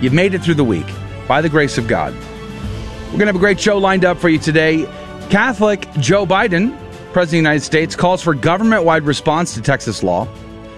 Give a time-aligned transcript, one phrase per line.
[0.00, 0.86] You've made it through the week
[1.26, 2.14] by the grace of God.
[2.14, 4.84] We're going to have a great show lined up for you today.
[5.30, 6.76] Catholic Joe Biden,
[7.12, 10.28] President of the United States, calls for government wide response to Texas law.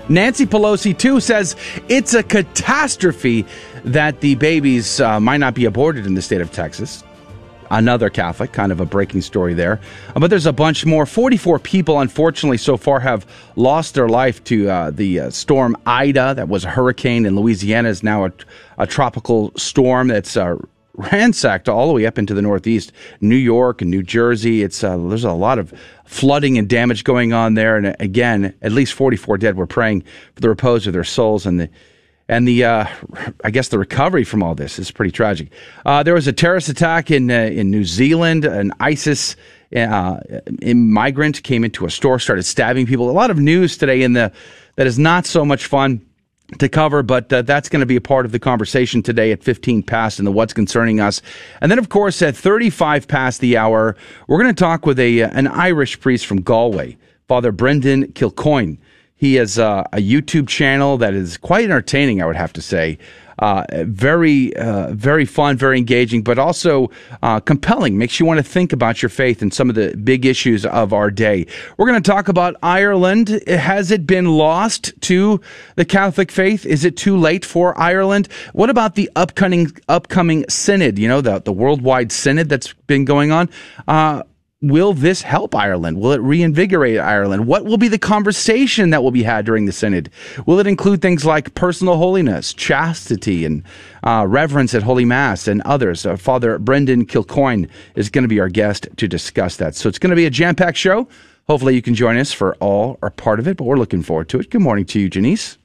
[0.08, 1.56] Nancy Pelosi, too, says
[1.88, 3.46] it's a catastrophe
[3.84, 7.02] that the babies uh, might not be aborted in the state of Texas.
[7.70, 9.80] Another Catholic, kind of a breaking story there.
[10.14, 11.06] Uh, but there's a bunch more.
[11.06, 16.34] 44 people, unfortunately, so far have lost their life to uh, the uh, storm Ida,
[16.34, 18.32] that was a hurricane in Louisiana, is now a,
[18.78, 20.56] a tropical storm that's uh,
[20.96, 24.62] ransacked all the way up into the Northeast, New York and New Jersey.
[24.62, 25.72] It's uh, there's a lot of
[26.04, 27.76] flooding and damage going on there.
[27.76, 29.56] And again, at least 44 dead.
[29.56, 30.02] We're praying
[30.34, 31.70] for the repose of their souls and the
[32.28, 32.86] and the uh,
[33.44, 35.48] I guess the recovery from all this is pretty tragic.
[35.84, 38.44] Uh, there was a terrorist attack in uh, in New Zealand.
[38.44, 39.36] An ISIS
[39.74, 40.18] uh,
[40.62, 43.10] migrant came into a store, started stabbing people.
[43.10, 44.32] A lot of news today in the
[44.76, 46.04] that is not so much fun
[46.58, 49.42] to cover, but uh, that's going to be a part of the conversation today at
[49.42, 51.20] 15 past in the What's Concerning Us.
[51.60, 53.96] And then, of course, at 35 past the hour,
[54.28, 56.96] we're going to talk with a an Irish priest from Galway,
[57.26, 58.78] Father Brendan Kilcoyne.
[59.16, 62.98] He has uh, a YouTube channel that is quite entertaining, I would have to say.
[63.38, 66.90] Uh, very, uh, very fun, very engaging, but also
[67.22, 67.98] uh, compelling.
[67.98, 70.94] Makes you want to think about your faith and some of the big issues of
[70.94, 71.46] our day.
[71.76, 73.42] We're going to talk about Ireland.
[73.46, 75.40] Has it been lost to
[75.74, 76.64] the Catholic faith?
[76.64, 78.28] Is it too late for Ireland?
[78.54, 80.98] What about the upcoming upcoming synod?
[80.98, 83.50] You know, the the worldwide synod that's been going on.
[84.62, 86.00] Will this help Ireland?
[86.00, 87.46] Will it reinvigorate Ireland?
[87.46, 90.08] What will be the conversation that will be had during the synod?
[90.46, 93.62] Will it include things like personal holiness, chastity, and
[94.02, 96.06] uh, reverence at Holy Mass, and others?
[96.06, 99.74] Uh, Father Brendan Kilcoyne is going to be our guest to discuss that.
[99.74, 101.06] So it's going to be a jam packed show.
[101.48, 104.30] Hopefully, you can join us for all or part of it, but we're looking forward
[104.30, 104.48] to it.
[104.48, 105.58] Good morning to you, Janice.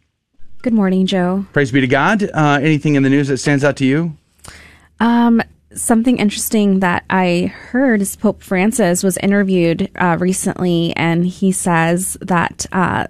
[0.63, 1.45] Good morning, Joe.
[1.53, 2.23] Praise be to God.
[2.23, 4.17] Uh, anything in the news that stands out to you?
[4.99, 5.41] Um,
[5.75, 12.17] something interesting that I heard is Pope Francis was interviewed uh, recently, and he says
[12.21, 13.07] that uh,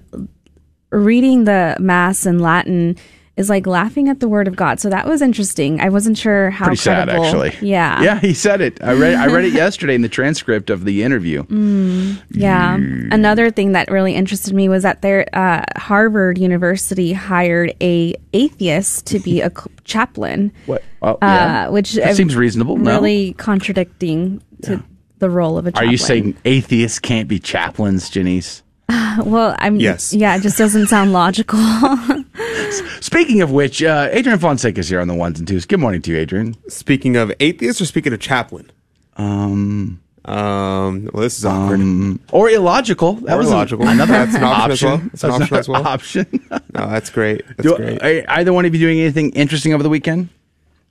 [0.92, 2.98] reading the Mass in Latin
[3.38, 4.80] is like laughing at the word of God.
[4.80, 5.80] So that was interesting.
[5.80, 7.24] I wasn't sure how pretty credible.
[7.24, 7.68] sad actually.
[7.68, 8.84] Yeah, yeah, he said it.
[8.84, 11.44] I read I read it yesterday in the transcript of the interview.
[11.44, 12.78] Mm, yeah.
[12.78, 13.14] Mm.
[13.14, 19.06] Another thing that really interested me was that their uh, Harvard University hired a atheist
[19.08, 19.52] to be a
[19.84, 20.52] chaplain.
[20.66, 20.84] What?
[21.02, 21.68] Oh, yeah.
[21.68, 22.78] uh, which that seems reasonable.
[22.78, 23.34] Really no?
[23.38, 24.81] contradicting to yeah.
[25.20, 25.88] the role of a chaplain.
[25.88, 28.64] Are you saying atheists can't be chaplains, Janice?
[29.25, 30.13] well, I'm yes.
[30.13, 31.59] Yeah, it just doesn't sound logical.
[33.02, 35.66] Speaking of which, uh, Adrian Fonseca is here on the ones and twos.
[35.66, 36.56] Good morning to you, Adrian.
[36.69, 38.72] Speaking of atheists or speaking of chaplain?
[39.18, 40.02] Um.
[40.25, 41.09] Um.
[41.13, 41.79] Well, this is awkward.
[41.79, 43.13] Um, or illogical.
[43.13, 43.88] That or was illogical.
[43.88, 45.12] Another that's an option, option.
[45.13, 45.40] as well.
[45.40, 45.88] That's an option as well.
[45.88, 46.47] Option.
[46.52, 47.46] no, that's great.
[47.47, 48.02] That's Do, great.
[48.02, 50.29] Are either one of you doing anything interesting over the weekend?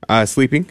[0.08, 0.68] Uh, sleeping.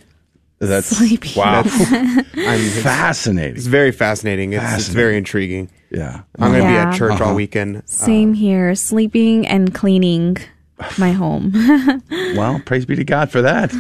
[0.60, 1.32] That's sleeping.
[1.36, 1.64] Wow.
[1.66, 2.24] I'm
[2.84, 3.56] fascinating.
[3.56, 4.54] It's very fascinating.
[4.54, 4.80] It's, fascinating.
[4.86, 5.70] it's very intriguing.
[5.90, 6.22] Yeah.
[6.38, 6.86] I'm going to yeah.
[6.86, 7.26] be at church Uh-huh.
[7.30, 7.82] all weekend.
[7.86, 8.76] Same uh, here.
[8.76, 10.38] Sleeping and cleaning
[10.98, 11.52] my home.
[12.36, 13.74] well, praise be to God for that.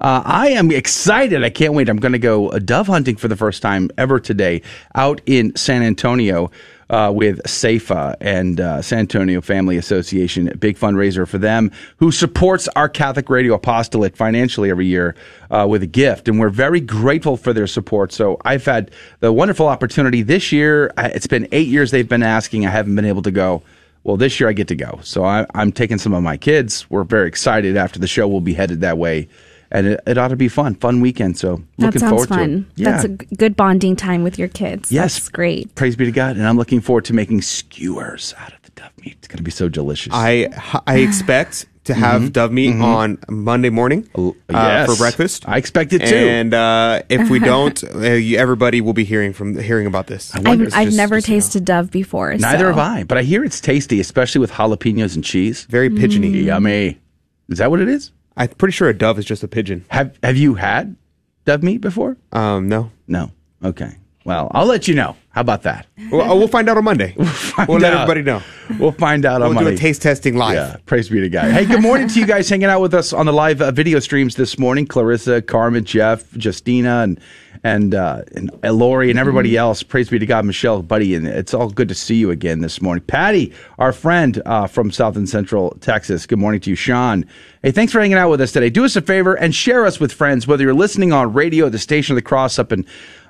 [0.00, 1.42] Uh, I am excited.
[1.42, 1.88] I can't wait.
[1.88, 4.62] I'm going to go dove hunting for the first time ever today
[4.94, 6.50] out in San Antonio.
[6.90, 12.12] Uh, with SAFA and uh, San Antonio Family Association, a big fundraiser for them, who
[12.12, 15.14] supports our Catholic Radio Apostolate financially every year
[15.50, 16.28] uh, with a gift.
[16.28, 18.12] And we're very grateful for their support.
[18.12, 18.90] So I've had
[19.20, 20.92] the wonderful opportunity this year.
[20.98, 22.66] It's been eight years they've been asking.
[22.66, 23.62] I haven't been able to go.
[24.02, 25.00] Well, this year I get to go.
[25.02, 26.88] So I, I'm taking some of my kids.
[26.90, 27.78] We're very excited.
[27.78, 29.28] After the show, we'll be headed that way
[29.74, 31.36] and it, it, ought to be fun, fun weekend.
[31.36, 32.48] So looking that forward fun.
[32.48, 32.64] to it.
[32.76, 32.90] Yeah.
[32.90, 34.90] That's a good bonding time with your kids.
[34.92, 35.74] Yes, That's great.
[35.74, 38.92] Praise be to God, and I'm looking forward to making skewers out of the dove
[39.04, 39.16] meat.
[39.18, 40.12] It's going to be so delicious.
[40.14, 40.48] I
[40.86, 42.30] I expect to have mm-hmm.
[42.30, 42.84] dove meat mm-hmm.
[42.84, 44.88] on Monday morning uh, yes.
[44.88, 45.48] for breakfast.
[45.48, 46.14] I expect it too.
[46.14, 50.34] And uh, if we don't, uh, everybody will be hearing from hearing about this.
[50.34, 51.82] I've, I've just, never just, tasted you know.
[51.82, 52.34] dove before.
[52.34, 52.68] Neither so.
[52.68, 55.64] have I, but I hear it's tasty, especially with jalapenos and cheese.
[55.64, 56.44] Very pigeony, Mm.
[56.44, 57.00] yummy.
[57.48, 58.12] Is that what it is?
[58.36, 59.84] I'm pretty sure a dove is just a pigeon.
[59.88, 60.96] Have Have you had
[61.44, 62.16] dove meat before?
[62.32, 63.30] Um, no, no.
[63.64, 63.96] Okay.
[64.24, 65.86] Well, I'll let you know How about that?
[66.10, 67.14] Well, we'll find out on Monday.
[67.56, 68.42] We'll, find let everybody know.
[68.80, 70.54] We'll find out on We'll do a taste testing live.
[70.56, 71.52] Yeah, praise be to God.
[71.52, 74.00] Hey, good morning to you guys hanging out with us on the live uh, video
[74.00, 74.86] streams this morning.
[74.86, 77.20] Clarissa, Carmen, Jeff, Justina, and
[77.64, 79.82] and uh, and Lori and everybody else.
[79.82, 82.80] Praise be to God, Michelle, buddy, and it's all good to see you again this
[82.80, 83.02] morning.
[83.04, 86.26] Patty, our friend uh, from South and Central Texas.
[86.26, 87.24] Good morning to you, Sean.
[87.62, 88.68] Hey, thanks for hanging out with us today.
[88.68, 91.78] Do us a favor and share us with friends, whether you're listening on radio, the
[91.78, 92.84] station of the cross up in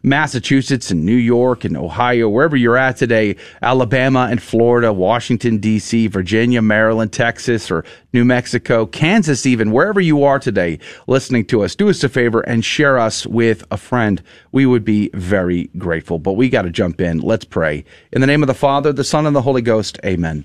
[0.04, 6.08] Massachusetts and New York and Ohio, wherever you're at today, Alabama and Florida, Washington, D.C.,
[6.08, 11.74] Virginia, Maryland, Texas, or New Mexico, Kansas, even, wherever you are today listening to us,
[11.74, 14.22] do us a favor and share us with a friend.
[14.52, 16.18] We would be very grateful.
[16.18, 17.20] But we got to jump in.
[17.20, 17.86] Let's pray.
[18.12, 20.44] In the name of the Father, the Son, and the Holy Ghost, amen.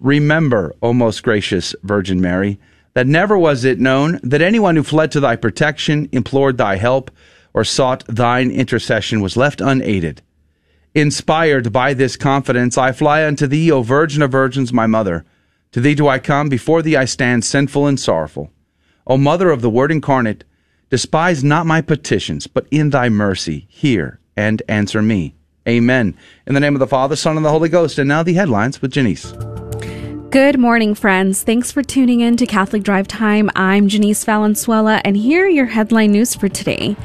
[0.00, 2.60] Remember, O most gracious Virgin Mary,
[2.92, 7.10] that never was it known that anyone who fled to thy protection, implored thy help,
[7.54, 10.22] or sought thine intercession was left unaided.
[10.94, 15.24] Inspired by this confidence, I fly unto thee, O Virgin of Virgins, my mother.
[15.72, 18.50] To thee do I come, before thee I stand sinful and sorrowful.
[19.06, 20.44] O Mother of the Word incarnate,
[20.90, 25.34] despise not my petitions, but in thy mercy hear and answer me.
[25.66, 26.16] Amen.
[26.46, 27.98] In the name of the Father, Son, and the Holy Ghost.
[27.98, 29.32] And now the headlines with Janice.
[30.30, 31.42] Good morning, friends.
[31.42, 33.50] Thanks for tuning in to Catholic Drive Time.
[33.54, 36.96] I'm Janice Valenzuela, and here are your headline news for today.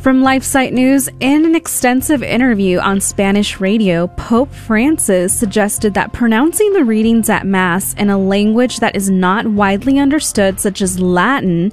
[0.00, 6.72] From LifeSite News, in an extensive interview on Spanish radio, Pope Francis suggested that pronouncing
[6.72, 11.70] the readings at Mass in a language that is not widely understood, such as Latin,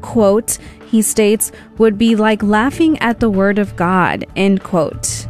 [0.00, 0.58] quote,
[0.90, 5.28] he states, would be like laughing at the Word of God, end quote.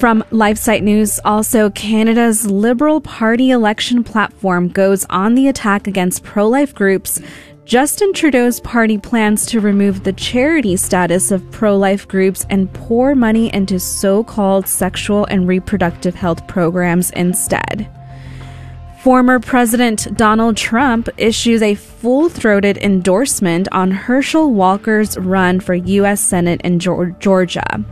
[0.00, 6.48] From LifeSite News, also, Canada's Liberal Party election platform goes on the attack against pro
[6.48, 7.20] life groups.
[7.64, 13.14] Justin Trudeau's party plans to remove the charity status of pro life groups and pour
[13.14, 17.88] money into so called sexual and reproductive health programs instead.
[19.02, 26.20] Former President Donald Trump issues a full throated endorsement on Herschel Walker's run for U.S.
[26.20, 27.84] Senate in Georgia.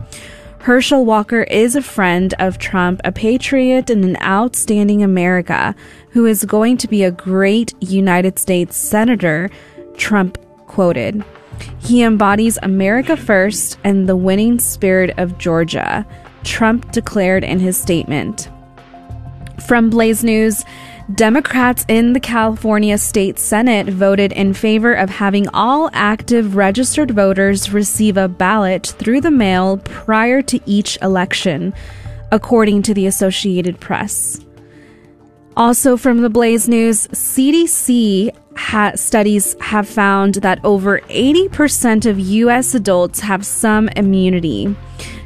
[0.61, 5.73] Herschel Walker is a friend of Trump, a patriot, and an outstanding America
[6.09, 9.49] who is going to be a great United States Senator,
[9.95, 11.23] Trump quoted.
[11.79, 16.05] He embodies America first and the winning spirit of Georgia,
[16.43, 18.49] Trump declared in his statement.
[19.65, 20.65] From Blaze News,
[21.15, 27.73] Democrats in the California State Senate voted in favor of having all active registered voters
[27.73, 31.73] receive a ballot through the mail prior to each election,
[32.31, 34.45] according to the Associated Press.
[35.57, 42.75] Also, from the Blaze News, CDC ha- studies have found that over 80% of U.S.
[42.75, 44.75] adults have some immunity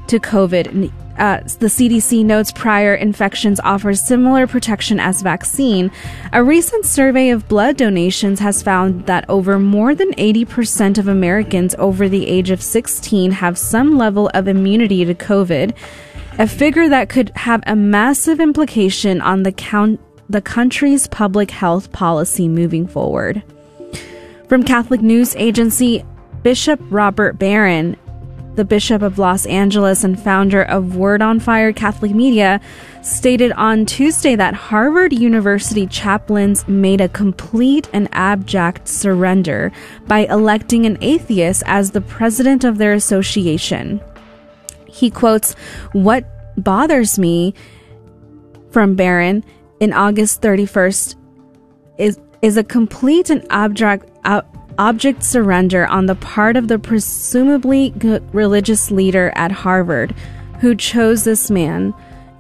[0.08, 0.92] to COVID.
[1.18, 5.92] Uh, the CDC notes prior infections offer similar protection as vaccine.
[6.32, 11.76] A recent survey of blood donations has found that over more than 80% of Americans
[11.78, 15.76] over the age of 16 have some level of immunity to COVID,
[16.40, 20.00] a figure that could have a massive implication on the count
[20.30, 23.44] the country's public health policy moving forward.
[24.48, 26.04] From Catholic News Agency,
[26.42, 27.96] Bishop Robert Barron,
[28.56, 32.62] the Bishop of Los Angeles and founder of Word on Fire Catholic Media,
[33.02, 39.72] stated on Tuesday that Harvard University chaplains made a complete and abject surrender
[40.08, 44.02] by electing an atheist as the president of their association.
[44.88, 45.54] He quotes,
[45.94, 47.54] What bothers me
[48.70, 49.44] from Barron
[49.80, 51.16] in August 31st
[51.98, 54.06] is is a complete and abject,
[54.78, 57.94] object surrender on the part of the presumably
[58.32, 60.16] religious leader at Harvard
[60.60, 61.94] who chose this man.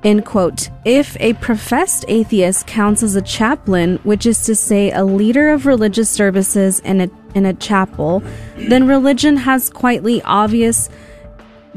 [0.03, 0.69] End quote.
[0.85, 5.65] If a professed atheist counts as a chaplain, which is to say a leader of
[5.65, 8.21] religious services in a in a chapel,
[8.55, 10.89] then religion has quietly obvious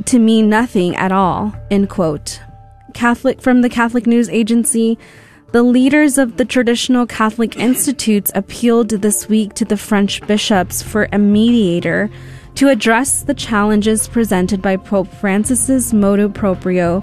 [0.05, 1.55] to mean nothing at all.
[1.71, 2.41] End quote.
[2.95, 4.99] Catholic from the Catholic News Agency.
[5.57, 11.09] The leaders of the traditional Catholic institutes appealed this week to the French bishops for
[11.13, 12.11] a mediator
[12.57, 17.03] to address the challenges presented by Pope Francis's motu proprio,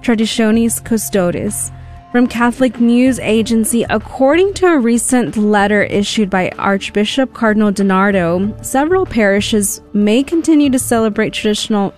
[0.00, 1.72] Traditionis Custodes.
[2.12, 9.06] From Catholic News Agency, according to a recent letter issued by Archbishop Cardinal DiNardo, several
[9.06, 11.92] parishes may continue to celebrate traditional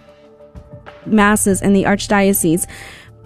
[1.04, 2.66] masses in the archdiocese,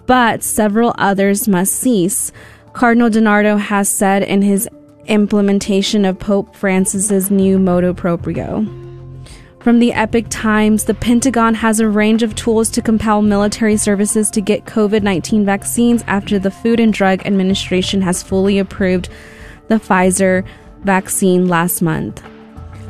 [0.07, 2.33] but several others must cease.
[2.75, 4.67] Cardinal DiNardo has said in his
[5.05, 8.65] implementation of Pope Francis's new motu proprio.
[9.61, 14.29] From the Epoch Times, the Pentagon has a range of tools to compel military services
[14.31, 19.07] to get COVID 19 vaccines after the Food and Drug Administration has fully approved
[19.69, 20.45] the Pfizer
[20.83, 22.21] vaccine last month.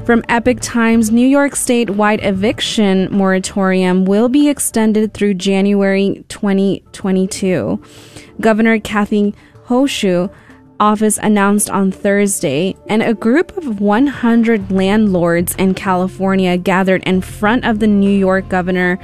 [0.03, 7.79] From Epoch Times, New York State wide eviction moratorium will be extended through January 2022.
[8.41, 9.35] Governor Kathy
[9.67, 10.29] Hochul
[10.79, 17.65] office announced on Thursday, and a group of 100 landlords in California gathered in front
[17.65, 18.99] of the New York governor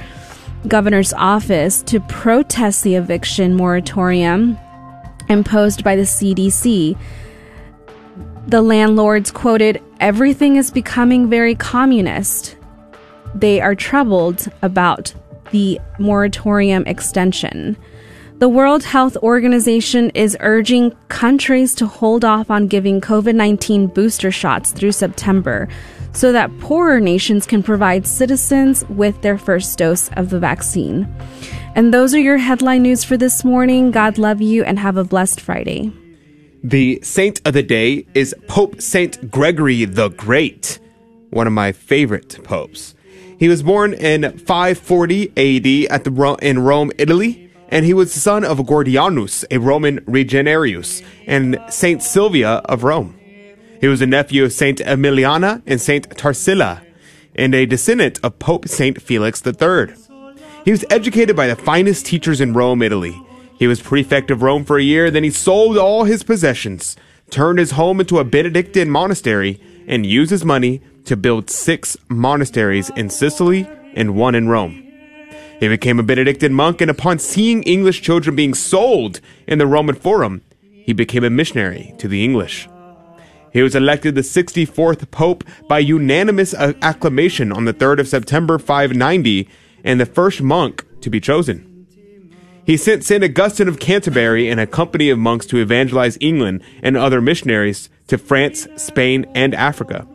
[0.68, 4.56] governor's office to protest the eviction moratorium
[5.28, 6.96] imposed by the CDC.
[8.46, 12.56] The landlords quoted, "Everything is becoming very communist."
[13.34, 15.14] They are troubled about
[15.50, 17.76] the moratorium extension.
[18.42, 24.32] The World Health Organization is urging countries to hold off on giving COVID 19 booster
[24.32, 25.68] shots through September
[26.12, 31.06] so that poorer nations can provide citizens with their first dose of the vaccine.
[31.76, 33.92] And those are your headline news for this morning.
[33.92, 35.92] God love you and have a blessed Friday.
[36.64, 40.80] The saint of the day is Pope Saint Gregory the Great,
[41.30, 42.96] one of my favorite popes.
[43.38, 48.20] He was born in 540 AD at the in Rome, Italy and he was the
[48.20, 53.18] son of Gordianus, a Roman regionarius, and Saint Sylvia of Rome.
[53.80, 56.82] He was a nephew of Saint Emiliana and Saint Tarsila,
[57.34, 59.94] and a descendant of Pope Saint Felix III.
[60.66, 63.18] He was educated by the finest teachers in Rome, Italy.
[63.58, 66.94] He was prefect of Rome for a year, then he sold all his possessions,
[67.30, 72.90] turned his home into a Benedictine monastery, and used his money to build six monasteries
[72.90, 74.91] in Sicily and one in Rome.
[75.62, 79.94] He became a Benedictine monk, and upon seeing English children being sold in the Roman
[79.94, 82.68] Forum, he became a missionary to the English.
[83.52, 88.58] He was elected the 64th Pope by unanimous uh, acclamation on the 3rd of September
[88.58, 89.48] 590
[89.84, 91.86] and the first monk to be chosen.
[92.66, 93.22] He sent St.
[93.22, 98.18] Augustine of Canterbury and a company of monks to evangelize England and other missionaries to
[98.18, 100.08] France, Spain, and Africa.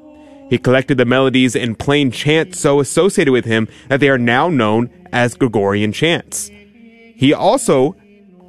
[0.50, 4.50] He collected the melodies and plain chants so associated with him that they are now
[4.50, 6.50] known as Gregorian chants.
[7.16, 7.96] He also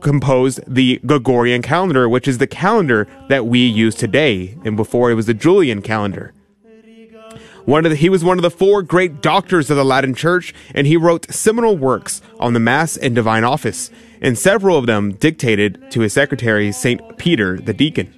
[0.01, 5.15] composed the Gregorian calendar, which is the calendar that we use today, and before it
[5.15, 6.35] was the Julian calendar.
[7.65, 10.55] One of the, he was one of the four great doctors of the Latin Church,
[10.75, 13.91] and he wrote seminal works on the Mass and Divine Office,
[14.23, 18.15] and several of them dictated to his secretary, Saint Peter the Deacon.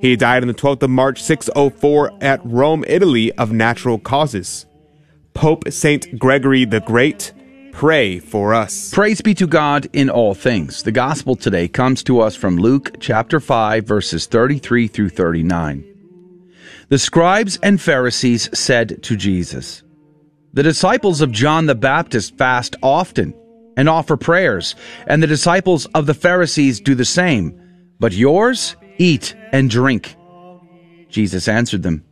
[0.00, 4.66] He died on the 12th of March 604 at Rome, Italy, of natural causes.
[5.34, 7.32] Pope Saint Gregory the Great,
[7.72, 8.90] pray for us.
[8.92, 10.82] Praise be to God in all things.
[10.82, 15.84] The gospel today comes to us from Luke chapter 5, verses 33 through 39.
[16.88, 19.82] The scribes and Pharisees said to Jesus,
[20.52, 23.34] The disciples of John the Baptist fast often
[23.76, 24.74] and offer prayers,
[25.06, 27.60] and the disciples of the Pharisees do the same.
[27.98, 30.16] But yours Eat and drink.
[31.08, 32.04] Jesus answered them,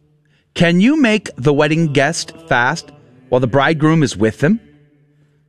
[0.54, 2.90] Can you make the wedding guest fast
[3.28, 4.60] while the bridegroom is with them?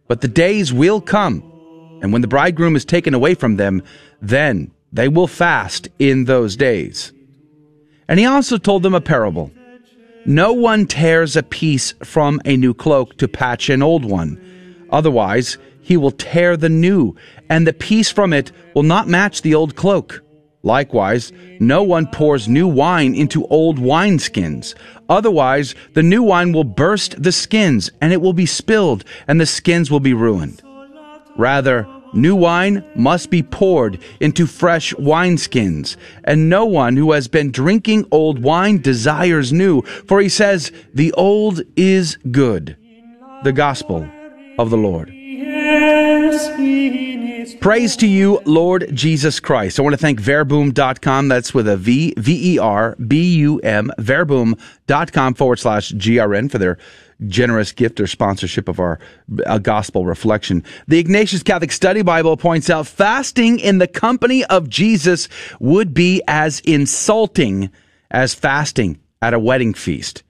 [0.08, 1.42] But the days will come,
[2.02, 3.84] and when the bridegroom is taken away from them,
[4.22, 7.12] then they will fast in those days.
[8.08, 9.52] And he also told them a parable.
[10.26, 14.86] No one tears a piece from a new cloak to patch an old one.
[14.90, 17.16] Otherwise, he will tear the new,
[17.50, 20.24] and the piece from it will not match the old cloak.
[20.66, 24.74] Likewise, no one pours new wine into old wineskins.
[25.08, 29.46] Otherwise, the new wine will burst the skins, and it will be spilled, and the
[29.46, 30.64] skins will be ruined.
[31.38, 37.52] Rather, new wine must be poured into fresh wineskins, and no one who has been
[37.52, 42.76] drinking old wine desires new, for he says, The old is good.
[43.44, 44.10] The Gospel
[44.58, 45.10] of the Lord.
[47.54, 49.80] Praise to you, Lord Jesus Christ.
[49.80, 51.28] I want to thank Verbum.com.
[51.28, 56.58] That's with a V, V E R B U M, Verbum.com forward slash GRN for
[56.58, 56.78] their
[57.28, 59.00] generous gift or sponsorship of our
[59.46, 60.64] uh, gospel reflection.
[60.88, 66.22] The Ignatius Catholic Study Bible points out fasting in the company of Jesus would be
[66.28, 67.70] as insulting
[68.12, 70.24] as fasting at a wedding feast.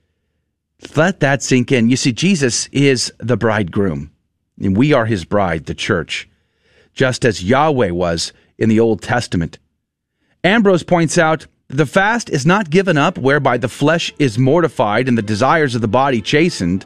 [0.94, 1.88] Let that sink in.
[1.88, 4.12] You see, Jesus is the bridegroom,
[4.60, 6.28] and we are his bride, the church
[6.96, 9.58] just as Yahweh was in the Old Testament.
[10.42, 15.06] Ambrose points out that the fast is not given up whereby the flesh is mortified
[15.06, 16.84] and the desires of the body chastened,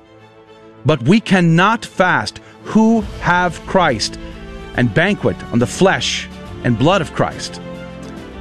[0.85, 4.19] but we cannot fast who have Christ
[4.75, 6.29] and banquet on the flesh
[6.65, 7.61] and blood of Christ.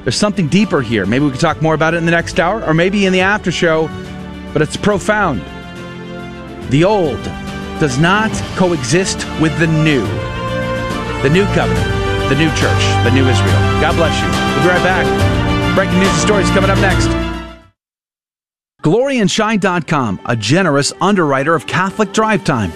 [0.03, 1.05] There's something deeper here.
[1.05, 3.21] Maybe we can talk more about it in the next hour or maybe in the
[3.21, 3.87] after show,
[4.53, 5.41] but it's profound.
[6.71, 7.21] The old
[7.79, 10.05] does not coexist with the new.
[11.21, 11.85] The new covenant,
[12.29, 13.59] the new church, the new Israel.
[13.81, 14.29] God bless you.
[14.55, 15.05] We'll be right back.
[15.75, 17.09] Breaking news and stories coming up next.
[18.81, 22.71] GloryandShine.com, a generous underwriter of Catholic Drive Time.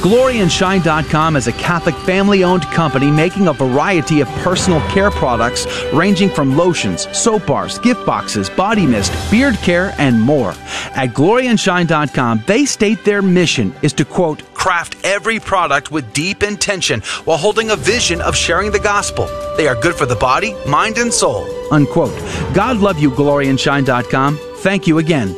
[0.00, 6.30] GloryandShine.com is a Catholic family owned company making a variety of personal care products ranging
[6.30, 10.50] from lotions, soap bars, gift boxes, body mist, beard care, and more.
[10.94, 17.00] At GloryandShine.com, they state their mission is to quote, craft every product with deep intention
[17.24, 19.26] while holding a vision of sharing the gospel.
[19.56, 21.46] They are good for the body, mind, and soul.
[21.72, 22.16] Unquote.
[22.54, 24.38] God love you, GloryandShine.com.
[24.58, 25.28] Thank you again.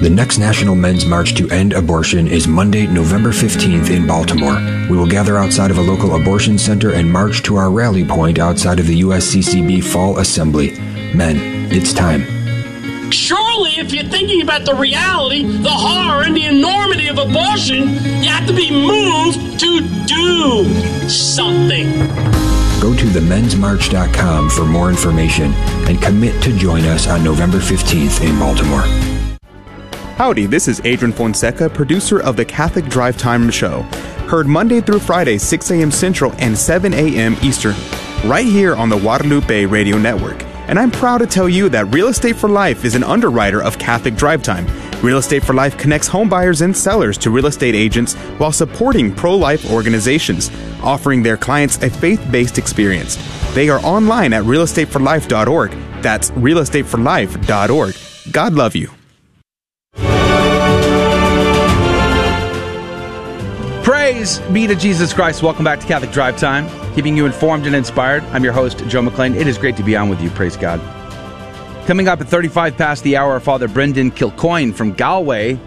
[0.00, 4.56] The next National Men's March to End Abortion is Monday, November 15th in Baltimore.
[4.88, 8.38] We will gather outside of a local abortion center and march to our rally point
[8.38, 10.78] outside of the USCCB Fall Assembly.
[11.14, 11.36] Men,
[11.72, 12.37] it's time.
[13.10, 17.88] Surely, if you're thinking about the reality, the horror, and the enormity of abortion,
[18.22, 21.90] you have to be moved to do something.
[22.80, 25.52] Go to themensmarch.com for more information
[25.88, 28.84] and commit to join us on November 15th in Baltimore.
[30.16, 33.82] Howdy, this is Adrian Fonseca, producer of the Catholic Drive Time Show.
[34.28, 35.90] Heard Monday through Friday, 6 a.m.
[35.90, 37.36] Central and 7 a.m.
[37.42, 37.74] Eastern,
[38.24, 40.47] right here on the Guadalupe Radio Network.
[40.68, 43.78] And I'm proud to tell you that Real Estate for Life is an underwriter of
[43.78, 44.66] Catholic Drive Time.
[45.02, 49.14] Real Estate for Life connects home buyers and sellers to real estate agents while supporting
[49.14, 50.50] pro life organizations,
[50.82, 53.16] offering their clients a faith based experience.
[53.54, 55.70] They are online at realestateforlife.org.
[56.02, 58.32] That's realestateforlife.org.
[58.32, 58.97] God love you.
[64.10, 65.42] Praise be to Jesus Christ.
[65.42, 68.24] Welcome back to Catholic Drive Time, keeping you informed and inspired.
[68.32, 69.36] I'm your host, Joe McClain.
[69.36, 70.30] It is great to be on with you.
[70.30, 70.80] Praise God.
[71.86, 75.60] Coming up at 35 past the hour, Father Brendan Kilcoyne from Galway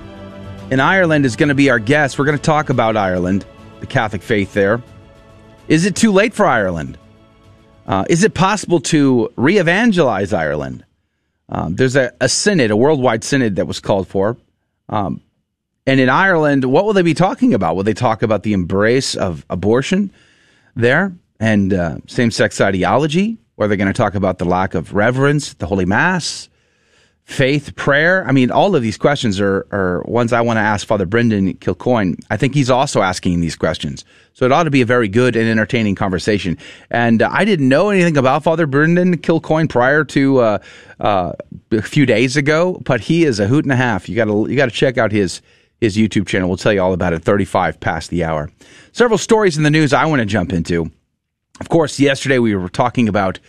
[0.71, 2.17] in Ireland is going to be our guest.
[2.17, 3.45] We're going to talk about Ireland,
[3.79, 4.81] the Catholic faith there.
[5.67, 6.97] Is it too late for Ireland?
[7.85, 10.83] Uh, is it possible to re evangelize Ireland?
[11.47, 14.35] Um, there's a, a, synod, a worldwide synod that was called for.
[14.89, 15.21] Um,
[15.87, 17.75] and in Ireland, what will they be talking about?
[17.75, 20.11] Will they talk about the embrace of abortion
[20.75, 23.37] there and uh, same sex ideology?
[23.57, 26.49] Or are they going to talk about the lack of reverence, the Holy Mass,
[27.23, 28.27] faith, prayer?
[28.27, 31.55] I mean, all of these questions are, are ones I want to ask Father Brendan
[31.55, 32.19] Kilcoyne.
[32.29, 34.05] I think he's also asking these questions.
[34.33, 36.59] So it ought to be a very good and entertaining conversation.
[36.91, 40.57] And uh, I didn't know anything about Father Brendan Kilcoyne prior to uh,
[40.99, 41.33] uh,
[41.71, 44.07] a few days ago, but he is a hoot and a half.
[44.07, 45.41] You got to you got to check out his
[45.81, 46.47] his YouTube channel.
[46.47, 48.49] We'll tell you all about it 35 past the hour.
[48.93, 50.91] Several stories in the news I want to jump into.
[51.59, 53.39] Of course, yesterday we were talking about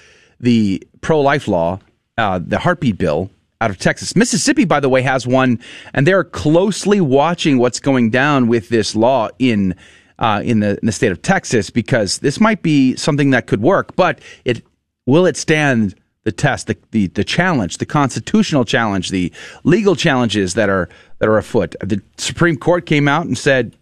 [0.41, 1.79] the pro life law,
[2.19, 4.17] uh, the heartbeat bill out of Texas.
[4.17, 5.61] Mississippi, by the way, has one,
[5.95, 9.77] and they're closely watching what's going down with this law in.
[10.19, 13.61] Uh, in the in the state of Texas, because this might be something that could
[13.61, 14.65] work, but it
[15.05, 19.33] will it stand the test, the, the, the challenge, the constitutional challenge, the
[19.65, 21.75] legal challenges that are that are afoot.
[21.81, 23.77] The Supreme Court came out and said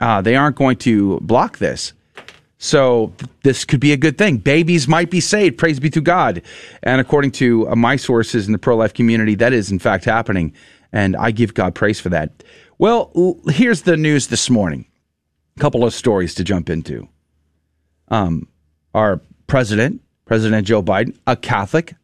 [0.00, 1.92] uh, they aren't going to block this.
[2.58, 4.38] So th- this could be a good thing.
[4.38, 5.58] Babies might be saved.
[5.58, 6.42] Praise be to God.
[6.82, 10.04] And according to uh, my sources in the pro life community, that is in fact
[10.04, 10.54] happening.
[10.92, 12.42] And I give God praise for that.
[12.78, 14.86] Well, l- here's the news this morning.
[15.56, 17.08] A couple of stories to jump into.
[18.08, 18.48] Um,
[18.94, 21.94] our president, President Joe Biden, a Catholic,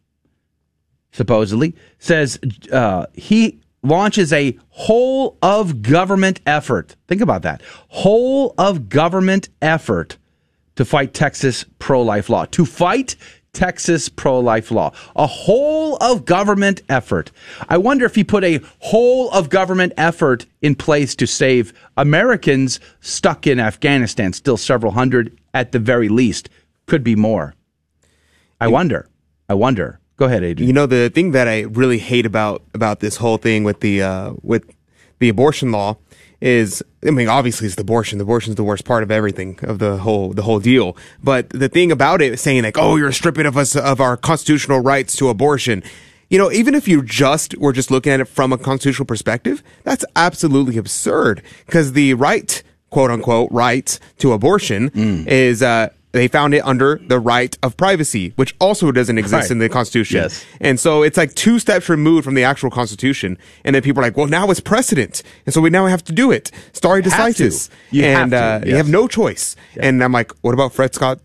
[1.11, 2.39] supposedly, says
[2.73, 6.97] uh, he launches a whole of government effort.
[7.09, 7.63] Think about that.
[7.89, 10.17] Whole of government effort
[10.77, 12.47] to fight Texas pro life law.
[12.47, 13.17] To fight
[13.53, 14.93] Texas pro life law.
[15.17, 17.31] A whole of government effort.
[17.69, 22.81] I wonder if he put a whole of government effort in place to save Americans
[23.01, 26.49] stuck in Afghanistan, still several hundred at the very least.
[26.87, 27.55] Could be more.
[28.63, 29.09] I wonder.
[29.49, 29.99] I wonder.
[30.17, 30.67] Go ahead, Adrian.
[30.69, 34.03] You know the thing that I really hate about about this whole thing with the
[34.03, 34.65] uh, with
[35.19, 35.97] the abortion law
[36.41, 38.19] is I mean obviously it's the abortion.
[38.19, 40.97] The abortion is the worst part of everything of the whole the whole deal.
[41.23, 44.17] But the thing about it is saying like oh you're stripping of us of our
[44.17, 45.83] constitutional rights to abortion.
[46.31, 49.63] You know, even if you just were just looking at it from a constitutional perspective,
[49.85, 55.27] that's absolutely absurd because the right, quote unquote, right to abortion Mm.
[55.27, 59.51] is, uh, they found it under the right of privacy, which also doesn't exist Right.
[59.51, 60.19] in the Constitution.
[60.19, 60.45] Yes.
[60.61, 63.39] And so it's like two steps removed from the actual Constitution.
[63.65, 65.23] And then people are like, well, now it's precedent.
[65.47, 66.51] And so we now have to do it.
[66.73, 67.71] Stare Have decisis.
[67.91, 69.57] You have and to, uh, you have no choice.
[69.79, 71.19] And I'm like, what about Dred Scott?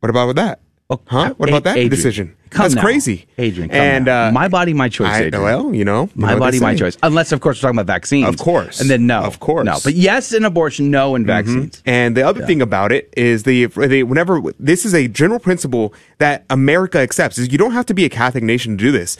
[0.00, 0.60] What about with that?
[1.06, 1.34] huh?
[1.38, 2.36] What about that Adrian, decision?
[2.54, 2.82] Come That's now.
[2.82, 3.70] crazy, Adrian.
[3.72, 5.08] And uh, my body, my choice.
[5.08, 5.42] I- Adrian.
[5.42, 6.96] well, you know, you my know body, my choice.
[7.02, 8.28] Unless, of course, we're talking about vaccines.
[8.28, 8.80] Of course.
[8.80, 9.64] and then no, Of course.
[9.66, 9.78] no.
[9.82, 11.82] But yes, in abortion, no in vaccines.
[11.84, 15.92] And the other thing about it is the, the whenever this is a general principle
[16.18, 19.16] that America accepts is you don't have to be a Catholic nation to do this.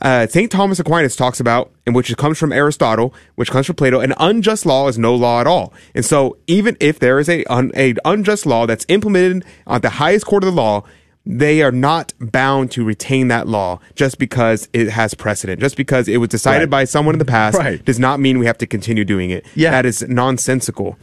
[0.00, 3.76] Uh, Saint Thomas Aquinas talks about, and which it comes from Aristotle, which comes from
[3.76, 5.74] Plato, an unjust law is no law at all.
[5.94, 9.90] And so, even if there is a un, a unjust law that's implemented at the
[9.90, 10.84] highest court of the law,
[11.30, 15.60] they are not bound to retain that law just because it has precedent.
[15.60, 16.70] Just because it was decided Right.
[16.70, 17.84] by someone in the past Right.
[17.84, 19.44] does not mean we have to continue doing it.
[19.54, 19.70] Yeah.
[19.72, 20.96] that is nonsensical.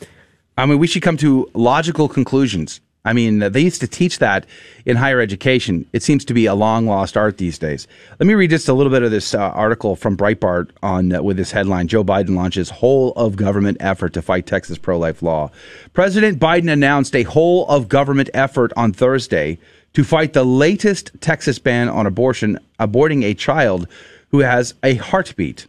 [0.57, 2.81] I mean, we should come to logical conclusions.
[3.07, 4.47] I mean, they used to teach that
[4.83, 5.85] in higher education.
[5.93, 7.87] It seems to be a long lost art these days.
[8.19, 11.21] Let me read just a little bit of this uh, article from Breitbart on uh,
[11.21, 15.21] with this headline: Joe Biden launches whole of government effort to fight Texas pro life
[15.21, 15.51] law.
[15.93, 19.59] President Biden announced a whole of government effort on Thursday
[19.95, 23.87] to fight the latest Texas ban on abortion, aborting a child
[24.29, 25.67] who has a heartbeat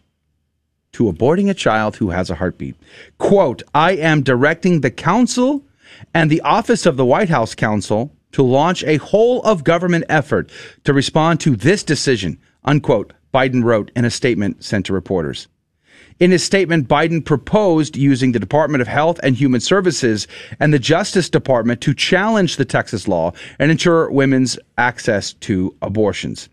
[0.91, 2.75] to aborting a child who has a heartbeat.
[3.17, 5.63] Quote, I am directing the council
[6.13, 10.51] and the office of the White House counsel to launch a whole of government effort
[10.83, 15.47] to respond to this decision, unquote, Biden wrote in a statement sent to reporters.
[16.19, 20.27] In his statement, Biden proposed using the Department of Health and Human Services
[20.59, 26.49] and the Justice Department to challenge the Texas law and ensure women's access to abortions.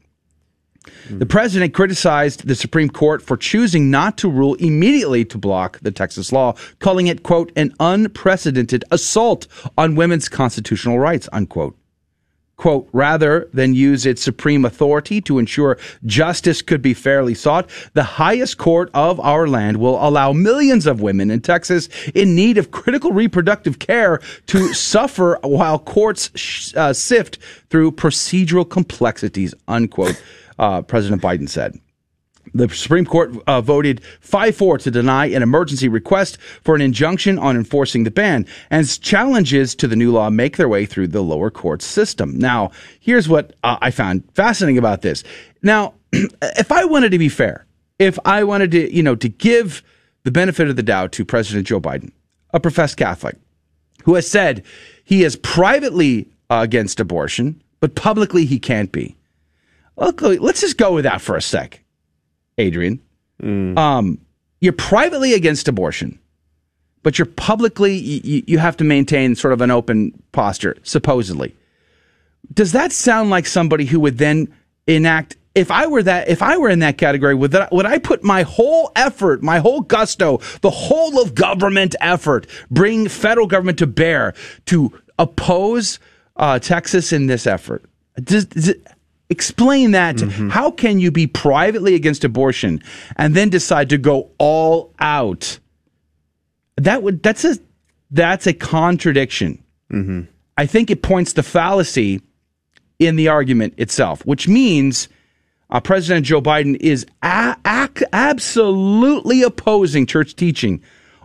[1.09, 1.19] Hmm.
[1.19, 5.91] The president criticized the Supreme Court for choosing not to rule immediately to block the
[5.91, 9.47] Texas law, calling it, quote, an unprecedented assault
[9.79, 11.77] on women's constitutional rights, unquote.
[12.57, 18.05] Quote, rather than use its supreme authority to ensure justice could be fairly sought, the
[18.05, 22.71] highest court of our land will allow millions of women in Texas in need of
[22.71, 27.39] critical reproductive care to suffer while courts sh- uh, sift
[27.71, 30.21] through procedural complexities, unquote,
[30.59, 31.79] uh, President Biden said.
[32.55, 37.37] The Supreme Court uh, voted 5 4 to deny an emergency request for an injunction
[37.37, 41.23] on enforcing the ban, as challenges to the new law make their way through the
[41.23, 42.39] lower court system.
[42.39, 45.25] Now, here's what uh, I found fascinating about this.
[45.63, 47.67] Now, if I wanted to be fair,
[47.99, 49.83] if I wanted to, you know, to give
[50.23, 52.13] the benefit of the doubt to President Joe Biden,
[52.53, 53.37] a professed Catholic,
[54.05, 54.65] who has said
[55.05, 59.17] he is privately uh, against abortion, but publicly he can't be.
[59.97, 61.84] Look, let's just go with that for a sec.
[62.59, 63.01] Adrian.
[63.77, 64.19] Um,
[64.61, 66.19] you're privately against abortion,
[67.03, 71.55] but you're publicly, you, you have to maintain sort of an open posture, supposedly.
[72.53, 74.53] Does that sound like somebody who would then
[74.87, 75.37] enact?
[75.55, 78.25] If I were that, if I were in that category, would that, would I put
[78.25, 83.87] my whole effort, my whole gusto, the whole of government effort, bring federal government to
[83.87, 84.35] bear
[84.67, 85.99] to oppose
[86.37, 87.85] uh, Texas in this effort?
[88.17, 88.87] Does, does it,
[89.31, 90.19] explain that.
[90.19, 92.83] to- How can you be privately against abortion
[93.17, 95.59] and then decide to go all out?
[96.77, 97.57] That would that's a
[98.11, 99.63] that's a contradiction.
[100.57, 102.21] I think it points to fallacy
[102.99, 105.09] in the argument itself, which means
[105.71, 110.83] uh, President Joe Biden is a- ac- absolutely opposing church teaching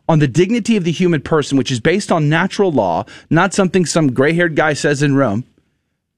[0.08, 3.86] on the dignity of the human person, which is based on natural law, not something
[3.86, 5.44] some gray haired guy says in Rome,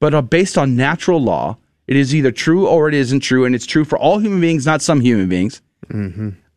[0.00, 1.56] but uh, based on natural law.
[1.86, 4.64] It is either true or it isn't true, and it's true for all human beings,
[4.64, 5.60] not some human beings,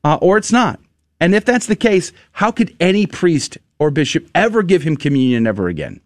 [0.03, 0.79] uh, or it's not.
[1.19, 5.47] And if that's the case, how could any priest or bishop ever give him communion
[5.47, 5.99] ever again?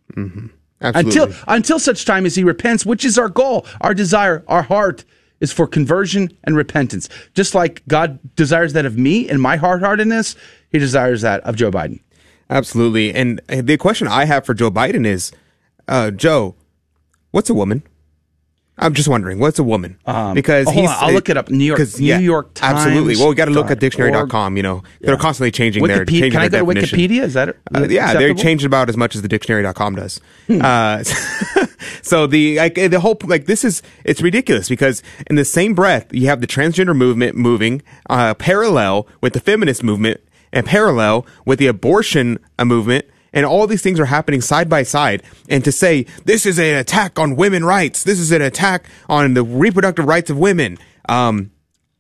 [0.81, 1.21] Absolutely.
[1.21, 5.03] Until until such time as he repents, which is our goal, our desire, our heart
[5.41, 7.09] is for conversion and repentance.
[7.33, 10.35] Just like God desires that of me and my hard heartedness,
[10.69, 11.99] He desires that of Joe Biden.
[12.49, 13.13] Absolutely.
[13.13, 15.31] And the question I have for Joe Biden is,
[15.87, 16.55] uh, Joe,
[17.31, 17.83] what's a woman?
[18.79, 19.97] I'm just wondering, what's a woman?
[20.33, 21.49] because oh, hold he's, on, I'll look it up.
[21.49, 22.79] New York- New York Times.
[22.79, 23.15] Absolutely.
[23.17, 24.57] Well, we got to look at dictionary.com.
[24.57, 26.05] You know, they're constantly changing their.
[26.05, 26.81] Wikipedia, changing can I their go to.
[26.81, 27.21] Wikipedia?
[27.23, 27.53] Is that Uh,
[27.89, 28.41] yeah, they acceptable?
[28.41, 30.21] change about as much as the dictionary.com does.
[30.47, 30.61] Hmm.
[30.61, 31.03] Uh,
[32.01, 36.13] so the like the whole like this is it's ridiculous because in the same breath
[36.13, 41.59] you have the transgender movement moving uh, parallel with the feminist movement and parallel with
[41.59, 43.05] the abortion uh, movement.
[43.33, 45.23] And all these things are happening side by side.
[45.49, 49.33] And to say this is an attack on women rights, this is an attack on
[49.33, 50.77] the reproductive rights of women.
[51.07, 51.51] Um,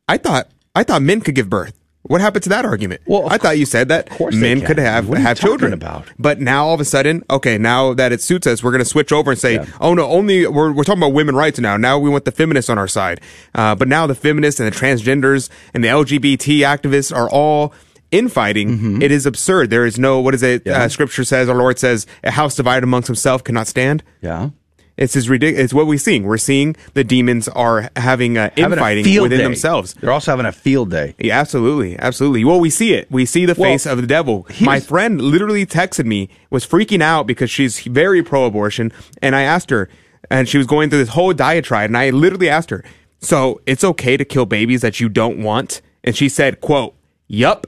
[0.07, 1.79] I thought I thought men could give birth.
[2.03, 3.01] What happened to that argument?
[3.05, 6.07] Well, I thought you said that men could have What are you have children about?
[6.17, 8.89] But now all of a sudden, okay, now that it suits us, we're going to
[8.89, 11.75] switch over and say, oh no, only we're, we're talking about women rights now.
[11.75, 13.19] Now we want the feminists on our side.
[13.53, 17.73] Uh, but now the feminists and the transgenders and the LGBT activists are all
[18.11, 19.01] infighting.
[19.01, 19.69] It is absurd.
[19.69, 20.61] There is no, what is it?
[20.63, 20.69] Mm-hmm.
[20.69, 20.83] Yeah.
[20.83, 24.03] Uh, scripture says, our Lord says, a house divided amongst himself cannot stand.
[24.21, 24.49] Yeah.
[24.97, 25.63] It's as ridiculous.
[25.63, 26.23] It's what we're seeing.
[26.23, 29.43] We're seeing the demons are having uh, Having a infighting within day.
[29.45, 29.93] themselves.
[29.93, 31.15] They're also having a field day.
[31.17, 32.43] Yeah, absolutely, absolutely.
[32.43, 33.09] Well, we see it.
[33.09, 34.45] We see the Well, face of the devil.
[34.59, 38.91] My friend literally texted me, was freaking out because she's very pro-abortion,
[39.21, 39.87] and I asked her,
[40.29, 42.83] and she was going through this whole diatribe, and I literally asked her,
[43.21, 46.93] "So it's okay to kill babies that you don't want?" And she said, "Quote,
[47.29, 47.67] yup."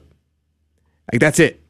[1.12, 1.60] Like that's it.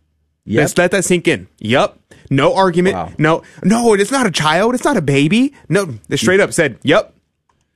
[0.44, 0.60] Yep.
[0.60, 1.46] Let's let that sink in.
[1.58, 1.98] Yup.
[2.30, 2.96] No argument.
[2.96, 3.12] Wow.
[3.18, 4.74] No, no, it's not a child.
[4.74, 5.52] It's not a baby.
[5.68, 7.14] No, they straight up said, "Yup."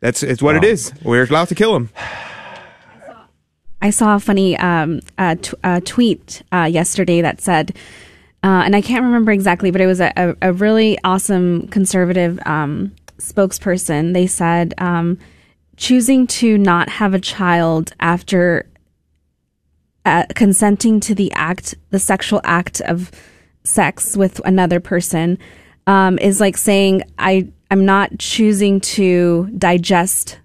[0.01, 0.69] That's it's what it Wow.
[0.69, 0.93] is.
[1.03, 1.91] We're allowed to kill him.
[3.83, 7.77] I saw a funny um, uh, t- uh, tweet uh, yesterday that said,
[8.43, 12.39] uh, and I can't remember exactly, but it was a, a, a really awesome conservative
[12.47, 14.13] um, spokesperson.
[14.15, 15.19] They said, um,
[15.77, 18.67] choosing to not have a child after
[20.07, 23.11] uh, consenting to the act, the sexual act of
[23.65, 25.37] sex with another person,
[25.87, 30.39] um, is like saying, I, I'm not choosing to digest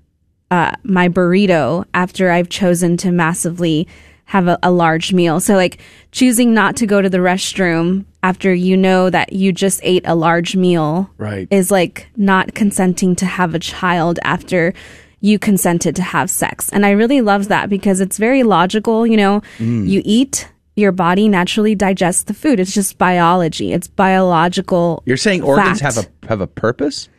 [0.49, 3.87] uh, my burrito after I've chosen to massively
[4.25, 5.39] have a, a large meal.
[5.39, 5.79] So, like
[6.11, 10.15] choosing not to go to the restroom after you know that you just ate a
[10.15, 11.47] large meal Right.
[11.51, 14.73] is like not consenting to have a child after
[15.21, 16.69] you consented to have sex.
[16.69, 19.05] And I really love that because it's very logical.
[19.07, 19.87] You know, Mm.
[19.87, 22.59] you eat, your body naturally digests the food.
[22.59, 25.03] It's just biology, it's biological.
[25.05, 25.95] You're saying organs fact.
[25.95, 27.09] have a have a purpose?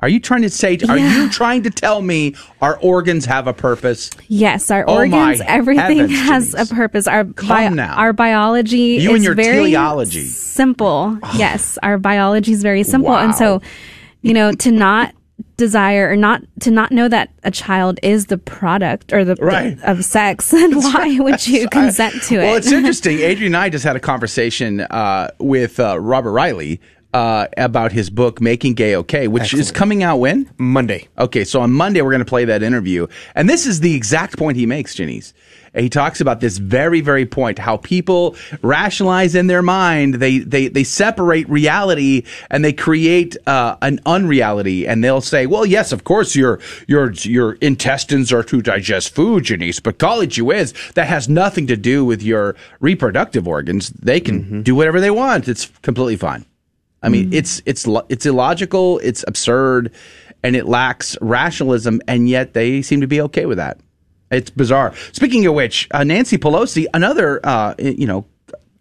[0.00, 0.78] Are you trying to say?
[0.88, 1.16] Are Yeah.
[1.24, 4.10] you trying to tell me our organs have a purpose?
[4.28, 6.70] Yes, our Oh organs, everything has Denise.
[6.70, 7.08] a purpose.
[7.08, 7.94] Our Calm now.
[7.96, 10.24] our biology You is and your very teleology.
[10.26, 11.18] simple.
[11.36, 13.24] yes, our biology is very simple, Wow.
[13.24, 13.60] and so
[14.22, 15.12] you know to not
[15.56, 19.78] desire or not to not know that a child is the product or the Right.
[19.82, 22.44] of sex, then why would you consent to it?
[22.44, 23.18] Well, it's interesting.
[23.18, 26.80] Adrian and I just had a conversation uh, with uh, Robert Reilly
[27.14, 31.08] uh, about his book "Making Gay Okay," which is coming out when Monday.
[31.18, 34.36] Okay, so on Monday we're going to play that interview, and this is the exact
[34.36, 35.32] point he makes, Janice.
[35.74, 40.68] He talks about this very, very point: how people rationalize in their mind, they they
[40.68, 46.04] they separate reality and they create uh, an unreality, and they'll say, "Well, yes, of
[46.04, 51.06] course, your your your intestines are to digest food, Janice, but college you is that
[51.06, 53.90] has nothing to do with your reproductive organs.
[53.90, 55.48] They can do whatever they want.
[55.48, 56.44] It's completely fine."
[57.02, 59.92] I mean, it's it's it's illogical, it's absurd,
[60.42, 63.78] and it lacks rationalism, and yet they seem to be okay with that.
[64.30, 64.94] It's bizarre.
[65.12, 68.26] Speaking of which, uh, Nancy Pelosi, another uh, you know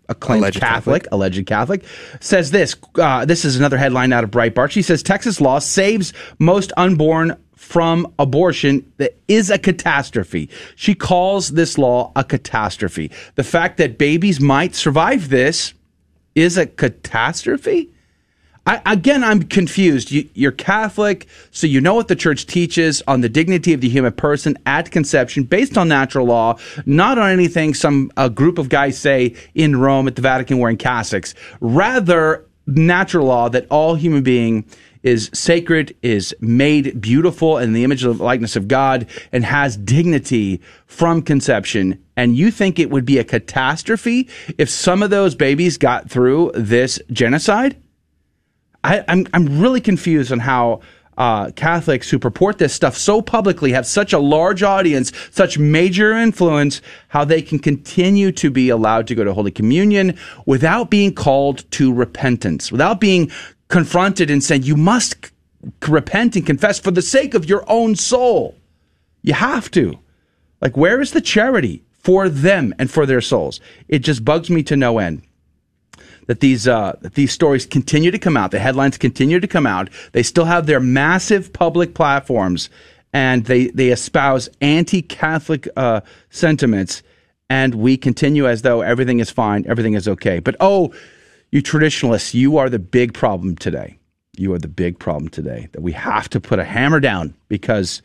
[0.09, 1.07] acclaimed Alleged Catholic, Catholic.
[1.11, 1.83] alleged Catholic,
[2.19, 2.75] says this.
[2.95, 4.71] Uh, this is another headline out of Breitbart.
[4.71, 10.49] She says Texas law saves most unborn from abortion that is a catastrophe.
[10.75, 13.11] She calls this law a catastrophe.
[13.35, 15.73] The fact that babies might survive this
[16.35, 17.89] is a catastrophe.
[18.67, 20.11] I, again, I'm confused.
[20.11, 23.87] You, you're Catholic, so you know what the church teaches on the dignity of the
[23.87, 28.67] human person at conception, based on natural law, not on anything some a group of
[28.67, 31.33] guys say in Rome at the Vatican wearing cassocks.
[31.61, 34.65] Rather, natural law that all human being
[35.01, 40.59] is sacred, is made beautiful in the image and likeness of God, and has dignity
[40.87, 42.03] from conception.
[42.17, 44.27] And you think it would be a catastrophe
[44.57, 47.77] if some of those babies got through this genocide?
[48.87, 50.79] I, I'm I'm really confused on how
[51.17, 56.13] uh, Catholics who purport this stuff so publicly have such a large audience, such major
[56.13, 61.13] influence, how they can continue to be allowed to go to Holy Communion without being
[61.13, 63.29] called to repentance, without being
[63.67, 65.31] confronted and said, you must c-
[65.87, 68.55] repent and confess for the sake of your own soul.
[69.21, 69.99] You have to.
[70.61, 73.59] Like, where is the charity for them and for their souls?
[73.89, 75.23] It just bugs me to no end
[76.27, 78.51] that these uh, that these stories continue to come out.
[78.51, 79.89] The headlines continue to come out.
[80.11, 82.69] They still have their massive public platforms,
[83.11, 87.01] and they they espouse anti-Catholic uh, sentiments.
[87.49, 90.39] And we continue as though everything is fine, everything is okay.
[90.39, 90.93] But oh,
[91.49, 93.97] you traditionalists, you are the big problem today.
[94.37, 95.69] You are the big problem today.
[95.71, 98.01] That we have to put a hammer down because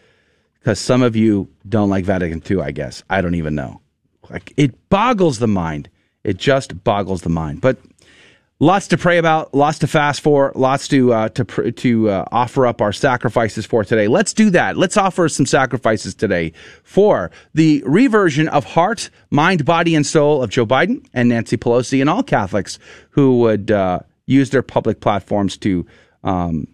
[0.61, 2.61] because some of you don't like Vatican II.
[2.61, 3.81] I guess I don't even know.
[4.31, 5.91] Like it boggles the mind.
[6.23, 7.61] It just boggles the mind.
[7.61, 7.79] But
[8.63, 12.25] lots to pray about, lots to fast for, lots to uh, to pr- to uh,
[12.31, 14.07] offer up our sacrifices for today.
[14.07, 14.77] Let's do that.
[14.77, 16.53] Let's offer some sacrifices today
[16.85, 22.01] for the reversion of heart, mind, body, and soul of Joe Biden and Nancy Pelosi
[22.01, 22.79] and all Catholics
[23.11, 25.85] who would uh, use their public platforms to
[26.23, 26.69] um,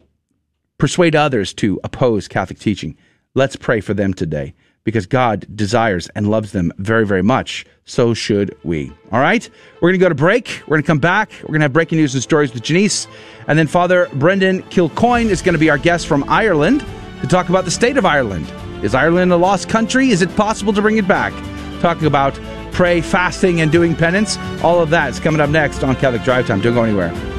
[0.76, 2.96] persuade others to oppose Catholic teaching.
[3.34, 4.54] Let's pray for them today
[4.88, 7.66] because God desires and loves them very, very much.
[7.84, 8.90] So should we.
[9.12, 9.46] All right?
[9.82, 10.62] We're going to go to break.
[10.66, 11.30] We're going to come back.
[11.42, 13.06] We're going to have breaking news and stories with Janice.
[13.48, 16.86] And then Father Brendan Kilcoyne is going to be our guest from Ireland
[17.20, 18.50] to talk about the state of Ireland.
[18.82, 20.08] Is Ireland a lost country?
[20.08, 21.34] Is it possible to bring it back?
[21.82, 22.34] Talking about
[22.72, 24.38] pray, fasting, and doing penance.
[24.62, 26.62] All of that is coming up next on Catholic Drive Time.
[26.62, 27.37] Don't go anywhere.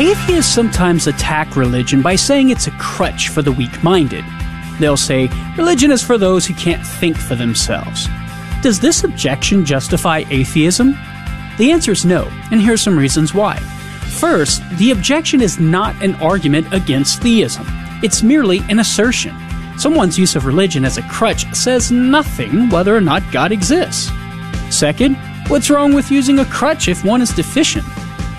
[0.00, 4.24] Atheists sometimes attack religion by saying it's a crutch for the weak minded.
[4.78, 8.08] They'll say, religion is for those who can't think for themselves.
[8.62, 10.92] Does this objection justify atheism?
[11.58, 13.56] The answer is no, and here's some reasons why.
[14.18, 17.66] First, the objection is not an argument against theism,
[18.02, 19.36] it's merely an assertion.
[19.76, 24.10] Someone's use of religion as a crutch says nothing whether or not God exists.
[24.70, 25.16] Second,
[25.48, 27.84] what's wrong with using a crutch if one is deficient?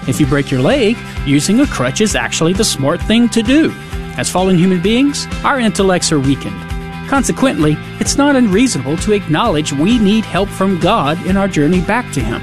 [0.07, 3.71] If you break your leg, using a crutch is actually the smart thing to do.
[4.17, 6.59] As fallen human beings, our intellects are weakened.
[7.07, 12.11] Consequently, it's not unreasonable to acknowledge we need help from God in our journey back
[12.13, 12.41] to Him.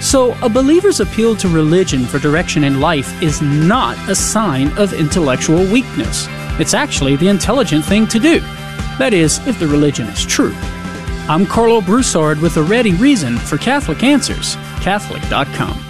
[0.00, 4.92] So, a believer's appeal to religion for direction in life is not a sign of
[4.92, 6.26] intellectual weakness.
[6.58, 8.40] It's actually the intelligent thing to do.
[8.98, 10.54] That is, if the religion is true.
[11.28, 15.89] I'm Karlo Broussard with a ready reason for Catholic Answers, Catholic.com.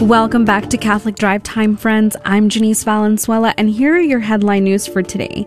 [0.00, 2.16] Welcome back to Catholic Drive Time, friends.
[2.24, 5.46] I'm Janice Valenzuela, and here are your headline news for today.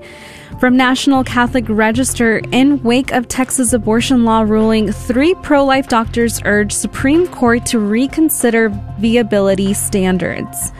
[0.59, 6.41] From National Catholic Register, in wake of Texas abortion law ruling, three pro life doctors
[6.45, 10.71] urge Supreme Court to reconsider viability standards.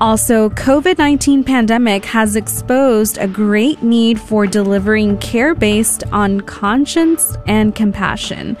[0.00, 7.74] Also, COVID-19 pandemic has exposed a great need for delivering care based on conscience and
[7.74, 8.56] compassion.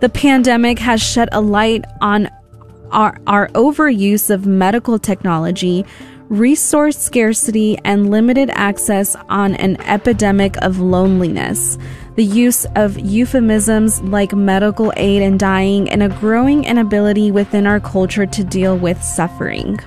[0.00, 2.28] The pandemic has shed a light on
[2.92, 5.84] our, our overuse of medical technology,
[6.28, 11.76] resource scarcity, and limited access on an epidemic of loneliness,
[12.14, 17.80] the use of euphemisms like medical aid and dying, and a growing inability within our
[17.80, 19.78] culture to deal with suffering.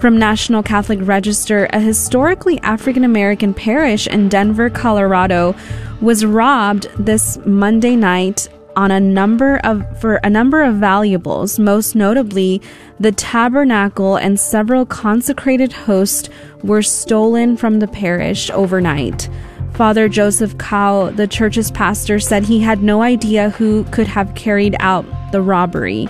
[0.00, 5.54] From National Catholic Register, a historically African American parish in Denver, Colorado,
[6.00, 11.94] was robbed this Monday night on a number of for a number of valuables, most
[11.94, 12.60] notably
[13.00, 16.28] the tabernacle and several consecrated hosts
[16.62, 19.28] were stolen from the parish overnight.
[19.74, 24.76] Father Joseph Cow, the church's pastor, said he had no idea who could have carried
[24.80, 26.04] out the robbery,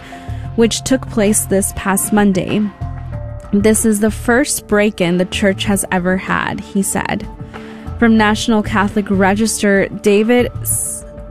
[0.57, 2.61] which took place this past Monday.
[3.53, 7.27] This is the first break in the church has ever had, he said.
[7.99, 10.51] From National Catholic Register, David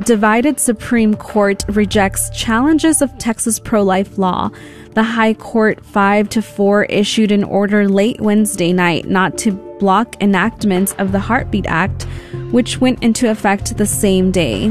[0.03, 4.49] divided Supreme Court rejects challenges of Texas pro-life law.
[4.93, 10.21] The High Court 5 to 4 issued an order late Wednesday night not to block
[10.21, 12.03] enactments of the Heartbeat Act,
[12.51, 14.69] which went into effect the same day.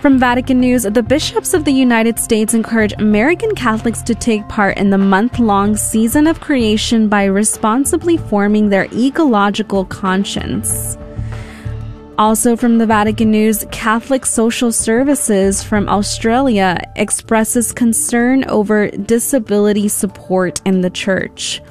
[0.00, 4.78] From Vatican News, the bishops of the United States encourage American Catholics to take part
[4.78, 10.96] in the month long season of creation by responsibly forming their ecological conscience.
[12.20, 20.60] Also from the Vatican News, Catholic Social Services from Australia expresses concern over disability support
[20.66, 21.62] in the church.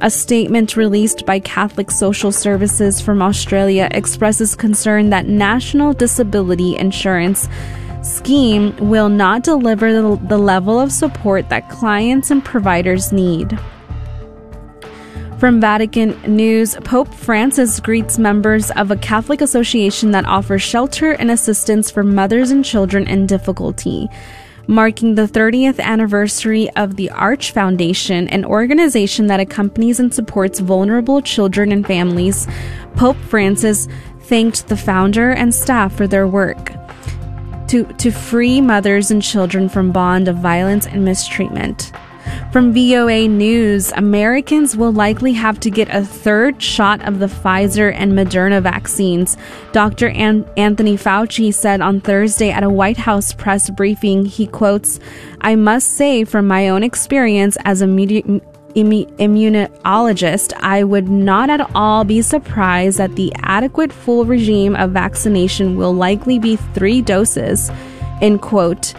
[0.00, 7.48] A statement released by Catholic Social Services from Australia expresses concern that National Disability Insurance
[8.02, 13.58] scheme will not deliver the, level of support that clients and providers need.
[15.40, 21.30] From Vatican News, Pope Francis greets members of a Catholic association that offers shelter and
[21.30, 24.06] assistance for mothers and children in difficulty.
[24.66, 31.22] Marking the 30th anniversary of the Arch Foundation, an organization that accompanies and supports vulnerable
[31.22, 32.46] children and families,
[32.94, 33.88] Pope Francis
[34.24, 36.70] thanked the founder and staff for their work
[37.68, 41.92] to, to free mothers and children from bond of violence and mistreatment.
[42.52, 47.94] From VOA News, Americans will likely have to get a third shot of the Pfizer
[47.94, 49.36] and Moderna vaccines.
[49.72, 50.08] Dr.
[50.08, 54.98] An- Anthony Fauci said on Thursday at a White House press briefing, he quotes,
[55.40, 58.22] I must say from my own experience as a media-
[58.74, 65.76] immunologist, I would not at all be surprised that the adequate full regime of vaccination
[65.76, 67.70] will likely be three doses.
[68.20, 68.94] End quote.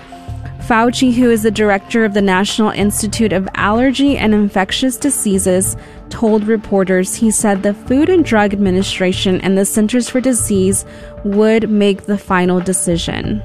[0.62, 5.76] Fauci, who is the director of the National Institute of Allergy and Infectious Diseases,
[6.10, 10.86] told reporters he said the Food and Drug Administration and the Centers for Disease
[11.26, 13.42] would make the final decision.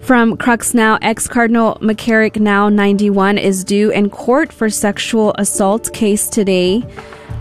[0.00, 5.92] From Crux Now, ex Cardinal McCarrick, now 91, is due in court for sexual assault
[5.92, 6.82] case today.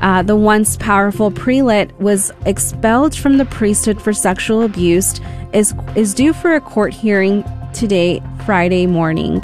[0.01, 5.19] Uh, the once powerful prelate was expelled from the priesthood for sexual abuse.
[5.53, 7.43] is is due for a court hearing
[7.73, 9.43] today, Friday morning.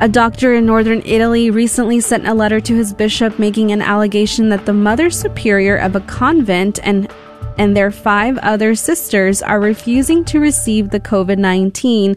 [0.00, 4.50] A doctor in northern Italy recently sent a letter to his bishop making an allegation
[4.50, 7.10] that the mother superior of a convent and
[7.58, 12.16] and their five other sisters are refusing to receive the COVID 19,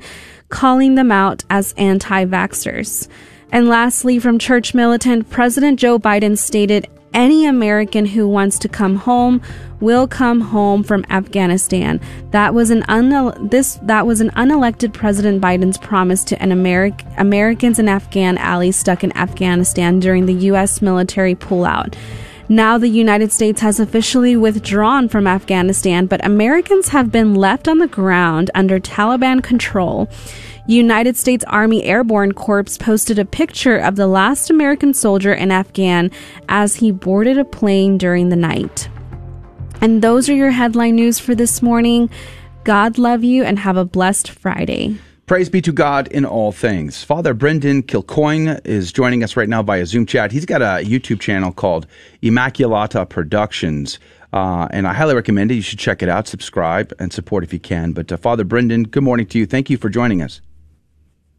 [0.50, 3.08] calling them out as anti vaxxers.
[3.52, 8.95] And lastly, from Church Militant, President Joe Biden stated any American who wants to come
[8.97, 9.41] home
[9.80, 11.99] will come home from Afghanistan.
[12.32, 17.05] That was an une- this that was an unelected President Biden's promise to an Ameri-
[17.18, 20.82] Americans and Afghan allies stuck in Afghanistan during the U.S.
[20.82, 21.95] military pullout.
[22.51, 27.78] Now, the United States has officially withdrawn from Afghanistan, but Americans have been left on
[27.78, 30.10] the ground under Taliban control.
[30.76, 36.12] United States Army Airborne Corps posted a picture of the last American soldier in Afghan
[36.48, 38.88] as he boarded a plane during the night.
[39.82, 42.10] And those are your headline news for this morning.
[42.66, 45.00] God love you and have a blessed Friday.
[45.26, 47.04] Praise be to God in all things.
[47.04, 50.32] Father Brendan Kilcoyne is joining us right now via Zoom chat.
[50.32, 51.88] He's got a YouTube channel called
[52.22, 53.98] Immaculata Productions.
[54.34, 55.56] Uh, and I highly recommend it.
[55.56, 57.94] You should check it out, subscribe, and support if you can.
[57.94, 59.48] But uh, Father Brendan, good morning to you.
[59.48, 60.42] Thank you for joining us.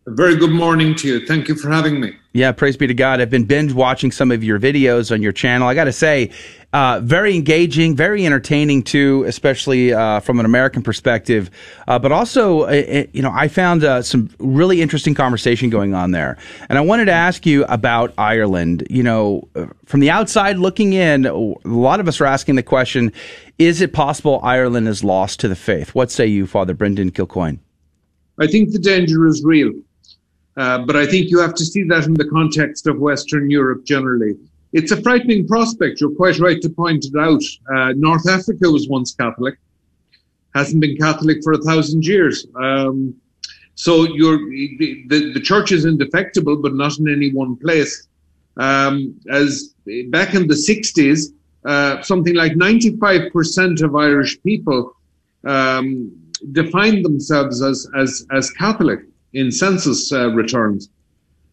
[0.06, 1.26] A very good morning to you.
[1.26, 2.16] Thank you for having me.
[2.32, 3.20] Yeah, praise be to God.
[3.20, 5.68] I've been binge watching some of your videos on your channel.
[5.68, 6.30] I got to say,
[6.72, 11.50] uh, very engaging, very entertaining too, especially uh, from an American perspective.
[11.86, 15.92] Uh, but also, uh, uh, you know, I found uh, some really interesting conversation going
[15.92, 16.38] on there.
[16.70, 18.86] And I wanted to ask you about Ireland.
[18.88, 19.48] You know,
[19.84, 21.34] from the outside looking in, a
[21.68, 23.12] lot of us are asking the question:
[23.58, 25.94] Is it possible Ireland is lost to the faith?
[25.94, 27.58] What say you, Father Brendan Kilcoyne?
[28.38, 29.72] I think the danger is real.
[30.56, 33.84] Uh, but I think you have to see that in the context of Western Europe
[33.84, 34.36] generally.
[34.72, 36.00] It's a frightening prospect.
[36.00, 37.42] You're quite right to point it out.
[37.74, 39.58] Uh, North Africa was once Catholic,
[40.54, 42.46] hasn't been Catholic for a thousand years.
[42.56, 43.14] Um,
[43.74, 48.06] so you're, the, the church is indefectible, but not in any one place.
[48.56, 49.74] Um, as
[50.08, 51.32] back in the 60s,
[51.64, 54.94] uh, something like 95% of Irish people
[55.44, 56.12] um,
[56.52, 59.00] defined themselves as, as, as Catholic
[59.32, 60.88] in census uh, returns.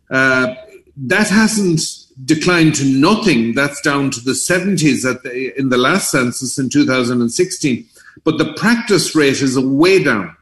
[0.10, 0.56] Uh,
[0.96, 1.82] that hasn't
[2.26, 3.54] declined to nothing.
[3.54, 7.86] That's down to the 70s the, in the last census in 2016.
[8.24, 10.36] But the practice rate is way down.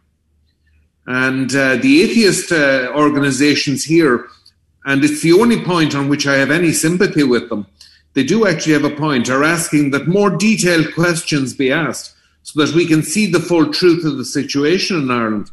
[1.08, 4.28] And uh, the atheist uh, organizations here,
[4.86, 7.68] and it's the only point on which I have any sympathy with them,
[8.14, 12.66] they do actually have a point, are asking that more detailed questions be asked so
[12.66, 15.52] that we can see the full truth of the situation in Ireland.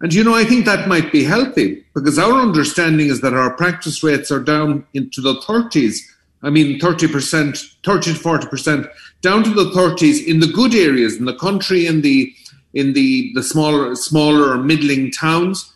[0.00, 3.56] And you know, I think that might be healthy because our understanding is that our
[3.56, 5.98] practice rates are down into the 30s.
[6.42, 8.90] I mean, 30%, 30 to 40%,
[9.22, 12.34] down to the 30s in the good areas in the country, in the
[12.74, 15.72] in the, the smaller, smaller or middling towns.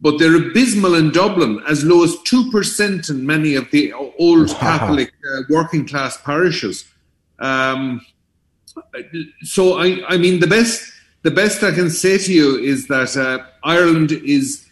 [0.00, 5.12] But they're abysmal in Dublin, as low as 2% in many of the old Catholic
[5.34, 6.84] uh, working class parishes.
[7.38, 8.00] Um,
[9.42, 10.92] so, I, I mean, the best
[11.26, 14.64] the best I can say to you is that uh, Ireland is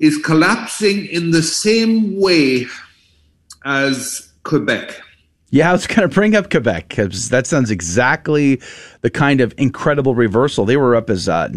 [0.00, 2.66] is collapsing in the same way
[3.64, 5.00] as Quebec.
[5.50, 8.60] Yeah, I was going to bring up Quebec because that sounds exactly
[9.02, 10.64] the kind of incredible reversal.
[10.64, 11.48] They were up as uh,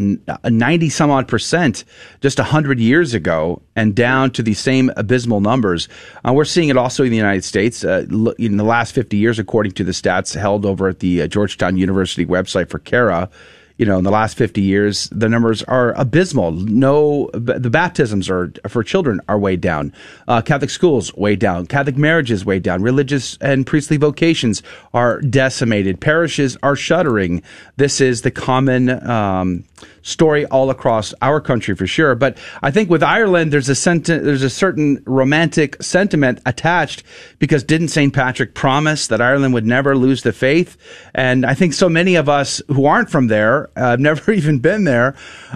[0.43, 1.83] a 90 some odd percent
[2.21, 5.89] just 100 years ago and down to the same abysmal numbers.
[6.23, 7.83] Uh, we're seeing it also in the United States.
[7.83, 8.05] Uh,
[8.37, 11.77] in the last 50 years, according to the stats held over at the uh, Georgetown
[11.77, 13.29] University website for CARA,
[13.81, 16.51] you know, in the last 50 years, the numbers are abysmal.
[16.51, 19.91] No, the baptisms are for children are way down.
[20.27, 21.65] Uh, Catholic schools way down.
[21.65, 22.83] Catholic marriages way down.
[22.83, 24.61] Religious and priestly vocations
[24.93, 25.99] are decimated.
[25.99, 27.41] Parishes are shuttering.
[27.77, 29.63] This is the common um,
[30.01, 32.15] story all across our country for sure.
[32.15, 37.03] But I think with Ireland, there's a senti- there's a certain romantic sentiment attached
[37.39, 38.13] because didn't St.
[38.13, 40.77] Patrick promise that Ireland would never lose the faith?
[41.13, 44.83] And I think so many of us who aren't from there I've never even been
[44.83, 45.15] there.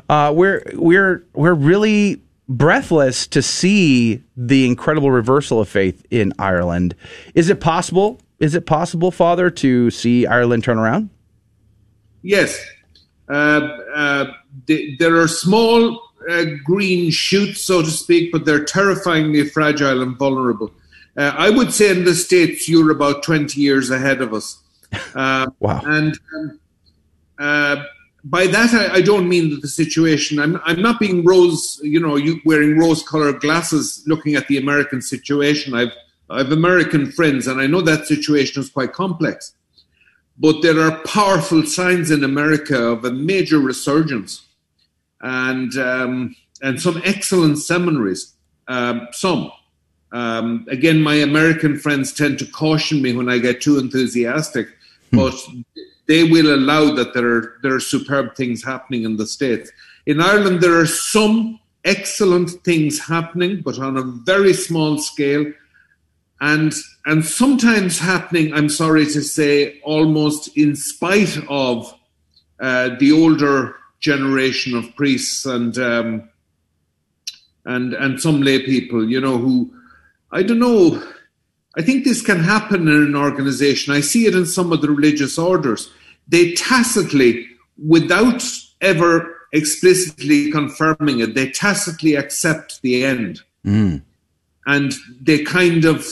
[0.10, 6.96] Uh, we're we're we're really breathless to see the incredible reversal of faith in Ireland.
[7.34, 8.20] Is it possible?
[8.40, 11.10] Is it possible, Father, to see Ireland turn around?
[12.22, 12.64] Yes.
[13.28, 14.34] Uh, uh,
[14.68, 20.72] there are small uh, green shoots, so to speak, but they're terrifyingly fragile and vulnerable.
[21.18, 24.62] Uh, I would say in the States, you're about 20 years ahead of us.
[25.14, 25.82] Uh, wow.
[25.86, 26.20] And
[27.40, 27.86] um,
[28.26, 30.40] by that I, I, don't mean that the situation.
[30.40, 35.02] I'm I'm not being rose, you know, you wearing rose-colored glasses, looking at the American
[35.02, 35.76] situation.
[35.76, 35.94] I've
[36.30, 39.54] I've American friends, and I know that situation is quite complex.
[40.38, 44.46] But there are powerful signs in America of a major resurgence,
[45.22, 48.34] and um, and some excellent seminaries.
[48.68, 49.52] Um, some.
[50.12, 54.70] Um, again, my American friends tend to caution me when I get too enthusiastic,
[55.12, 55.18] hmm.
[55.18, 55.34] but
[56.08, 59.72] they will allow that there are there are superb things happening in the states.
[60.06, 65.52] In Ireland, there are some excellent things happening, but on a very small scale,
[66.42, 66.74] and
[67.06, 68.54] and sometimes happening.
[68.54, 71.94] I'm sorry to say, almost in spite of
[72.60, 76.30] uh, the older generation of priests and um,
[77.66, 79.74] and and some lay people, you know, who
[80.32, 81.02] I don't know
[81.78, 83.94] I think this can happen in an organization.
[83.94, 85.92] I see it in some of the religious orders.
[86.28, 87.48] They tacitly,
[87.86, 88.44] without
[88.82, 93.42] ever explicitly confirming it, they tacitly accept the end.
[93.66, 94.04] Mm.
[94.66, 96.06] And they kind of,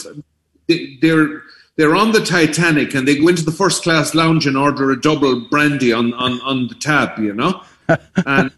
[0.68, 1.42] they're,
[1.76, 5.00] they're on the Titanic and they go into the first class lounge and order a
[5.00, 7.62] double brandy on, on, on the tab, you know?
[8.26, 8.50] and,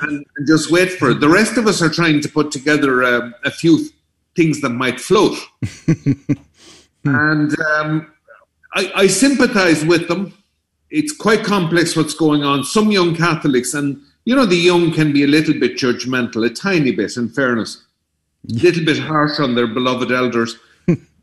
[0.00, 1.20] and, just wait for it.
[1.20, 3.88] The rest of us are trying to put together a, a few
[4.36, 5.36] things that might float.
[7.04, 8.12] and um,
[8.74, 10.34] I, I sympathize with them.
[10.90, 12.64] It's quite complex what's going on.
[12.64, 16.50] Some young Catholics, and you know, the young can be a little bit judgmental, a
[16.50, 17.84] tiny bit, in fairness,
[18.48, 20.56] a little bit harsh on their beloved elders.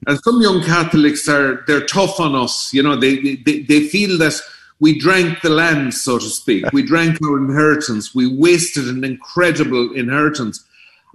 [0.05, 2.71] And some young Catholics are they're tough on us.
[2.73, 4.39] You know, they, they they feel that
[4.79, 6.71] we drank the land, so to speak.
[6.71, 8.13] We drank our inheritance.
[8.13, 10.63] We wasted an incredible inheritance.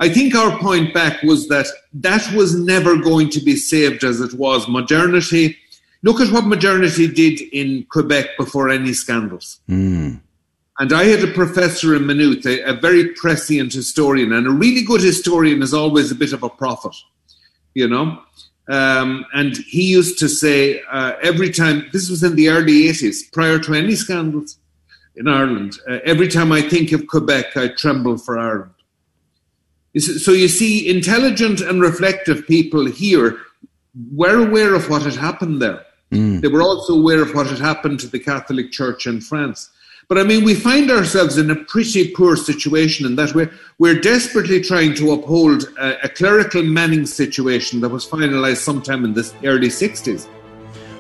[0.01, 4.20] I think our point back was that that was never going to be saved as
[4.20, 4.66] it was.
[4.66, 5.57] Modernity,
[6.03, 9.61] look at what modernity did in Quebec before any scandals.
[9.68, 10.20] Mm.
[10.78, 14.83] And I had a professor in Maynooth, a, a, very prescient historian, and a really
[14.83, 16.97] good historian is always a bit of a prophet,
[17.74, 18.20] you know.
[18.68, 23.32] Um, and he used to say uh, every time, this was in the early 80s,
[23.32, 24.58] prior to any scandals
[25.16, 28.70] in Ireland, uh, every time I think of Quebec, I tremble for Ireland.
[29.98, 33.38] So you see, intelligent and reflective people here
[34.10, 35.84] were aware of what had happened there.
[36.10, 36.40] Mm.
[36.40, 39.70] They were also aware of what had happened to the Catholic Church in France.
[40.12, 43.98] But I mean, we find ourselves in a pretty poor situation in that we're, we're
[43.98, 49.32] desperately trying to uphold a, a clerical Manning situation that was finalized sometime in the
[49.42, 50.28] early 60s.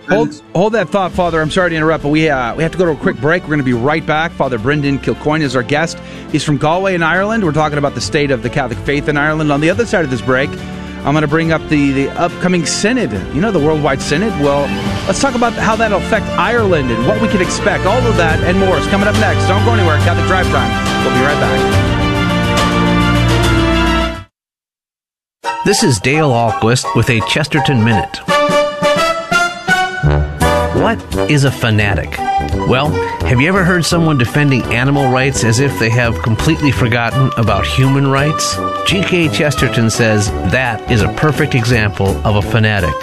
[0.08, 1.42] Hold, hold that thought, Father.
[1.42, 3.42] I'm sorry to interrupt, but we uh, we have to go to a quick break.
[3.42, 4.32] We're going to be right back.
[4.32, 5.98] Father Brendan Kilcoyne is our guest.
[6.30, 7.44] He's from Galway in Ireland.
[7.44, 9.52] We're talking about the state of the Catholic faith in Ireland.
[9.52, 10.48] On the other side of this break,
[11.04, 13.10] I'm going to bring up the, the upcoming synod.
[13.34, 14.30] You know, the worldwide synod.
[14.40, 14.62] Well,
[15.08, 17.86] let's talk about how that'll affect Ireland and what we can expect.
[17.86, 19.48] All of that and more is coming up next.
[19.48, 19.98] Don't go anywhere.
[19.98, 20.70] Catholic Drive Time.
[21.04, 21.58] We'll be right back.
[25.64, 28.61] This is Dale Ahlquist with a Chesterton Minute.
[30.82, 32.18] What is a fanatic?
[32.68, 32.90] Well,
[33.24, 37.64] have you ever heard someone defending animal rights as if they have completely forgotten about
[37.64, 38.56] human rights?
[38.88, 39.28] G.K.
[39.28, 42.94] Chesterton says that is a perfect example of a fanatic.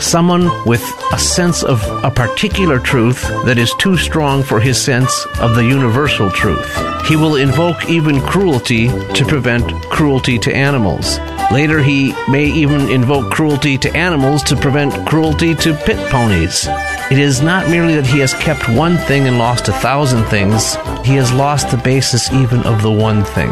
[0.00, 0.82] Someone with
[1.12, 5.64] a sense of a particular truth that is too strong for his sense of the
[5.64, 6.76] universal truth.
[7.06, 11.20] He will invoke even cruelty to prevent cruelty to animals.
[11.52, 16.66] Later, he may even invoke cruelty to animals to prevent cruelty to pit ponies.
[17.10, 20.74] It is not merely that he has kept one thing and lost a thousand things,
[21.06, 23.50] he has lost the basis even of the one thing.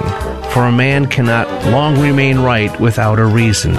[0.50, 3.72] For a man cannot long remain right without a reason.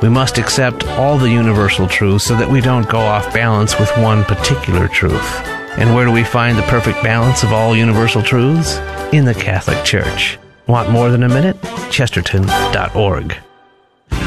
[0.00, 3.90] We must accept all the universal truths so that we don't go off balance with
[3.98, 5.40] one particular truth.
[5.76, 8.76] And where do we find the perfect balance of all universal truths?
[9.12, 10.38] In the Catholic Church.
[10.68, 11.60] Want more than a minute?
[11.90, 13.36] Chesterton.org.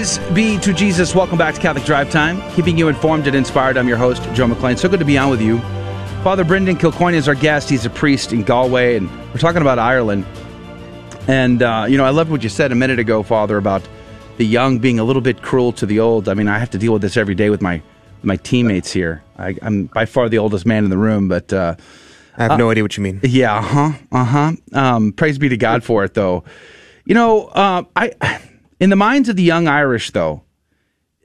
[0.00, 1.14] Praise be to Jesus.
[1.14, 3.76] Welcome back to Catholic Drive Time, keeping you informed and inspired.
[3.76, 4.78] I'm your host, Joe McClain.
[4.78, 5.58] So good to be on with you.
[6.24, 7.68] Father Brendan Kilcoyne is our guest.
[7.68, 10.24] He's a priest in Galway, and we're talking about Ireland.
[11.28, 13.86] And, uh, you know, I loved what you said a minute ago, Father, about
[14.38, 16.30] the young being a little bit cruel to the old.
[16.30, 17.82] I mean, I have to deal with this every day with my
[18.22, 19.22] my teammates here.
[19.36, 21.76] I, am by far the oldest man in the room, but uh,
[22.38, 23.20] I have uh, no idea what you mean.
[23.22, 24.52] Yeah, uh huh, uh huh.
[24.72, 26.44] Um, praise be to God for it, though.
[27.04, 28.12] You know, uh, I
[28.80, 30.42] in the minds of the young Irish, though,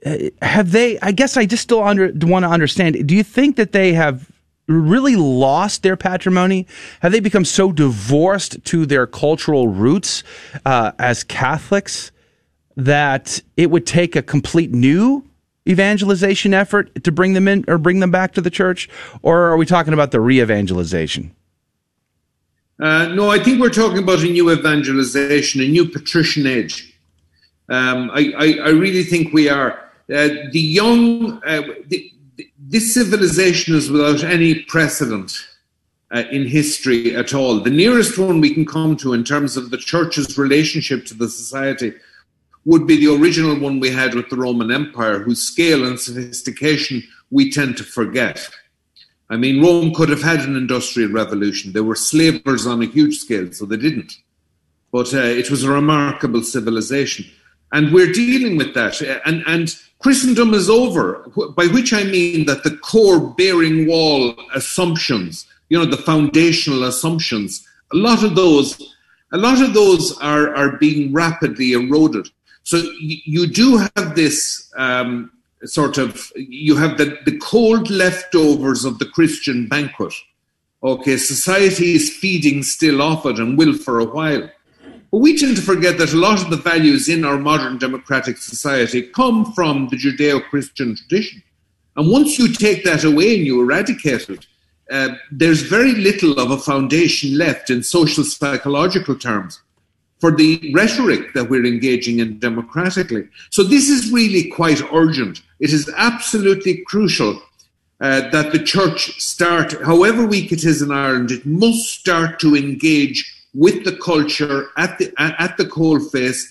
[0.04, 0.98] uh, have they?
[1.00, 3.06] I guess I just still under, want to understand.
[3.08, 4.30] Do you think that they have
[4.68, 6.66] really lost their patrimony?
[7.00, 10.22] Have they become so divorced to their cultural roots
[10.64, 12.12] uh, as Catholics
[12.76, 15.24] that it would take a complete new
[15.68, 18.88] evangelization effort to bring them in or bring them back to the church?
[19.22, 21.34] Or are we talking about the re evangelization?
[22.78, 26.92] Uh, no, I think we're talking about a new evangelization, a new patrician age.
[27.68, 29.72] Um, I, I, I, really think we are.
[30.08, 32.12] Uh, the young, uh, the,
[32.58, 35.32] this civilization is without any precedent
[36.14, 37.60] uh, in history at all.
[37.60, 41.28] The nearest one we can come to in terms of the church's relationship to the
[41.28, 41.92] society
[42.64, 47.02] would be the original one we had with the Roman Empire, whose scale and sophistication
[47.30, 48.48] we tend to forget.
[49.28, 51.72] I mean, Rome could have had an industrial revolution.
[51.72, 54.18] There were slavers on a huge scale, so they didn't.
[54.92, 57.26] But uh, it was a remarkable civilization.
[57.72, 59.00] And we're dealing with that.
[59.24, 65.46] And, and Christendom is over, by which I mean that the core bearing wall assumptions,
[65.68, 68.94] you know, the foundational assumptions, a lot of those,
[69.32, 72.28] a lot of those are, are being rapidly eroded.
[72.62, 75.32] So you, you do have this um,
[75.64, 80.12] sort of, you have the, the cold leftovers of the Christian banquet.
[80.82, 84.48] Okay, society is feeding still off it and will for a while.
[85.10, 88.38] But we tend to forget that a lot of the values in our modern democratic
[88.38, 91.42] society come from the Judeo Christian tradition.
[91.96, 94.46] And once you take that away and you eradicate it,
[94.90, 99.60] uh, there's very little of a foundation left in social psychological terms
[100.18, 103.28] for the rhetoric that we're engaging in democratically.
[103.50, 105.42] So this is really quite urgent.
[105.60, 107.42] It is absolutely crucial
[108.00, 112.56] uh, that the church start, however weak it is in Ireland, it must start to
[112.56, 116.42] engage with the culture at the at the coalface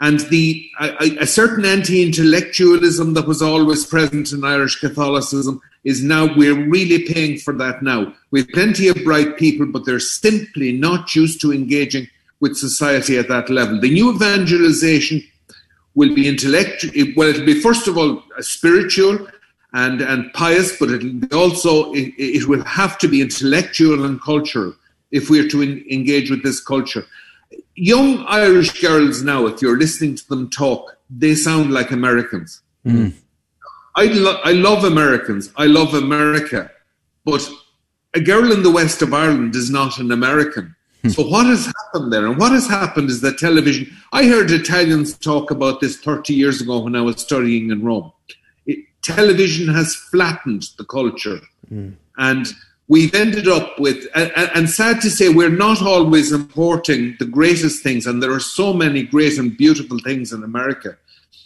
[0.00, 6.34] and the a, a certain anti-intellectualism that was always present in Irish Catholicism is now
[6.34, 8.14] we're really paying for that now.
[8.30, 12.08] We have plenty of bright people, but they're simply not used to engaging
[12.40, 13.80] with society at that level.
[13.80, 15.22] The new evangelization
[15.94, 16.92] will be intellectual.
[17.14, 19.28] Well, it'll be first of all spiritual
[19.74, 24.74] and and pious, but it'll also it, it will have to be intellectual and cultural
[25.12, 27.06] if we're to in, engage with this culture.
[27.76, 32.62] Young Irish girls now, if you're listening to them talk, they sound like Americans.
[32.84, 33.12] Mm.
[33.94, 35.52] I, lo- I love Americans.
[35.56, 36.70] I love America.
[37.24, 37.48] But
[38.14, 40.74] a girl in the west of Ireland is not an American.
[41.02, 41.08] Hmm.
[41.10, 42.26] So what has happened there?
[42.26, 43.94] And what has happened is that television.
[44.12, 48.12] I heard Italians talk about this 30 years ago when I was studying in Rome.
[48.66, 51.40] It, television has flattened the culture,
[51.70, 51.94] mm.
[52.16, 52.46] and
[52.88, 57.82] we've ended up with, and, and, sad to say, we're not always importing the greatest
[57.82, 60.96] things, and there are so many great and beautiful things in America.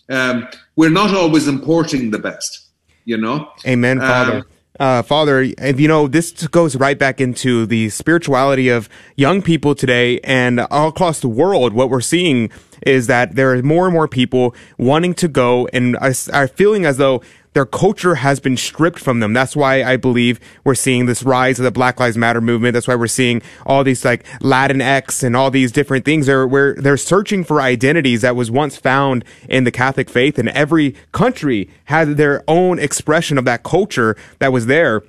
[0.09, 2.67] Um, we're not always importing the best,
[3.05, 3.51] you know?
[3.67, 4.39] Amen, Father.
[4.39, 4.45] Um,
[4.79, 10.21] uh, Father, you know, this goes right back into the spirituality of young people today
[10.21, 11.73] and all across the world.
[11.73, 12.51] What we're seeing
[12.87, 16.99] is that there are more and more people wanting to go and are feeling as
[16.99, 17.23] though
[17.57, 19.33] their culture has been stripped from them.
[19.33, 22.75] That's why I believe we're seeing this rise of the Black Lives Matter movement.
[22.75, 26.27] That's why we're seeing all these like Latinx and all these different things.
[26.27, 30.51] They're where they're searching for identities that was once found in the Catholic faith, and
[30.51, 35.03] every country had their own expression of that culture that was there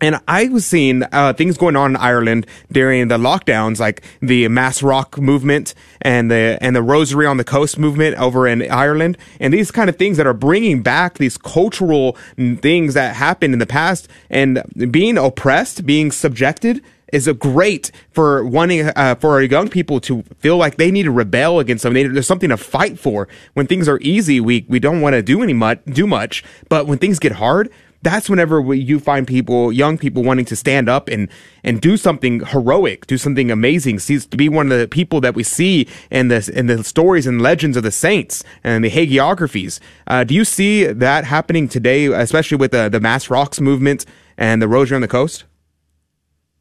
[0.00, 4.48] and I was seeing uh, things going on in Ireland during the lockdowns, like the
[4.48, 9.16] mass rock movement and the and the Rosary on the Coast movement over in Ireland,
[9.38, 13.60] and these kind of things that are bringing back these cultural things that happened in
[13.60, 16.82] the past, and being oppressed, being subjected
[17.12, 21.04] is a great for wanting uh, for our young people to feel like they need
[21.04, 22.12] to rebel against something.
[22.12, 23.28] There's something to fight for.
[23.52, 26.42] When things are easy, we we don't want to do any much, do much.
[26.68, 27.70] But when things get hard,
[28.04, 31.28] that's whenever you find people, young people, wanting to stand up and
[31.64, 33.98] and do something heroic, do something amazing.
[33.98, 37.40] To be one of the people that we see in the in the stories and
[37.40, 39.80] legends of the saints and the hagiographies.
[40.06, 44.04] Uh, do you see that happening today, especially with the the mass rocks movement
[44.36, 45.44] and the Rosary on the Coast?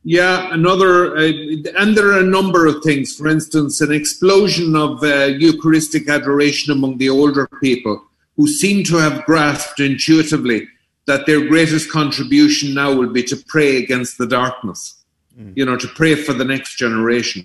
[0.06, 1.32] Yeah, another, uh,
[1.78, 3.16] and there are a number of things.
[3.16, 8.04] For instance, an explosion of uh, Eucharistic adoration among the older people
[8.36, 10.68] who seem to have grasped intuitively
[11.06, 15.04] that their greatest contribution now will be to pray against the darkness,
[15.38, 15.54] mm.
[15.56, 17.43] you know, to pray for the next generation.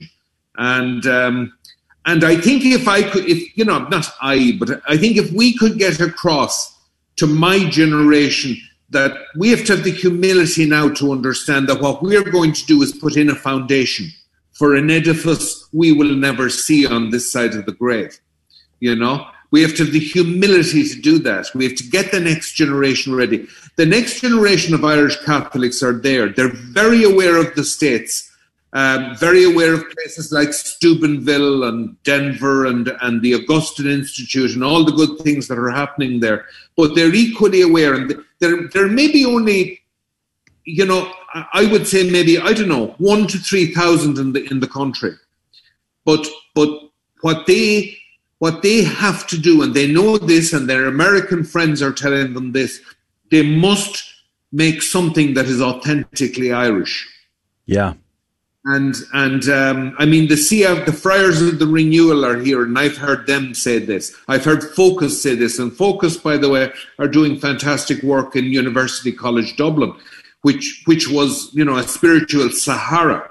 [0.56, 1.52] And um,
[2.06, 5.30] and I think if I could, if you know, not I, but I think if
[5.32, 6.78] we could get across
[7.16, 8.56] to my generation
[8.90, 12.64] that we have to have the humility now to understand that what we're going to
[12.64, 14.09] do is put in a foundation
[14.52, 18.18] for an edifice we will never see on this side of the grave.
[18.80, 21.46] You know, we have to have the humility to do that.
[21.55, 23.46] We have to get the next generation ready.
[23.76, 26.28] The next generation of Irish Catholics are there.
[26.28, 28.30] They're very aware of the states,
[28.74, 34.62] um, very aware of places like Steubenville and Denver and, and the Augustine Institute and
[34.62, 36.46] all the good things that are happening there.
[36.76, 39.80] But they're equally aware, and there, there may be only,
[40.64, 41.11] you know,
[41.53, 44.66] I would say maybe I don't know one to three thousand in the in the
[44.66, 45.12] country,
[46.05, 46.70] but but
[47.20, 47.99] what they
[48.39, 52.34] what they have to do, and they know this, and their American friends are telling
[52.34, 52.80] them this,
[53.30, 54.05] they must
[54.53, 57.09] make something that is authentically Irish.
[57.66, 57.95] Yeah.
[58.64, 62.78] And and um, I mean the CF, the Friars of the Renewal are here, and
[62.78, 64.14] I've heard them say this.
[64.26, 68.47] I've heard Focus say this, and Focus, by the way, are doing fantastic work in
[68.47, 69.95] University College Dublin,
[70.43, 73.30] which which was you know a spiritual Sahara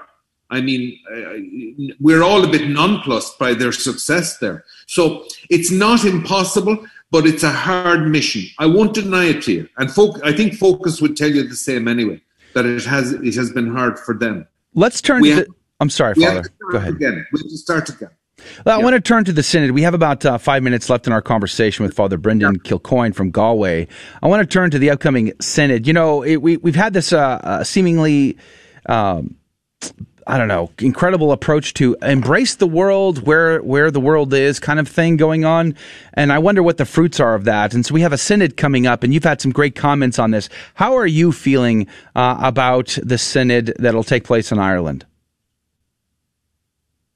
[0.50, 4.64] I mean, uh, we're all a bit nonplussed by their success there.
[4.88, 8.42] So it's not impossible, but it's a hard mission.
[8.58, 9.68] I won't deny it to you.
[9.76, 12.20] And folk, I think Focus would tell you the same anyway,
[12.54, 14.46] that it has it has been hard for them.
[14.74, 15.34] Let's turn we to.
[15.36, 16.44] Have, the, I'm sorry, Father.
[16.72, 16.94] Go ahead.
[16.94, 17.26] Again.
[17.32, 18.10] We have to start again.
[18.64, 19.72] Well, I want to turn to the Synod.
[19.72, 22.70] We have about uh, five minutes left in our conversation with Father Brendan yeah.
[22.70, 23.88] Kilcoyne from Galway.
[24.22, 25.86] I want to turn to the upcoming Synod.
[25.86, 28.38] You know, it, we, we've had this uh, uh, seemingly
[28.86, 29.36] um,
[30.30, 34.78] I don't know, incredible approach to embrace the world where where the world is kind
[34.78, 35.74] of thing going on.
[36.12, 37.72] And I wonder what the fruits are of that.
[37.72, 40.30] And so we have a synod coming up, and you've had some great comments on
[40.30, 40.50] this.
[40.74, 45.06] How are you feeling uh, about the synod that'll take place in Ireland?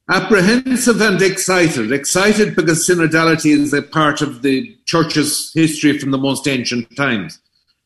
[0.08, 1.92] Apprehensive and excited.
[1.92, 7.41] Excited because synodality is a part of the church's history from the most ancient times.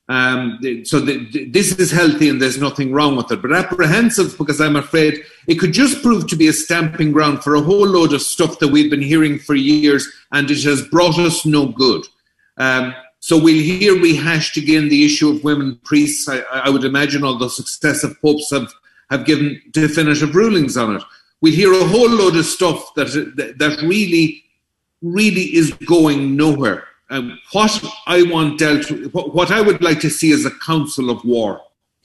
[0.08, 3.42] Um, so the, this is healthy and there's nothing wrong with it.
[3.42, 7.54] But apprehensive because I'm afraid it could just prove to be a stamping ground for
[7.54, 11.18] a whole load of stuff that we've been hearing for years and it has brought
[11.18, 12.04] us no good.
[12.56, 16.28] Um, so we'll hear rehashed again the issue of women priests.
[16.28, 18.72] I, I would imagine all the successive popes have,
[19.10, 21.02] have given definitive rulings on it.
[21.40, 23.06] We'll hear a whole load of stuff that,
[23.58, 24.44] that really,
[25.02, 26.84] really is going nowhere.
[27.08, 30.50] Um, what I want dealt with, what, what, I would like to see is a
[30.50, 31.60] council of war,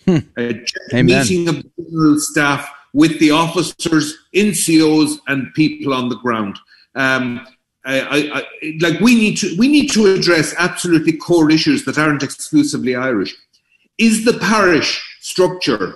[0.06, 0.18] hmm.
[0.38, 6.60] a meeting of general staff with the officers, NCOs, and people on the ground.
[6.96, 7.48] Um,
[7.84, 8.46] I, I, I,
[8.80, 13.36] like we need to we need to address absolutely core issues that aren't exclusively Irish.
[13.98, 15.96] Is the parish structure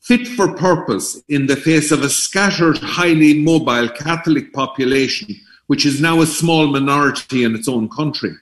[0.00, 5.36] fit for purpose in the face of a scattered, highly mobile Catholic population
[5.70, 8.32] which is now a small minority in its own country?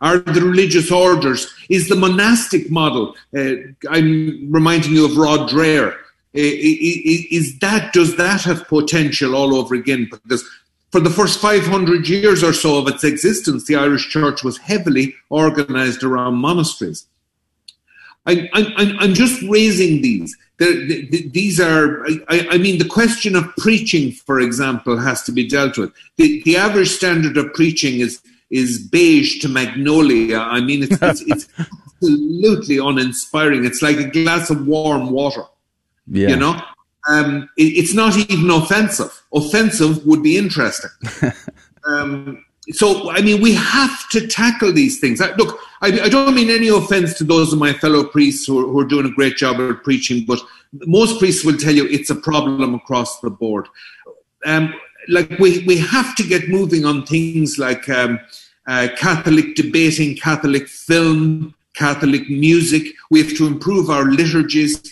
[0.00, 1.54] Are the religious orders?
[1.70, 3.14] Is the monastic model?
[3.32, 3.54] Uh,
[3.88, 5.96] I'm reminding you of Rod Dreher.
[6.34, 10.08] Is that does that have potential all over again?
[10.10, 10.44] Because
[10.90, 15.14] for the first 500 years or so of its existence, the Irish Church was heavily
[15.30, 17.06] organised around monasteries.
[18.26, 20.36] I, am just raising these.
[20.58, 25.76] These are, I, I, mean, the question of preaching, for example, has to be dealt
[25.76, 25.92] with.
[26.16, 30.38] The, the average standard of preaching is is beige to magnolia.
[30.38, 31.48] I mean, it's, it's, it's
[31.96, 33.64] absolutely uninspiring.
[33.64, 35.42] It's like a glass of warm water.
[36.06, 36.28] Yeah.
[36.28, 36.60] You know,
[37.08, 39.10] um, it, it's not even offensive.
[39.34, 40.90] Offensive would be interesting.
[41.84, 45.20] um, so, I mean, we have to tackle these things.
[45.20, 48.58] I, look, I, I, don't mean any offense to those of my fellow priests who
[48.58, 50.40] are, who are, doing a great job at preaching, but
[50.72, 53.68] most priests will tell you it's a problem across the board.
[54.44, 54.74] Um,
[55.08, 58.18] like we, we have to get moving on things like um,
[58.66, 62.94] uh, Catholic debating, Catholic film, Catholic music.
[63.10, 64.82] We have to improve our liturgies.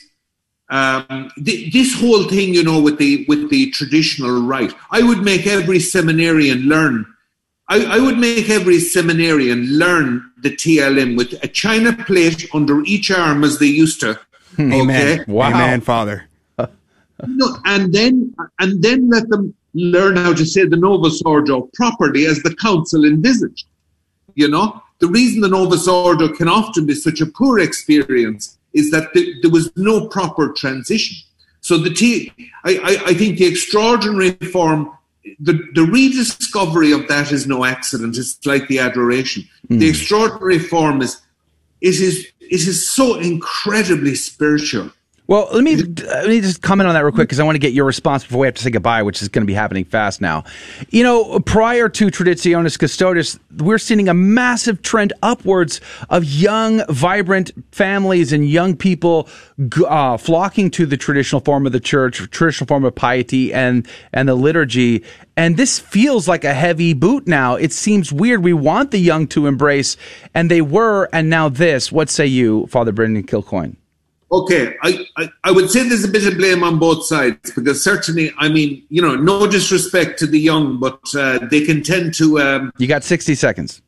[0.71, 5.23] Um, th- this whole thing, you know, with the with the traditional rite, I would
[5.23, 7.14] make every seminarian learn
[7.69, 13.11] I, I, would make every seminarian learn the TLM with a china plate under each
[13.11, 14.21] arm as they used to.
[14.57, 14.73] Hmm.
[14.73, 15.21] Amen.
[15.21, 15.33] Okay?
[15.33, 15.49] Wow.
[15.49, 16.29] Amen, Father.
[17.27, 22.27] no, and then and then let them learn how to say the Novus Ordo properly
[22.27, 23.67] as the council envisaged.
[24.35, 28.91] You know, the reason the Novus Ordo can often be such a poor experience is
[28.91, 31.17] that the, there was no proper transition.
[31.61, 32.33] So the T,
[32.65, 34.93] I, I, I think the extraordinary form
[35.39, 38.17] the, the rediscovery of that is no accident.
[38.17, 39.45] It's like the adoration.
[39.69, 39.81] Mm.
[39.81, 41.21] The extraordinary form is
[41.81, 44.91] it is it is so incredibly spiritual.
[45.27, 47.61] Well, let me let me just comment on that real quick because I want to
[47.61, 49.87] get your response before we have to say goodbye, which is going to be happening
[49.87, 50.45] fast now.
[50.91, 57.53] You know, prior to Traditionis Custodes, we're seeing a massive trend upwards of young, vibrant
[57.73, 59.27] families and young people
[59.89, 64.29] uh, flocking to the traditional form of the church, traditional form of piety, and and
[64.29, 65.05] the liturgy.
[65.39, 67.55] And this feels like a heavy boot now.
[67.55, 68.45] It seems weird.
[68.45, 69.97] We want the young to embrace,
[70.35, 71.91] and they were, and now this.
[71.91, 73.77] What say you, Father Brendan Kilcoyne?
[74.35, 77.85] Okay, I, I, I, would say there's a bit of blame on both sides because
[77.85, 82.15] certainly, I mean, you know, no disrespect to the young, but uh, they can tend
[82.15, 82.41] to.
[82.41, 83.81] Um, you got 60 seconds.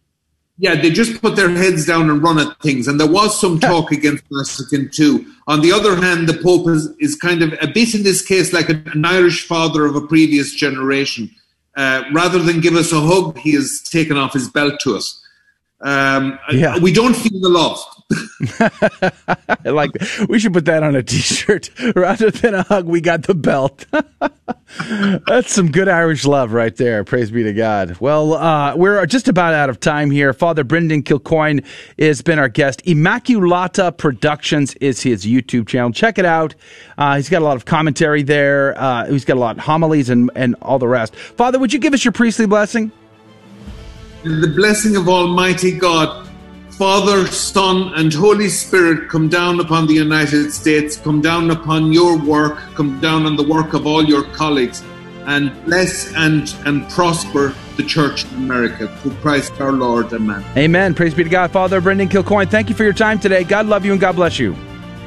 [0.59, 2.87] Yeah, they just put their heads down and run at things.
[2.87, 5.27] And there was some talk against Vatican II.
[5.49, 8.53] On the other hand, the Pope is, is kind of a bit in this case
[8.53, 11.29] like a, an Irish father of a previous generation.
[11.77, 15.21] Uh, rather than give us a hug, he has taken off his belt to us.
[15.81, 16.79] Um, yeah.
[16.79, 17.85] We don't feel the love.
[19.65, 19.91] like
[20.29, 21.71] we should put that on a t-shirt.
[21.97, 23.85] Rather than a hug we got the belt.
[25.27, 27.03] That's some good irish love right there.
[27.03, 27.97] Praise be to god.
[27.99, 30.33] Well uh, we're just about out of time here.
[30.33, 31.65] Father brendan kilcoyne
[31.99, 32.85] has been our guest.
[32.85, 35.91] Immaculata productions is his youtube channel.
[35.91, 36.55] Check it out.
[36.99, 38.81] Uh, he's got a lot of commentary there.
[38.81, 41.17] Uh, he's got a lot of homilies and, and all the rest.
[41.17, 42.93] Father would you give us your priestly blessing?
[44.23, 46.27] The blessing of almighty god
[46.77, 52.19] Father, Son, and Holy Spirit come down upon the United States, come down upon your
[52.19, 54.85] work, come down on the work of all your colleagues,
[55.25, 58.95] and bless and, and prosper the Church in America.
[58.99, 60.13] Through Christ our Lord.
[60.13, 60.45] Amen.
[60.55, 60.95] Amen.
[60.95, 61.51] Praise be to God.
[61.51, 63.43] Father Brendan Kilcoyne, thank you for your time today.
[63.43, 64.55] God love you and God bless you.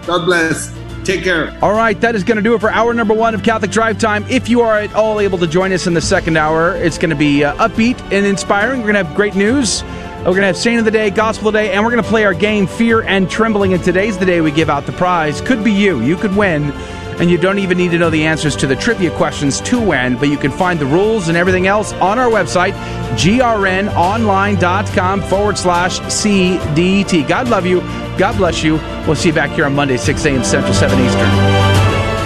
[0.08, 0.76] God bless.
[1.04, 1.56] Take care.
[1.64, 4.00] All right, that is going to do it for hour number one of Catholic Drive
[4.00, 4.26] Time.
[4.28, 7.12] If you are at all able to join us in the second hour, it's going
[7.12, 8.82] to be uh, upbeat and inspiring.
[8.82, 9.84] We're going to have great news.
[10.20, 12.04] We're going to have Saint of the Day, Gospel of the Day, and we're going
[12.04, 13.74] to play our game Fear and Trembling.
[13.74, 15.40] And today's the day we give out the prize.
[15.40, 16.02] Could be you.
[16.02, 16.74] You could win.
[17.20, 20.18] And you don't even need to know the answers to the trivia questions to win,
[20.18, 22.74] but you can find the rules and everything else on our website,
[23.16, 27.26] grnonline.com forward slash CDT.
[27.28, 27.82] God love you.
[28.18, 28.76] God bless you.
[29.06, 30.44] We'll see you back here on Monday, 6 a.m.
[30.44, 31.30] Central, 7 Eastern.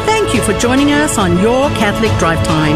[0.05, 2.75] Thank you for joining us on Your Catholic Drive Time,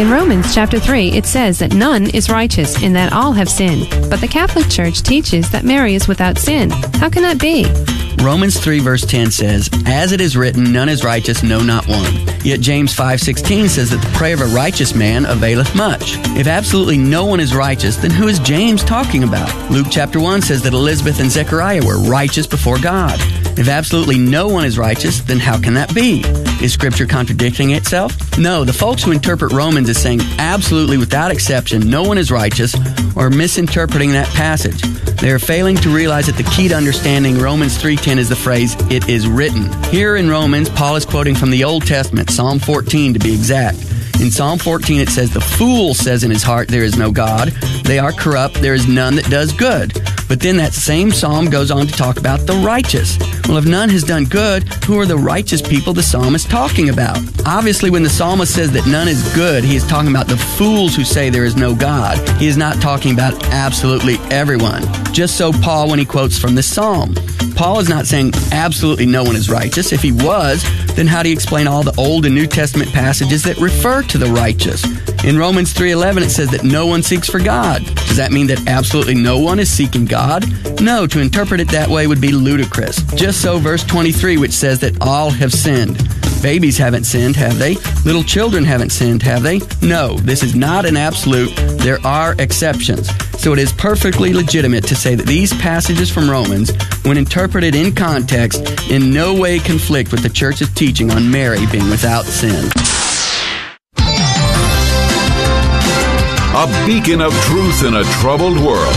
[0.00, 3.86] In Romans chapter 3, it says that none is righteous in that all have sinned.
[4.08, 6.70] But the Catholic Church teaches that Mary is without sin.
[6.70, 7.66] How can that be?
[8.24, 12.14] Romans 3 verse 10 says, As it is written, none is righteous, no not one.
[12.42, 16.14] Yet James 5.16 says that the prayer of a righteous man availeth much.
[16.34, 19.70] If absolutely no one is righteous, then who is James talking about?
[19.70, 23.20] Luke chapter 1 says that Elizabeth and Zechariah were righteous before God.
[23.60, 26.22] If absolutely no one is righteous, then how can that be?
[26.64, 28.16] Is Scripture contradicting itself?
[28.38, 32.74] No, the folks who interpret Romans as saying absolutely without exception no one is righteous
[33.18, 34.80] are misinterpreting that passage.
[35.20, 38.76] They are failing to realize that the key to understanding Romans 3.10 is the phrase,
[38.90, 39.70] it is written.
[39.90, 43.76] Here in Romans, Paul is quoting from the Old Testament, Psalm 14 to be exact.
[44.20, 47.48] In Psalm 14, it says, The fool says in his heart, There is no God.
[47.84, 48.54] They are corrupt.
[48.54, 49.92] There is none that does good.
[50.30, 53.18] But then that same psalm goes on to talk about the righteous.
[53.48, 56.88] Well, if none has done good, who are the righteous people the psalm is talking
[56.88, 57.18] about?
[57.44, 60.94] Obviously, when the psalmist says that none is good, he is talking about the fools
[60.94, 62.16] who say there is no God.
[62.38, 64.84] He is not talking about absolutely everyone.
[65.12, 67.16] Just so Paul when he quotes from this psalm.
[67.60, 69.92] Paul is not saying absolutely no one is righteous.
[69.92, 73.42] If he was, then how do you explain all the Old and New Testament passages
[73.42, 74.82] that refer to the righteous?
[75.24, 77.84] In Romans 3:11 it says that no one seeks for God.
[78.06, 80.46] Does that mean that absolutely no one is seeking God?
[80.80, 83.02] No, to interpret it that way would be ludicrous.
[83.14, 85.98] Just so verse 23 which says that all have sinned.
[86.42, 87.74] Babies haven't sinned, have they?
[88.06, 89.60] Little children haven't sinned, have they?
[89.82, 91.54] No, this is not an absolute.
[91.80, 93.10] There are exceptions.
[93.38, 96.72] So it is perfectly legitimate to say that these passages from Romans,
[97.04, 101.90] when interpreted in context, in no way conflict with the church's teaching on Mary being
[101.90, 102.70] without sin.
[106.52, 108.94] A beacon of truth in a troubled world.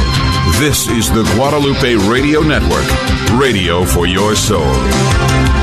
[0.60, 2.88] This is the Guadalupe Radio Network,
[3.38, 5.62] radio for your soul.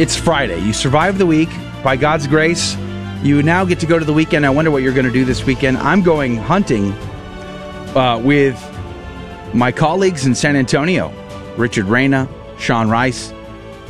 [0.00, 0.58] It's Friday.
[0.60, 1.50] You survived the week
[1.84, 2.74] by God's grace.
[3.22, 4.46] You now get to go to the weekend.
[4.46, 5.76] I wonder what you're going to do this weekend.
[5.76, 6.92] I'm going hunting
[7.94, 8.58] uh, with
[9.52, 11.12] my colleagues in San Antonio
[11.58, 12.26] Richard Reyna,
[12.58, 13.34] Sean Rice,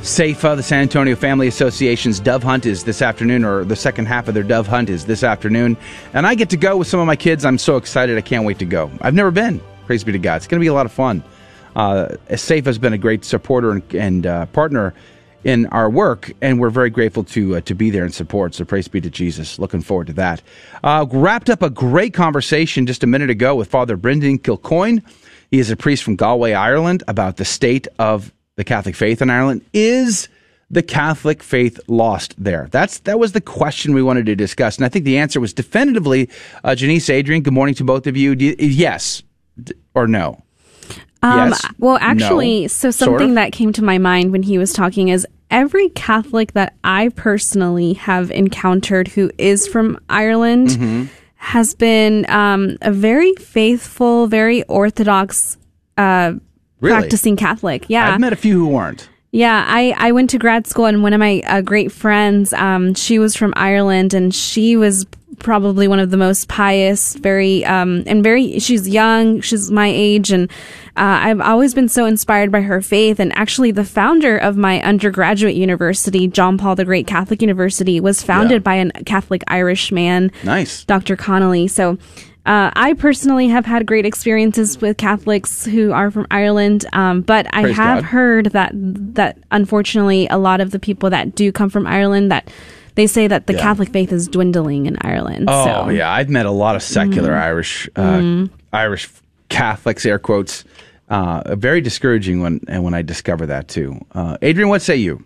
[0.02, 4.26] SAFA, the San Antonio Family Association's dove hunt is this afternoon, or the second half
[4.26, 5.76] of their dove hunt is this afternoon.
[6.12, 7.44] And I get to go with some of my kids.
[7.44, 8.18] I'm so excited.
[8.18, 8.90] I can't wait to go.
[9.00, 9.60] I've never been.
[9.86, 10.38] Praise be to God.
[10.38, 11.22] It's going to be a lot of fun.
[11.76, 14.92] Uh, SAFA has been a great supporter and, and uh, partner
[15.44, 18.54] in our work, and we're very grateful to uh, to be there and support.
[18.54, 19.58] So praise be to Jesus.
[19.58, 20.42] Looking forward to that.
[20.82, 25.02] Uh, wrapped up a great conversation just a minute ago with Father Brendan Kilcoyne.
[25.50, 29.30] He is a priest from Galway, Ireland, about the state of the Catholic faith in
[29.30, 29.64] Ireland.
[29.72, 30.28] Is
[30.70, 32.68] the Catholic faith lost there?
[32.70, 35.52] That's that was the question we wanted to discuss, and I think the answer was
[35.52, 36.28] definitively
[36.62, 37.42] uh, Janice Adrian.
[37.42, 38.34] Good morning to both of you.
[38.38, 39.22] You, yes
[39.94, 40.42] or no?
[41.22, 41.66] Um, Yes?
[41.78, 42.66] Well, actually, No?
[42.68, 43.34] so Sort something of?
[43.36, 47.94] that came to my mind when he was talking is every Catholic that I personally
[47.94, 51.04] have encountered who is from Ireland Mm-hmm.
[51.36, 55.56] has been um, a very faithful, very orthodox,
[55.98, 56.34] uh,
[56.80, 56.96] Really?
[56.96, 57.84] practicing Catholic.
[57.88, 59.08] Yeah, I've met a few who weren't.
[59.32, 62.94] yeah, I, I went to grad school, and one of my uh, great friends, um,
[62.94, 65.04] she was from Ireland, and she was
[65.38, 70.30] probably one of the most pious, very, um, and very, she's young, she's my age,
[70.32, 70.50] and
[70.96, 73.20] uh, I've always been so inspired by her faith.
[73.20, 78.22] And actually, the founder of my undergraduate university, John Paul the Great Catholic University, was
[78.22, 80.30] founded by a Catholic Irish man.
[80.44, 80.84] Nice.
[80.84, 81.16] Dr.
[81.16, 81.68] Connolly.
[81.68, 81.98] So
[82.46, 87.46] uh, I personally have had great experiences with Catholics who are from Ireland, um, but
[87.54, 88.04] I Praise have God.
[88.06, 92.50] heard that that unfortunately a lot of the people that do come from Ireland that
[92.96, 93.60] they say that the Yeah.
[93.60, 95.44] Catholic faith is dwindling in Ireland.
[95.48, 95.88] Oh so.
[95.90, 97.40] yeah, I've met a lot of secular Mhm.
[97.42, 98.50] Irish uh, Mhm.
[98.72, 99.08] Irish
[99.50, 100.64] Catholics, air quotes.
[101.10, 104.00] Uh, very discouraging when and when I discover that too.
[104.12, 105.24] Uh, Adrian, what say you?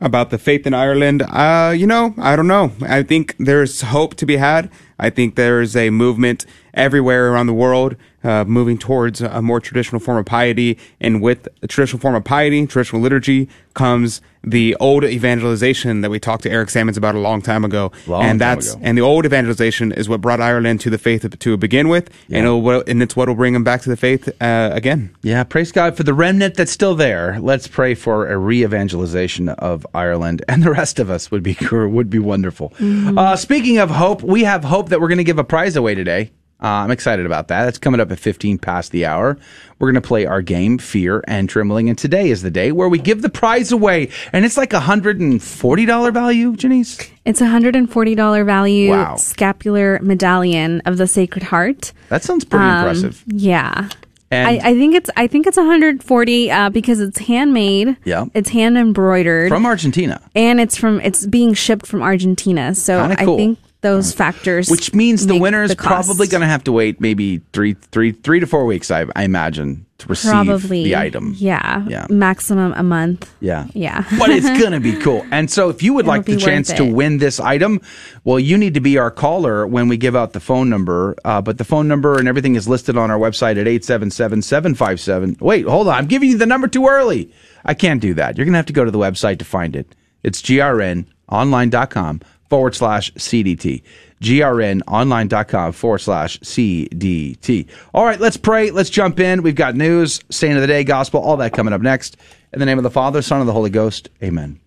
[0.00, 1.22] about the faith in Ireland.
[1.22, 2.72] Uh, you know, I don't know.
[2.82, 4.70] I think there's hope to be had.
[4.98, 10.00] I think there's a movement everywhere around the world uh, moving towards a more traditional
[10.00, 10.78] form of piety.
[11.00, 16.18] And with a traditional form of piety, traditional liturgy, comes the old evangelization that we
[16.20, 17.90] talked to Eric Sammons about a long time ago.
[18.06, 18.82] Long and that's ago.
[18.84, 22.44] and the old evangelization is what brought Ireland to the faith to begin with, and
[22.46, 25.14] it'll, and it's what will bring them back to the faith uh, again.
[25.22, 27.38] Yeah, praise God for the remnant that's still there.
[27.40, 32.10] Let's pray for a re-evangelization of Ireland, and the rest of us would be would
[32.10, 32.70] be wonderful.
[32.78, 33.18] Mhm.
[33.18, 35.94] Uh, speaking of hope, we have hope that we're going to give a prize away
[35.94, 36.30] today.
[36.62, 37.64] Uh, I'm excited about that.
[37.64, 39.36] That's coming up at 15 past the hour.
[39.78, 41.88] We're going to play our game, Fear and Trembling.
[41.90, 44.08] And today is the day where we give the prize away.
[44.32, 46.98] And it's like a $140 value, Janice?
[47.24, 49.16] It's a $140 value Wow.
[49.16, 51.92] scapular medallion of the Sacred Heart.
[52.08, 53.22] That sounds pretty Um, impressive.
[53.26, 53.88] Yeah.
[54.32, 57.96] I, I think it's I think it's 140 uh, because it's handmade.
[58.04, 58.24] Yeah.
[58.34, 60.20] It's hand embroidered From Argentina.
[60.34, 62.74] and it's from it's being shipped from Argentina.
[62.74, 66.64] So Kinda I think those factors, Which means the winner is probably going to have
[66.64, 70.84] to wait maybe three, three, three to four weeks, I, I imagine, to receive probably
[70.84, 71.34] the item.
[71.36, 71.86] Yeah.
[71.86, 72.06] Yeah.
[72.08, 73.30] Maximum a month.
[73.40, 73.66] Yeah.
[73.74, 74.04] Yeah.
[74.18, 75.24] but it's going to be cool.
[75.34, 77.82] And so if you would It'll like the chance to win this item,
[78.24, 81.14] well, you need to be our caller when we give out the phone number.
[81.24, 85.40] Uh, but the phone number and everything is listed on our website at 877-757.
[85.42, 85.94] Wait, hold on.
[85.94, 87.30] I'm giving you the number too early.
[87.64, 88.38] I can't do that.
[88.38, 89.94] You're going to have to go to the website to find it.
[90.22, 93.82] It's grnonline.com forward slash CDT.
[94.20, 97.68] grnonline.com forward slash CDT.
[97.92, 98.70] All right, let's pray.
[98.70, 99.42] Let's jump in.
[99.42, 102.16] We've got news, saint of the day, gospel, all that coming up next.
[102.52, 104.08] In the name of the Father, Son, and the Holy Ghost.
[104.22, 104.60] Amen.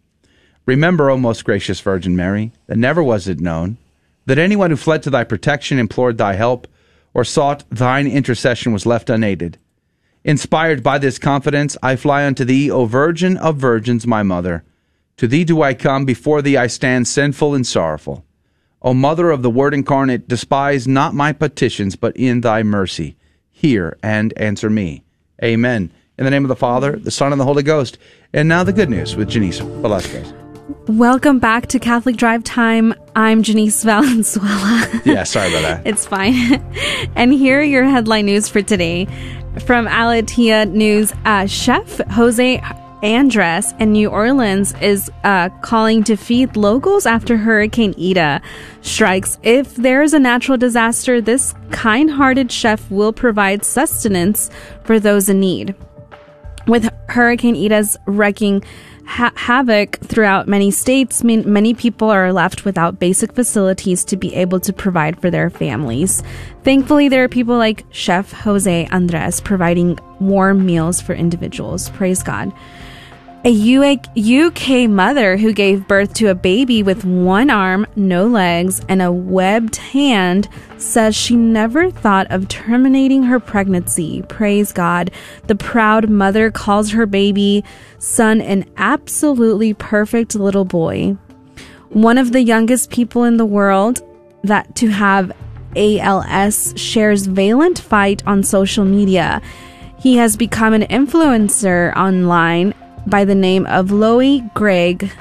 [0.65, 3.77] Remember, O most gracious Virgin Mary, that never was it known
[4.25, 6.67] that anyone who fled to thy protection, implored thy help,
[7.13, 9.57] or sought thine intercession was left unaided.
[10.25, 14.65] Inspired by this confidence, I fly unto thee, O Virgin of Virgins, my mother.
[15.17, 18.23] To thee do I come, before thee I stand sinful and sorrowful.
[18.83, 23.17] O Mother of the Word incarnate, despise not my petitions, but in thy mercy
[23.49, 25.03] hear and answer me.
[25.43, 25.91] Amen.
[26.19, 27.97] In the name of the Father, the Son, and the Holy Ghost.
[28.31, 30.31] And now the good news with Janice Velasquez.
[30.87, 32.93] Welcome back to Catholic Drive Time.
[33.15, 35.01] I'm Janice Valenzuela.
[35.03, 35.87] Yeah, sorry about that.
[35.87, 36.33] It's fine.
[37.15, 39.05] and here are your headline news for today.
[39.65, 42.61] From Aleteia News, uh, Chef Jose
[43.03, 48.41] Andres in New Orleans is uh, calling to feed locals after Hurricane Ida
[48.81, 49.37] strikes.
[49.43, 54.49] If there is a natural disaster, this kind hearted chef will provide sustenance
[54.83, 55.75] for those in need.
[56.65, 58.63] With Hurricane Ida's wrecking
[59.05, 64.33] ha- havoc throughout many states, man- many people are left without basic facilities to be
[64.33, 66.23] able to provide for their families.
[66.63, 71.89] Thankfully, there are people like Chef Jose Andres providing warm meals for individuals.
[71.91, 72.51] Praise God.
[73.45, 78.99] A UK mother who gave birth to a baby with one arm, no legs, and
[78.99, 84.23] a webbed hand says she never thought of terminating her pregnancy.
[84.23, 85.11] Praise God.
[85.45, 87.63] The proud mother calls her baby
[87.99, 91.15] son an absolutely perfect little boy.
[91.89, 94.01] One of the youngest people in the world
[94.43, 95.31] that to have
[95.75, 99.43] ALS shares valiant fight on social media.
[99.99, 102.73] He has become an influencer online
[103.07, 105.11] by the name of Loie Gregg.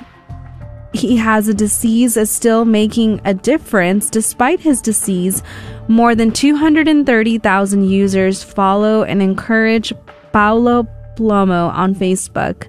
[0.93, 5.43] He has a disease is still making a difference despite his disease.
[5.89, 9.93] More than 230,000 users follow and encourage
[10.33, 12.69] Paulo Plomo on Facebook.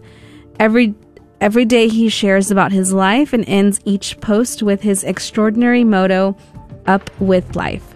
[0.60, 0.94] Every
[1.40, 6.36] every day he shares about his life and ends each post with his extraordinary motto,
[6.86, 7.94] up with life.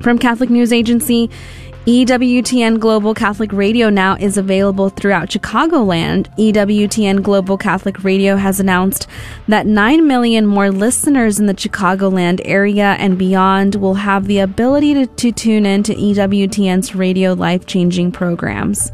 [0.00, 1.30] From Catholic News Agency,
[1.86, 6.26] EWTN Global Catholic Radio now is available throughout Chicagoland.
[6.36, 9.06] EWTN Global Catholic Radio has announced
[9.46, 14.94] that 9 million more listeners in the Chicagoland area and beyond will have the ability
[14.94, 18.90] to, to tune in to EWTN's radio life changing programs.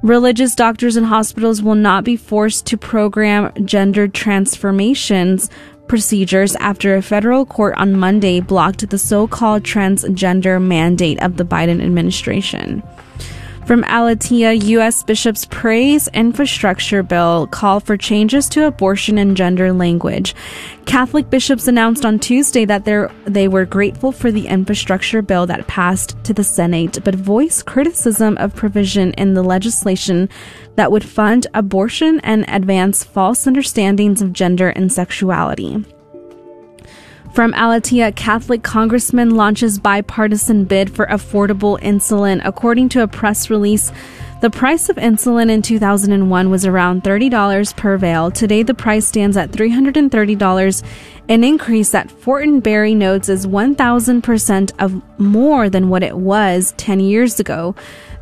[0.00, 5.50] Religious doctors and hospitals will not be forced to program gender transformations
[5.86, 11.44] procedures after a federal court on Monday blocked the so called transgender mandate of the
[11.44, 12.82] Biden administration.
[13.66, 15.02] From Aleteia, U.S.
[15.02, 20.34] bishops praise infrastructure bill call for changes to abortion and gender language.
[20.84, 22.84] Catholic bishops announced on Tuesday that
[23.24, 28.36] they were grateful for the infrastructure bill that passed to the Senate, but voiced criticism
[28.36, 30.28] of provision in the legislation
[30.76, 35.84] that would fund abortion and advance false understandings of gender and sexuality.
[37.34, 42.40] From Aleteia, Catholic congressman launches bipartisan bid for affordable insulin.
[42.44, 43.90] According to a press release,
[44.40, 48.30] the price of insulin in 2001 was around $30 per vial.
[48.30, 50.82] Today, the price stands at $330,
[51.28, 57.40] an increase that Fortenberry notes is 1,000% of more than what it was 10 years
[57.40, 57.74] ago.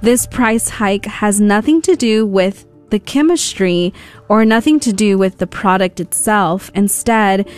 [0.03, 3.95] This price hike has nothing to do with the chemistry
[4.29, 6.73] or nothing to do with the product itself.
[6.75, 7.49] Instead,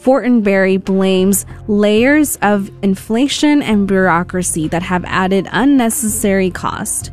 [0.00, 7.12] Fortenberry blames layers of inflation and bureaucracy that have added unnecessary cost.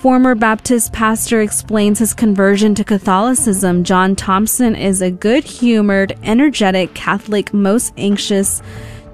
[0.00, 3.84] Former Baptist pastor explains his conversion to Catholicism.
[3.84, 8.60] John Thompson is a good humored, energetic Catholic, most anxious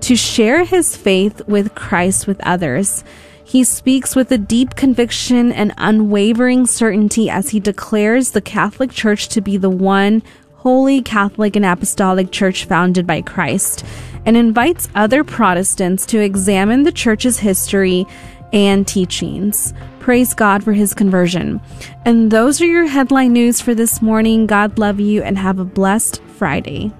[0.00, 3.04] to share his faith with Christ with others.
[3.46, 9.28] He speaks with a deep conviction and unwavering certainty as he declares the Catholic Church
[9.28, 10.24] to be the one
[10.54, 13.84] holy Catholic and Apostolic Church founded by Christ,
[14.24, 18.04] and invites other Protestants to examine the Church's history
[18.52, 19.72] and teachings.
[20.00, 21.60] Praise God for his conversion.
[22.04, 24.46] And those are your headline news for this morning.
[24.46, 26.92] God love you and have a blessed Friday.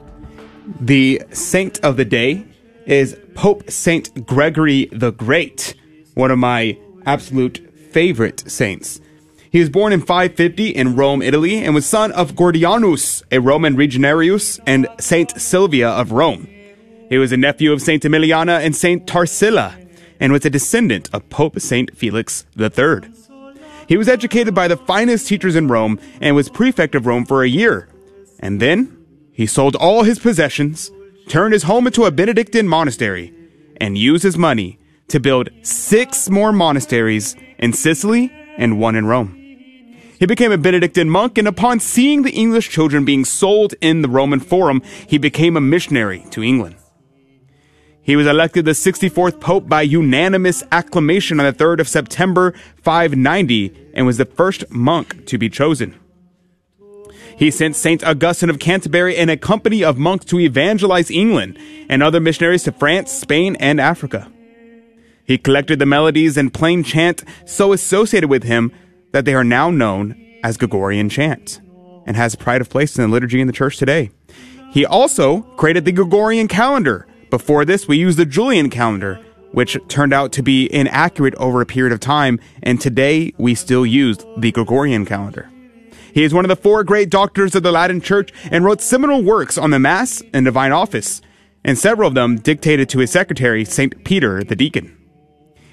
[0.80, 2.46] The saint of the day
[2.86, 5.74] is Pope Saint Gregory the Great,
[6.16, 7.62] one of my absolute
[7.92, 9.00] favorite saints.
[9.50, 13.76] He was born in 550 in Rome, Italy, and was son of Gordianus, a Roman
[13.76, 16.48] regionarius, and Saint Sylvia of Rome.
[17.08, 19.74] He was a nephew of Saint Emiliana and Saint Tarsila,
[20.18, 23.10] and was a descendant of Pope Saint Felix III.
[23.86, 27.42] He was educated by the finest teachers in Rome and was prefect of Rome for
[27.42, 27.88] a year.
[28.40, 30.90] And then he sold all his possessions,
[31.28, 33.34] turned his home into a Benedictine monastery,
[33.78, 39.42] and used his money to build six more monasteries in Sicily and one in Rome.
[40.18, 44.08] He became a Benedictine monk, and upon seeing the English children being sold in the
[44.08, 46.76] Roman Forum, he became a missionary to England.
[48.00, 53.90] He was elected the 64th Pope by unanimous acclamation on the 3rd of September 590
[53.94, 55.98] and was the first monk to be chosen.
[57.36, 58.02] He sent St.
[58.04, 61.58] Augustine of Canterbury and a company of monks to evangelize England
[61.88, 64.30] and other missionaries to France, Spain, and Africa.
[65.26, 68.72] He collected the melodies and plain chant so associated with him
[69.12, 71.60] that they are now known as Gregorian chant
[72.06, 74.10] and has pride of place in the liturgy in the church today.
[74.70, 77.06] He also created the Gregorian calendar.
[77.30, 79.20] Before this, we used the Julian calendar,
[79.50, 83.84] which turned out to be inaccurate over a period of time, and today we still
[83.84, 85.50] use the Gregorian calendar.
[86.12, 89.22] He is one of the four great doctors of the Latin Church and wrote seminal
[89.22, 91.20] works on the Mass and Divine Office,
[91.64, 94.04] and several of them dictated to his secretary, St.
[94.04, 94.95] Peter the Deacon.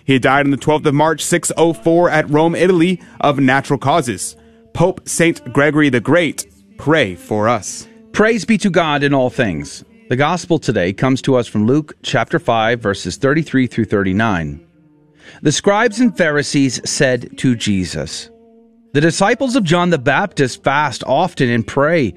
[0.06, 4.36] He died on the 12th of March 604 at Rome, Italy, of natural causes.
[4.74, 5.54] Pope St.
[5.54, 6.48] Gregory the Great,
[6.78, 7.88] pray for us.
[8.12, 9.84] Praise be to God in all things.
[10.10, 14.68] The gospel today comes to us from Luke chapter 5, verses 33 through 39.
[15.42, 18.30] The scribes and Pharisees said to Jesus,
[18.94, 22.14] The disciples of John the Baptist fast often and pray,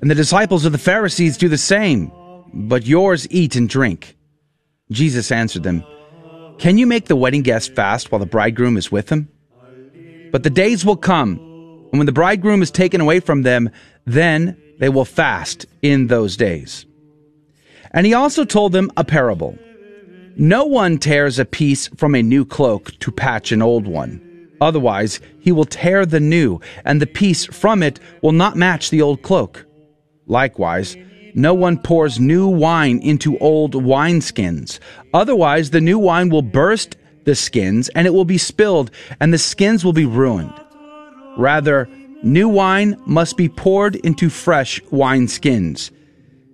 [0.00, 2.12] and the disciples of the Pharisees do the same,
[2.52, 4.16] but yours eat and drink.
[4.90, 5.84] Jesus answered them,
[6.58, 9.28] Can you make the wedding guests fast while the bridegroom is with them?
[10.30, 11.38] But the days will come,
[11.92, 13.70] and when the bridegroom is taken away from them,
[14.04, 16.86] then they will fast in those days.
[17.92, 19.56] And he also told them a parable.
[20.36, 24.20] No one tears a piece from a new cloak to patch an old one.
[24.60, 29.02] Otherwise, he will tear the new, and the piece from it will not match the
[29.02, 29.64] old cloak.
[30.26, 30.96] Likewise,
[31.34, 34.78] no one pours new wine into old wineskins.
[35.12, 38.90] Otherwise, the new wine will burst the skins, and it will be spilled,
[39.20, 40.52] and the skins will be ruined.
[41.36, 41.88] Rather,
[42.22, 45.90] new wine must be poured into fresh wineskins.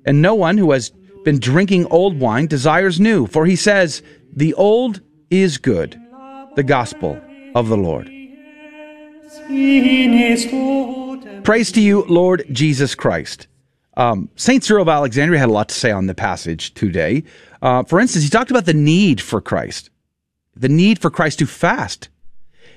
[0.06, 0.90] And no one who has
[1.24, 4.02] been drinking old wine desires new, for he says,
[4.32, 6.00] The old is good.
[6.56, 7.20] The gospel
[7.54, 8.10] of the Lord.
[11.44, 13.46] Praise to you, Lord Jesus Christ.
[13.96, 17.24] Um, Saint Cyril of Alexandria had a lot to say on the passage today.
[17.60, 19.90] Uh, for instance, he talked about the need for Christ,
[20.54, 22.08] the need for Christ to fast.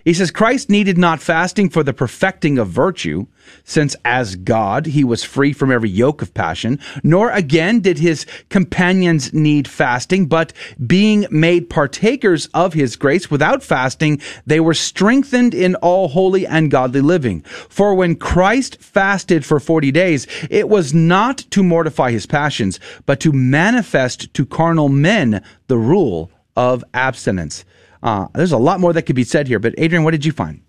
[0.06, 3.28] He says Christ needed not fasting for the perfecting of virtue,
[3.64, 8.26] since as God he was free from every yoke of passion, nor again did his
[8.50, 10.52] companions need fasting, but
[10.86, 16.70] being made partakers of his grace without fasting, they were strengthened in all holy and
[16.70, 17.42] godly living.
[17.70, 23.22] For when Christ fasted for forty days, it was not to mortify his passions, but
[23.22, 27.64] to manifest to carnal men the rule of abstinence.
[28.04, 30.34] Uh, there's a lot more that could be said here, but Adrian, what did you
[30.34, 30.62] find?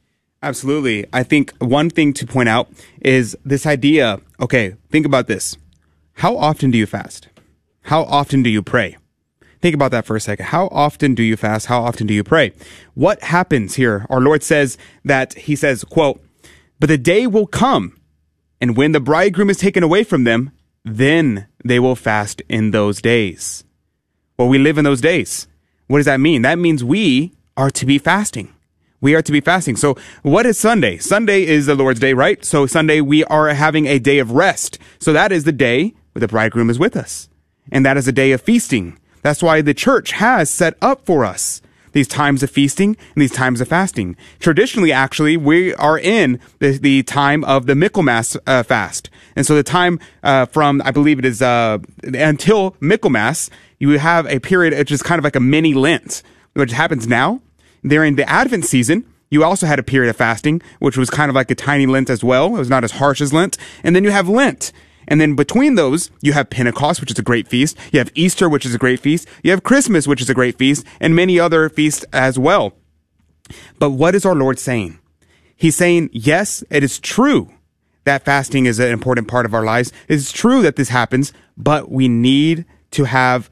[0.42, 1.04] Absolutely.
[1.12, 2.70] I think one thing to point out
[3.00, 4.20] is this idea.
[4.40, 5.56] Okay, think about this.
[6.14, 7.28] How often do you fast?
[7.82, 8.96] How often do you pray?
[9.60, 10.46] Think about that for a second.
[10.46, 11.66] How often do you fast?
[11.66, 12.52] How often do you pray?
[12.92, 14.06] What happens here?
[14.10, 16.22] Our Lord says that He says, quote,
[16.78, 17.98] but the day will come,
[18.60, 20.52] and when the bridegroom is taken away from them,
[20.84, 23.64] then they will fast in those days.
[24.38, 25.48] Well, we live in those days.
[25.86, 26.42] What does that mean?
[26.42, 28.52] That means we are to be fasting.
[29.00, 29.76] We are to be fasting.
[29.76, 30.96] So what is Sunday?
[30.96, 32.42] Sunday is the Lord's day, right?
[32.44, 34.78] So Sunday we are having a day of rest.
[34.98, 37.28] So that is the day where the bridegroom is with us.
[37.70, 38.98] And that is a day of feasting.
[39.22, 41.60] That's why the church has set up for us
[41.94, 44.16] these times of feasting and these times of fasting.
[44.38, 49.08] Traditionally, actually, we are in the, the time of the Michaelmas uh, fast.
[49.34, 54.26] And so the time uh, from, I believe it is uh, until Michaelmas, you have
[54.26, 56.22] a period which is kind of like a mini Lent,
[56.52, 57.40] which happens now.
[57.86, 61.34] During the Advent season, you also had a period of fasting, which was kind of
[61.34, 62.54] like a tiny Lent as well.
[62.54, 63.58] It was not as harsh as Lent.
[63.82, 64.72] And then you have Lent.
[65.06, 67.76] And then between those, you have Pentecost, which is a great feast.
[67.92, 69.28] You have Easter, which is a great feast.
[69.42, 72.74] You have Christmas, which is a great feast, and many other feasts as well.
[73.78, 74.98] But what is our Lord saying?
[75.56, 77.50] He's saying, yes, it is true
[78.04, 79.92] that fasting is an important part of our lives.
[80.08, 83.50] It's true that this happens, but we need to have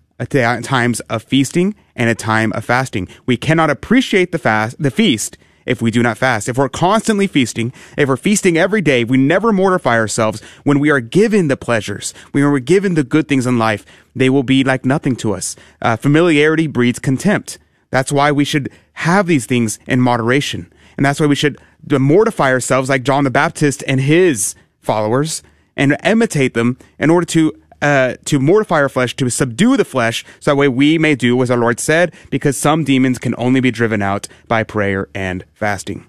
[0.62, 3.08] times of feasting and a time of fasting.
[3.26, 6.48] We cannot appreciate the fast, the feast if we do not fast.
[6.48, 10.90] If we're constantly feasting, if we're feasting every day, we never mortify ourselves when we
[10.90, 13.84] are given the pleasures, when we're given the good things in life,
[14.14, 15.56] they will be like nothing to us.
[15.80, 17.58] Uh, familiarity breeds contempt.
[17.90, 20.72] That's why we should have these things in moderation.
[20.96, 21.58] And that's why we should
[21.90, 25.42] mortify ourselves like John the Baptist and his followers
[25.76, 30.24] and imitate them in order to uh, to mortify our flesh, to subdue the flesh,
[30.40, 33.60] so that way we may do as our Lord said, because some demons can only
[33.60, 36.06] be driven out by prayer and fasting.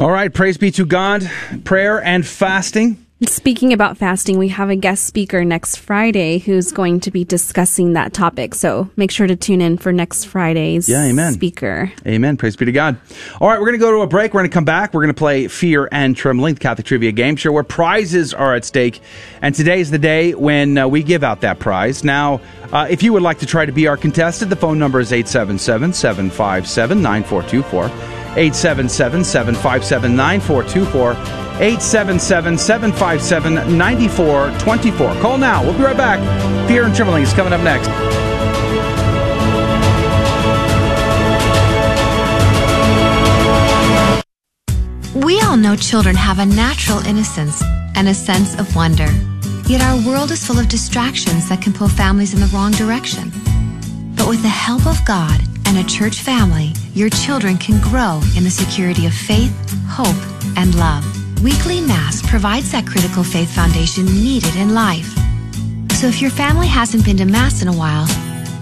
[0.00, 1.28] All right, praise be to God.
[1.64, 3.04] Prayer and fasting.
[3.26, 7.94] Speaking about fasting, we have a guest speaker next Friday who's going to be discussing
[7.94, 8.54] that topic.
[8.54, 11.32] So make sure to tune in for next Friday's Yeah, amen.
[11.32, 11.92] speaker.
[12.06, 12.36] Amen.
[12.36, 12.96] Praise be to God.
[13.40, 14.34] All right, we're going to go to a break.
[14.34, 14.94] We're going to come back.
[14.94, 18.54] We're going to play Fear and Trembling, the Catholic Trivia Game Show, where prizes are
[18.54, 19.00] at stake.
[19.42, 22.04] And today is the day when uh, we give out that prize.
[22.04, 22.40] Now,
[22.72, 25.12] uh, if you would like to try to be our contestant, the phone number is
[25.12, 28.27] 877 757 9424.
[28.38, 31.12] 877 757 9424.
[31.60, 35.20] 877 757 9424.
[35.20, 35.64] Call now.
[35.64, 36.20] We'll be right back.
[36.68, 37.88] Fear and Trembling is coming up next.
[45.16, 47.60] We all know children have a natural innocence
[47.96, 49.08] and a sense of wonder.
[49.66, 53.32] Yet our world is full of distractions that can pull families in the wrong direction.
[54.14, 58.42] But with the help of God and a church family, your children can grow in
[58.42, 59.54] the security of faith,
[59.86, 60.16] hope,
[60.56, 61.04] and love.
[61.44, 65.06] Weekly Mass provides that critical faith foundation needed in life.
[65.92, 68.08] So if your family hasn't been to Mass in a while,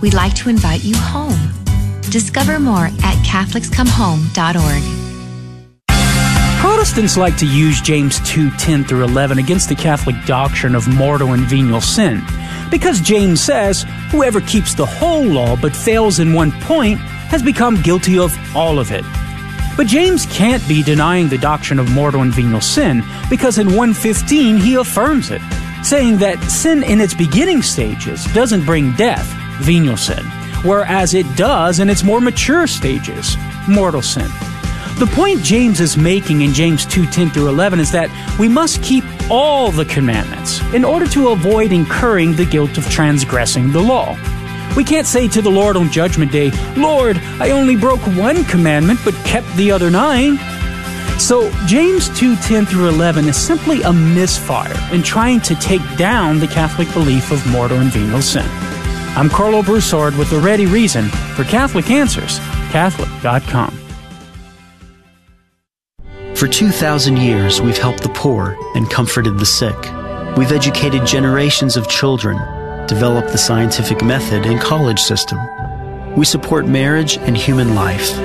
[0.02, 1.38] we'd like to invite you home.
[2.10, 4.82] Discover more at CatholicsComeHome.org.
[6.60, 11.32] Protestants like to use James 2 10 through 11 against the Catholic doctrine of mortal
[11.32, 12.22] and venial sin.
[12.70, 17.82] Because James says, whoever keeps the whole law but fails in one point has become
[17.82, 19.04] guilty of all of it.
[19.76, 24.56] But James can't be denying the doctrine of mortal and venial sin because in 115
[24.56, 25.42] he affirms it,
[25.82, 29.26] saying that sin in its beginning stages doesn't bring death,
[29.60, 30.24] venial sin,
[30.64, 33.36] whereas it does in its more mature stages,
[33.68, 34.30] mortal sin.
[34.98, 38.08] The point James is making in James 2 10 through 11 is that
[38.38, 43.72] we must keep all the commandments in order to avoid incurring the guilt of transgressing
[43.72, 44.16] the law.
[44.76, 49.00] We can't say to the Lord on Judgment Day, Lord, I only broke one commandment
[49.04, 50.38] but kept the other nine.
[51.18, 56.38] So James 2 10 through 11 is simply a misfire in trying to take down
[56.38, 58.44] the Catholic belief of mortal and venial sin.
[59.16, 62.38] I'm Karlo Broussard with the ready reason for Catholic Answers,
[62.70, 63.80] Catholic.com.
[66.34, 69.76] For 2,000 years, we've helped the poor and comforted the sick.
[70.36, 72.36] We've educated generations of children,
[72.86, 75.38] developed the scientific method and college system.
[76.16, 78.16] We support marriage and human life.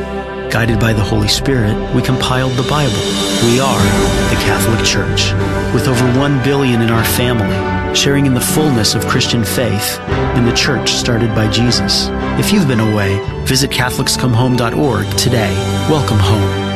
[0.51, 3.01] Guided by the Holy Spirit, we compiled the Bible.
[3.45, 3.83] We are
[4.29, 5.31] the Catholic Church,
[5.73, 9.99] with over 1 billion in our family, sharing in the fullness of Christian faith
[10.35, 12.07] in the church started by Jesus.
[12.39, 15.53] If you've been away, visit CatholicsComeHome.org today.
[15.89, 16.71] Welcome home.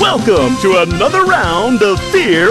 [0.00, 2.50] Welcome to another round of Fear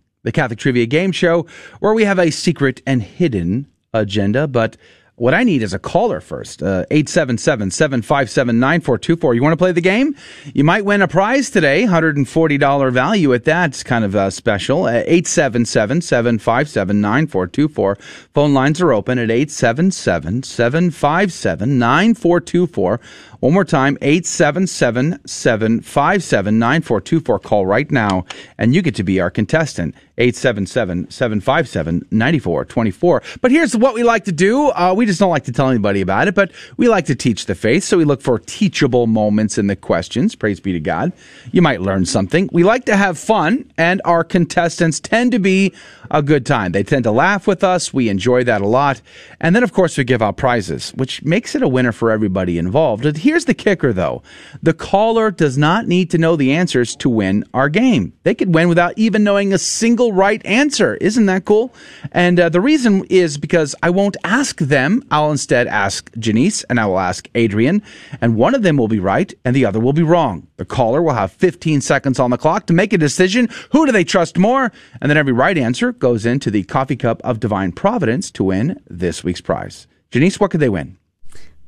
[0.23, 1.45] the Catholic Trivia Game Show,
[1.79, 4.47] where we have a secret and hidden agenda.
[4.47, 4.77] But
[5.21, 6.63] what I need is a caller first.
[6.63, 9.35] Uh, 877 757 9424.
[9.35, 10.15] You want to play the game?
[10.55, 13.69] You might win a prize today, $140 value at that.
[13.69, 14.87] It's kind of uh, special.
[14.89, 17.97] 877 757 9424.
[18.33, 22.99] Phone lines are open at 877 757 9424.
[23.41, 27.39] One more time, 877 757 9424.
[27.39, 28.23] Call right now,
[28.59, 29.95] and you get to be our contestant.
[30.21, 33.23] 877 757 9424.
[33.41, 34.69] But here's what we like to do.
[34.69, 37.47] Uh, we just don't like to tell anybody about it, but we like to teach
[37.47, 37.83] the faith.
[37.83, 40.35] So we look for teachable moments in the questions.
[40.35, 41.11] Praise be to God.
[41.51, 42.47] You might learn something.
[42.53, 45.73] We like to have fun, and our contestants tend to be
[46.11, 46.73] a good time.
[46.73, 47.91] They tend to laugh with us.
[47.91, 49.01] We enjoy that a lot.
[49.39, 52.59] And then, of course, we give out prizes, which makes it a winner for everybody
[52.59, 53.05] involved.
[53.05, 54.23] And Here's the kicker, though
[54.61, 58.11] the caller does not need to know the answers to win our game.
[58.23, 60.95] They could win without even knowing a single right answer.
[60.95, 61.73] Isn't that cool?
[62.11, 65.01] And uh, the reason is because I won't ask them.
[65.11, 67.81] I'll instead ask Janice and I will ask Adrian,
[68.19, 70.45] and one of them will be right and the other will be wrong.
[70.57, 73.47] The caller will have 15 seconds on the clock to make a decision.
[73.71, 74.73] Who do they trust more?
[74.99, 78.81] And then every right answer goes into the coffee cup of divine providence to win
[78.89, 79.87] this week's prize.
[80.11, 80.97] Janice, what could they win?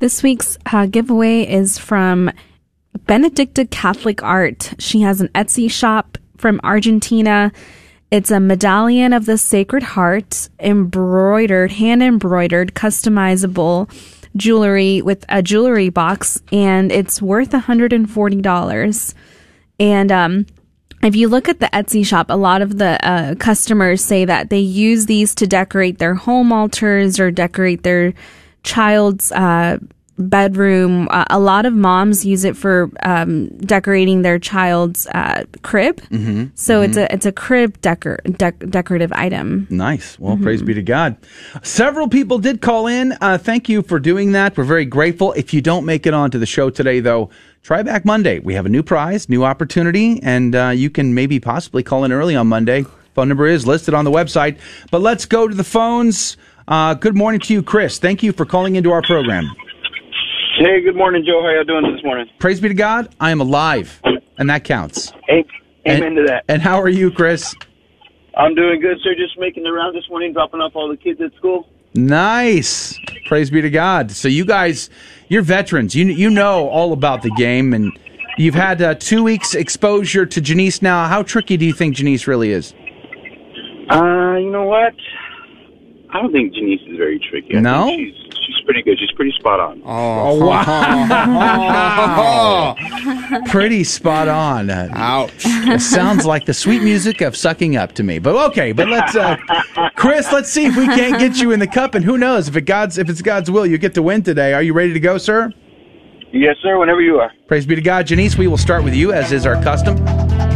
[0.04, 2.30] This week's uh, giveaway is from
[3.06, 4.74] Benedicta Catholic Art.
[4.78, 7.54] She has an Etsy shop from Argentina.
[8.12, 13.90] It's a medallion of the Sacred Heart, embroidered, hand embroidered, customizable
[14.36, 19.14] jewelry with a jewelry box, and it's worth $140.
[19.80, 20.46] And um,
[21.02, 24.50] if you look at the Etsy shop, a lot of the uh, customers say that
[24.50, 28.14] they use these to decorate their home altars or decorate their
[28.64, 29.78] child's uh,
[30.18, 31.08] bedroom.
[31.10, 36.02] Uh, a lot of moms use it for um, decorating their child's uh, crib.
[36.04, 36.46] Mm-hmm.
[36.56, 39.68] So it's a it's a crib decor dec- decorative item.
[39.70, 40.20] Nice.
[40.20, 41.18] Well, praise be to God.
[41.64, 43.14] Several people did call in.
[43.22, 44.58] Uh, thank you for doing that.
[44.58, 45.34] We're very grateful.
[45.34, 47.30] If you don't make it onto the show today, though,
[47.64, 48.40] try back Monday.
[48.40, 52.12] We have a new prize, new opportunity, and uh, you can maybe possibly call in
[52.12, 52.86] early on Monday.
[53.14, 54.60] Phone number is listed on the website.
[54.90, 56.36] But let's go to the phones.
[56.68, 58.00] Uh, good morning to you, Chris.
[58.00, 59.52] Thank you for calling into our program.
[60.58, 61.42] Hey, good morning, Joe.
[61.42, 62.28] How y'all doing this morning?
[62.38, 63.14] Praise be to God.
[63.20, 64.00] I am alive,
[64.38, 65.12] and that counts.
[65.28, 65.44] Hey,
[65.88, 66.46] amen and, to that.
[66.48, 67.56] And how are you, Chris?
[68.38, 69.16] I'm doing good, sir.
[69.16, 71.68] Just making the round this morning, dropping off all the kids at school.
[71.96, 73.00] Nice.
[73.26, 74.12] Praise be to God.
[74.12, 74.92] So you guys,
[75.28, 75.96] you're veterans.
[75.96, 77.92] You you know all about the game, and
[78.38, 80.84] you've had uh, two weeks exposure to Janice.
[80.84, 82.76] Now, how tricky do you think Janice really is?
[83.90, 84.94] Uh, you know what?
[86.14, 87.58] I don't think Janice is very tricky.
[87.58, 87.86] I No?
[87.86, 89.00] think she's she's pretty good.
[89.00, 89.82] She's pretty spot on.
[89.84, 92.76] Oh, wow.
[93.48, 94.70] Pretty spot on.
[94.70, 95.32] Ouch.
[95.46, 98.20] It sounds like the sweet music of sucking up to me.
[98.20, 99.38] But okay, but let's uh
[99.96, 102.56] Chris, let's see if we can't get you in the cup and who knows if
[102.56, 104.54] it God's if it's God's will you get to win today.
[104.54, 105.52] Are you ready to go, sir?
[106.32, 106.78] Yes, sir.
[106.80, 107.32] Whenever you are.
[107.48, 108.08] Praise be to God.
[108.08, 109.98] Janice, we will start with you as is our custom.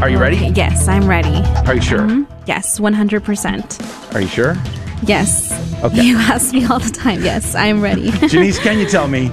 [0.01, 0.37] Are you ready?
[0.55, 1.41] Yes, I'm ready.
[1.67, 1.99] Are you sure?
[1.99, 2.27] Mhm.
[2.47, 4.13] Yes, 100%.
[4.15, 4.55] Are you sure?
[5.03, 5.51] Yes.
[5.83, 6.03] Okay.
[6.03, 7.23] You ask me all the time.
[7.23, 8.09] Yes, I'm ready.
[8.27, 9.27] Janice, can you tell me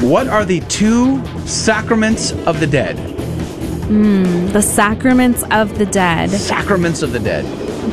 [0.00, 2.96] what are the two sacraments of the dead?
[3.88, 6.30] Mm, the sacraments of the dead.
[6.30, 7.44] Sacraments of the dead.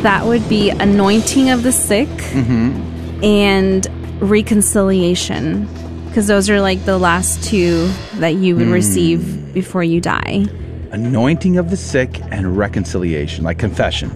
[0.03, 3.23] That would be anointing of the sick Mm-hmm.
[3.23, 3.87] and
[4.21, 5.67] reconciliation.
[6.07, 8.73] Because those are like the last two that you would Hmm.
[8.73, 10.45] receive before you die.
[10.91, 14.09] Anointing of the sick and reconciliation, like confession.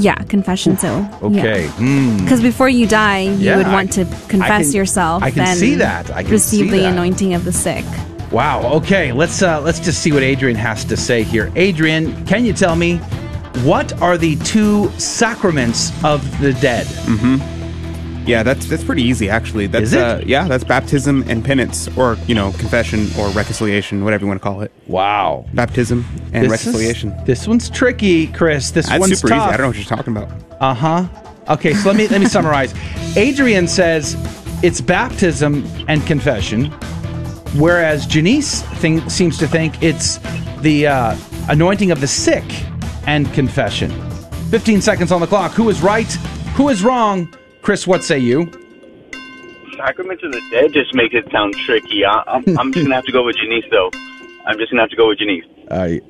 [0.00, 0.78] Yeah, confession.
[0.78, 1.66] So Okay.
[1.66, 2.16] Hmm.
[2.18, 5.22] Because before you die, you Yeah, would I- want to confess can- yourself.
[5.22, 6.10] I can and see that.
[6.14, 6.92] I can receive see the that.
[6.92, 7.84] anointing of the sick.
[8.30, 8.62] Wow.
[8.78, 9.10] Okay.
[9.12, 11.50] Let's uh, let's just see what Adrian has to say here.
[11.56, 12.98] Adrian, can you tell me
[13.64, 16.86] what are the two sacraments of the dead?
[16.86, 17.57] Mm-hmm.
[18.28, 19.66] Yeah, that's that's pretty easy actually.
[19.66, 20.00] That's Is it?
[20.02, 24.40] Uh, yeah, that's baptism and penance, or you know, confession or reconciliation, whatever you want
[24.40, 24.70] to call it.
[24.86, 25.46] Wow.
[25.54, 27.14] Baptism and This is- reconciliation.
[27.24, 28.70] this one's tricky, Chris.
[28.70, 29.48] This that's one's super tough.
[29.48, 29.54] easy.
[29.54, 30.30] I don't know what you're talking about.
[30.60, 31.04] Uh huh.
[31.54, 32.74] Okay, so let me let me summarize.
[33.16, 34.14] Adrian says
[34.62, 36.66] it's baptism and confession,
[37.56, 40.18] whereas Janice think, seems to think it's
[40.60, 41.16] the uh,
[41.48, 42.44] anointing of the sick
[43.06, 43.90] and confession.
[44.50, 45.52] Fifteen seconds on the clock.
[45.52, 46.10] Who is right?
[46.56, 47.32] Who is wrong?
[47.68, 48.50] Chris, what say you?
[49.76, 52.02] Sacraments of the dead just makes it sound tricky.
[52.02, 53.90] I, I'm, I'm just gonna have to go with Janice, though.
[54.46, 55.44] I'm just gonna have to go with Janice.
[55.70, 56.00] I.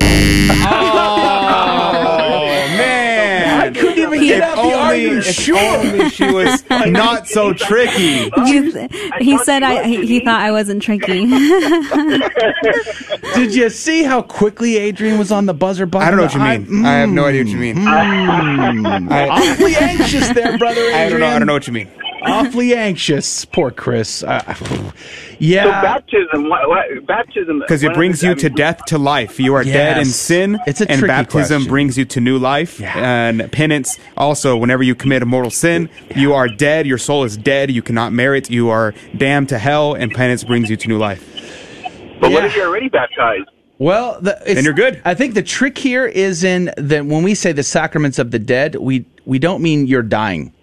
[0.71, 2.45] Oh
[2.77, 3.61] man!
[3.61, 5.27] I couldn't even If get out the only- argument.
[5.27, 5.57] if Sure.
[5.59, 8.31] only she was not so tricky.
[8.47, 8.87] You-
[9.19, 11.25] he said I, he, he thought I wasn't tricky.
[13.35, 16.07] Did you see how quickly Adrian was on the buzzer button?
[16.07, 16.65] I don't know what you mean.
[16.65, 16.85] Mm-hmm.
[16.85, 17.75] I have no idea what you mean.
[17.75, 19.11] Mm-hmm.
[19.11, 20.81] I- Awfully anxious there, brother.
[20.81, 20.95] Adrian.
[20.95, 21.27] I don't know.
[21.27, 21.89] I don't know what you mean.
[22.21, 23.45] Awfully anxious.
[23.45, 24.23] Poor Chris.
[24.23, 24.41] Uh,
[25.39, 25.63] yeah.
[25.63, 28.97] So baptism, what, what, baptism, Because it brings is- you I mean, to death to
[28.97, 29.39] life.
[29.39, 30.59] You are dead in sin.
[30.67, 31.69] It's a and baptism question.
[31.69, 32.81] brings you to new life.
[32.81, 36.87] And penance also, whenever you commit a mortal sin, you are dead.
[36.87, 37.71] Your soul is dead.
[37.71, 38.49] You cannot merit.
[38.49, 39.93] You are damned to hell.
[39.93, 41.25] And penance brings you to new life.
[42.19, 43.49] But what if you're already baptized?
[43.77, 45.01] Well, the, it's, Then you're good.
[45.05, 48.39] I think the trick here is in that when we say the sacraments of the
[48.39, 50.53] dead, we we don't mean you're dying.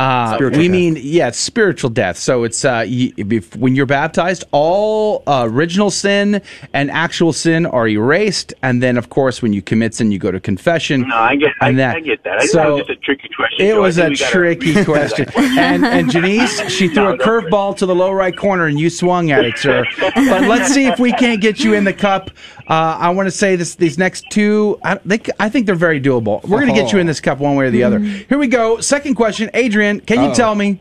[0.00, 0.72] Uh, Spiritual we death.
[0.72, 2.16] mean yeah, it's spiritual death.
[2.16, 6.40] So it's uh, y- bef- when you're baptized, all uh, original sin
[6.72, 10.30] and actual sin are erased, and then of course when you commit sin, you go
[10.30, 11.02] to confession.
[11.08, 12.36] No, I get, I, and I get that.
[12.36, 13.66] I think so that was just a tricky question.
[13.66, 13.76] it Joe.
[13.76, 15.26] I was a we gotta- tricky question.
[15.36, 18.88] and, and Janice, she threw No, a curveball to the low right corner, and you
[18.90, 19.84] swung at it, sir.
[20.00, 22.30] But let's see if we can't get you in the cup.
[22.68, 26.00] Uh, I want to say this: these next two, I, they, I think they're very
[26.00, 26.42] doable.
[26.44, 27.98] We're going to get you in this cup one way or the other.
[27.98, 28.80] Here we go.
[28.80, 29.89] Second question, Adrian.
[29.98, 30.34] Can you Uh-oh.
[30.34, 30.80] tell me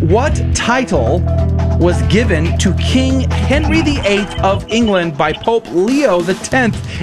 [0.00, 1.20] what title
[1.78, 6.52] was given to King Henry VIII of England by Pope Leo X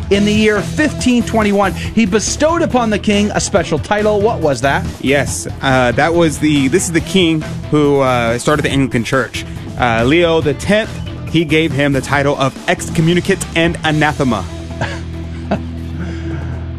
[0.09, 1.73] in the year 1521?
[1.73, 4.19] He bestowed upon the king a special title.
[4.21, 4.85] What was that?
[5.01, 6.67] Yes, uh, that was the.
[6.69, 9.45] This is the king who uh, started the Anglican Church.
[9.77, 10.89] Uh, Leo X.
[11.29, 14.43] He gave him the title of excommunicate and anathema.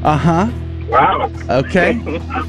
[0.02, 0.48] Uh huh.
[0.91, 1.31] Wow.
[1.49, 2.01] Okay.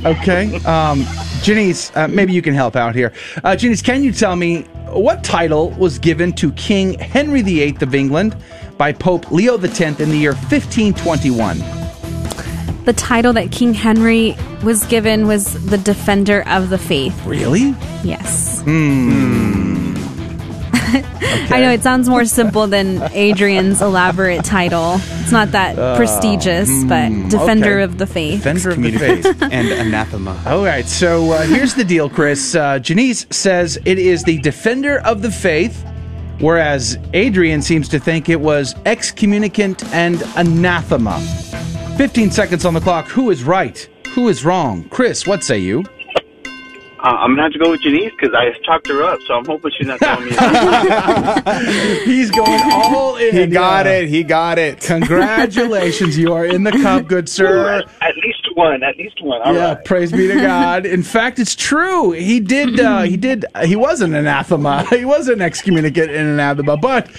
[0.05, 0.55] Okay.
[0.65, 1.05] Um,
[1.41, 3.13] Janice, uh, maybe you can help out here.
[3.43, 7.95] Uh, Janice, can you tell me what title was given to King Henry VIII of
[7.95, 8.35] England
[8.77, 11.59] by Pope Leo X in the year 1521?
[12.85, 17.25] The title that King Henry was given was the Defender of the Faith.
[17.25, 17.75] Really?
[18.03, 18.61] Yes.
[18.63, 19.70] Hmm.
[20.93, 24.95] I know it sounds more simple than Adrian's elaborate title.
[25.21, 27.83] It's not that Uh, prestigious, hmm, but Defender okay.
[27.83, 28.43] of the Faith.
[28.43, 29.25] Defender of the faith.
[29.51, 30.41] and anathema.
[30.45, 32.55] All right, so uh, here's the deal, Chris.
[32.55, 35.85] Uh, Janice says it is the defender of the faith,
[36.39, 41.19] whereas Adrian seems to think it was excommunicant and anathema.
[41.97, 43.07] 15 seconds on the clock.
[43.07, 43.87] Who is right?
[44.15, 44.83] Who is wrong?
[44.89, 45.83] Chris, what say you?
[47.03, 49.45] Uh, I'm gonna have to go with Janice because I chalked her up, so I'm
[49.45, 50.31] hoping she's not telling me.
[52.05, 53.35] He's going all in.
[53.35, 53.91] He got yeah.
[53.93, 54.09] it.
[54.09, 54.81] He got it.
[54.81, 57.83] Congratulations, you are in the cup, good sir.
[58.01, 58.83] at least one.
[58.83, 59.41] At least one.
[59.41, 59.85] All yeah, right.
[59.85, 60.85] praise be to God.
[60.85, 62.11] In fact, it's true.
[62.11, 62.79] He did.
[62.79, 63.45] Uh, he did.
[63.65, 64.85] He was an anathema.
[65.01, 67.09] He was an excommunicate and anathema, but.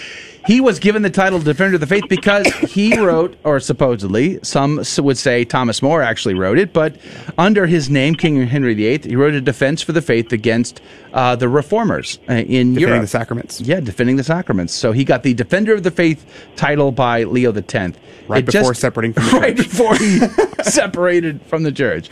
[0.46, 4.82] He was given the title Defender of the Faith because he wrote, or supposedly, some
[4.98, 6.96] would say Thomas More actually wrote it, but
[7.38, 10.80] under his name, King Henry VIII, he wrote a defense for the faith against
[11.12, 12.44] uh, the reformers uh, in
[12.74, 13.00] Defending Europe.
[13.02, 13.60] the sacraments.
[13.60, 14.74] Yeah, defending the sacraments.
[14.74, 16.24] So he got the Defender of the Faith
[16.56, 17.96] title by Leo X.
[18.28, 19.68] Right before separating from the right church.
[19.68, 20.18] before he
[20.62, 22.08] separated from the church.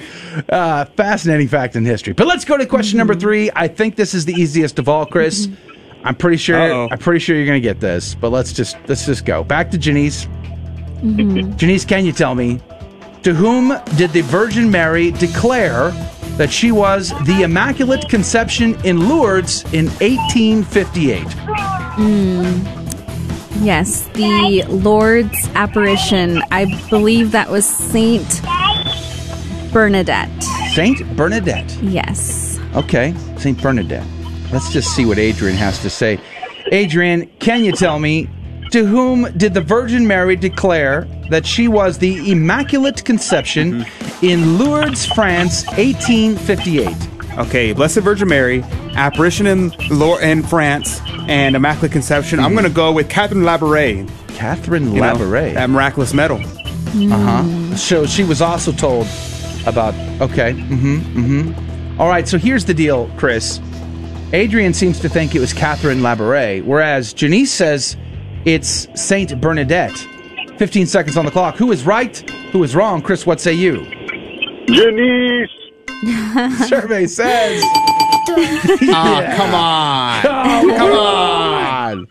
[0.48, 2.12] Uh, fascinating fact in history.
[2.12, 3.50] But let's go to question number three.
[3.54, 5.48] I think this is the easiest of all, Chris.
[6.04, 6.60] I'm pretty sure.
[6.60, 6.88] Uh-oh.
[6.90, 8.14] I'm pretty sure you're going to get this.
[8.14, 10.26] But let's just let's just go back to Janice.
[11.02, 11.56] Mm-hmm.
[11.56, 12.60] Janice, can you tell me
[13.22, 15.90] to whom did the Virgin Mary declare
[16.36, 21.20] that she was the Immaculate Conception in Lourdes in 1858?
[21.98, 22.80] Hmm.
[23.62, 26.42] Yes, the Lourdes apparition.
[26.50, 28.40] I believe that was Saint
[29.70, 30.42] Bernadette.
[30.72, 31.70] Saint Bernadette.
[31.82, 32.58] Yes.
[32.74, 33.60] Okay, St.
[33.60, 34.06] Bernadette.
[34.52, 36.18] Let's just see what Adrian has to say.
[36.72, 38.28] Adrian, can you tell me
[38.72, 43.84] to whom did the Virgin Mary declare that she was the Immaculate Conception
[44.22, 47.38] in Lourdes, France, 1858?
[47.38, 48.62] Okay, Blessed Virgin Mary,
[48.94, 52.40] apparition in Lor- in France, and Immaculate Conception.
[52.40, 54.08] I'm going to go with Catherine Labouré.
[54.34, 55.54] Catherine You know, Labouré.
[55.54, 56.38] that miraculous medal.
[56.40, 57.08] Uh
[57.42, 57.76] huh.
[57.76, 59.06] So she was also told
[59.66, 59.94] about.
[60.20, 60.54] Okay.
[60.54, 60.96] Mm-hmm.
[61.18, 62.00] Mm-hmm.
[62.00, 62.26] All right.
[62.26, 63.60] So here's the deal, Chris.
[64.32, 67.96] Adrian seems to think it was Catherine Labouré, whereas Janice says
[68.44, 69.96] it's Saint Bernadette.
[70.56, 71.56] 15 seconds on the clock.
[71.56, 72.16] Who is right?
[72.52, 73.02] Who is wrong?
[73.02, 73.84] Chris, what say you?
[74.66, 75.50] Janice.
[76.68, 77.62] Survey says.
[78.92, 80.76] Ah, come on.
[80.76, 82.06] Come on.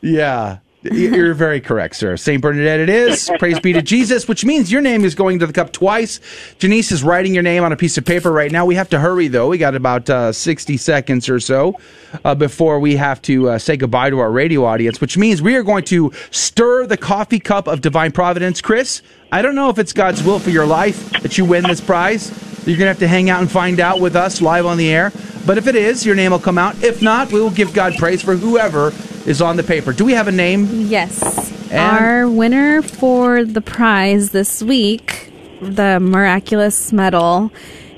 [0.00, 0.58] Yeah.
[0.82, 2.16] You're very correct, sir.
[2.16, 2.42] St.
[2.42, 3.30] Bernadette it is.
[3.38, 6.18] Praise be to Jesus, which means your name is going to the cup twice.
[6.58, 8.66] Janice is writing your name on a piece of paper right now.
[8.66, 9.48] We have to hurry, though.
[9.48, 11.78] We got about uh, 60 seconds or so
[12.24, 15.54] uh, before we have to uh, say goodbye to our radio audience, which means we
[15.54, 18.60] are going to stir the coffee cup of divine providence.
[18.60, 21.80] Chris, I don't know if it's God's will for your life that you win this
[21.80, 22.30] prize.
[22.66, 24.90] You're going to have to hang out and find out with us live on the
[24.90, 25.12] air.
[25.46, 26.82] But if it is, your name will come out.
[26.82, 28.92] If not, we will give God praise for whoever
[29.26, 29.92] is on the paper.
[29.92, 30.66] Do we have a name?
[30.70, 31.50] Yes.
[31.70, 37.50] And- Our winner for the prize this week, the miraculous medal,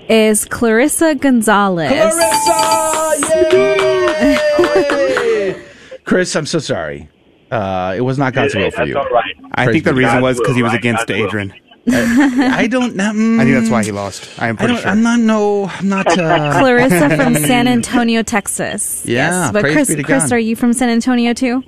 [0.09, 1.91] is Clarissa Gonzalez.
[1.91, 3.49] Clarissa!
[3.53, 4.37] Yay!
[6.05, 7.09] Chris, I'm so sorry.
[7.51, 8.99] Uh, it was not God's will for That's you.
[8.99, 9.35] all right.
[9.53, 10.23] I Praise think the be reason God.
[10.23, 11.51] was because he was against God's will.
[11.87, 12.53] Adrian.
[12.53, 13.13] I don't know.
[13.13, 14.29] mm, I think that's why he lost.
[14.41, 14.91] I am pretty don't, sure.
[14.91, 15.19] I'm not.
[15.21, 16.07] No, I'm not.
[16.07, 19.05] Uh, Clarissa from San Antonio, Texas.
[19.05, 19.53] Yeah, Yes.
[19.53, 20.33] But Chris, be to Chris, God.
[20.33, 21.63] are you from San Antonio too?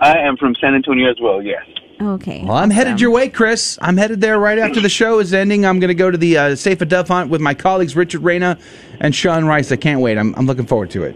[0.00, 1.42] I am from San Antonio as well.
[1.42, 1.64] Yes.
[2.00, 2.42] Okay.
[2.44, 3.78] Well, I'm headed your way, Chris.
[3.80, 5.64] I'm headed there right after the show is ending.
[5.64, 8.58] I'm going to go to the uh, SAFA Dove hunt with my colleagues Richard Reyna
[8.98, 9.70] and Sean Rice.
[9.70, 10.18] I can't wait.
[10.18, 11.14] I'm, I'm looking forward to it.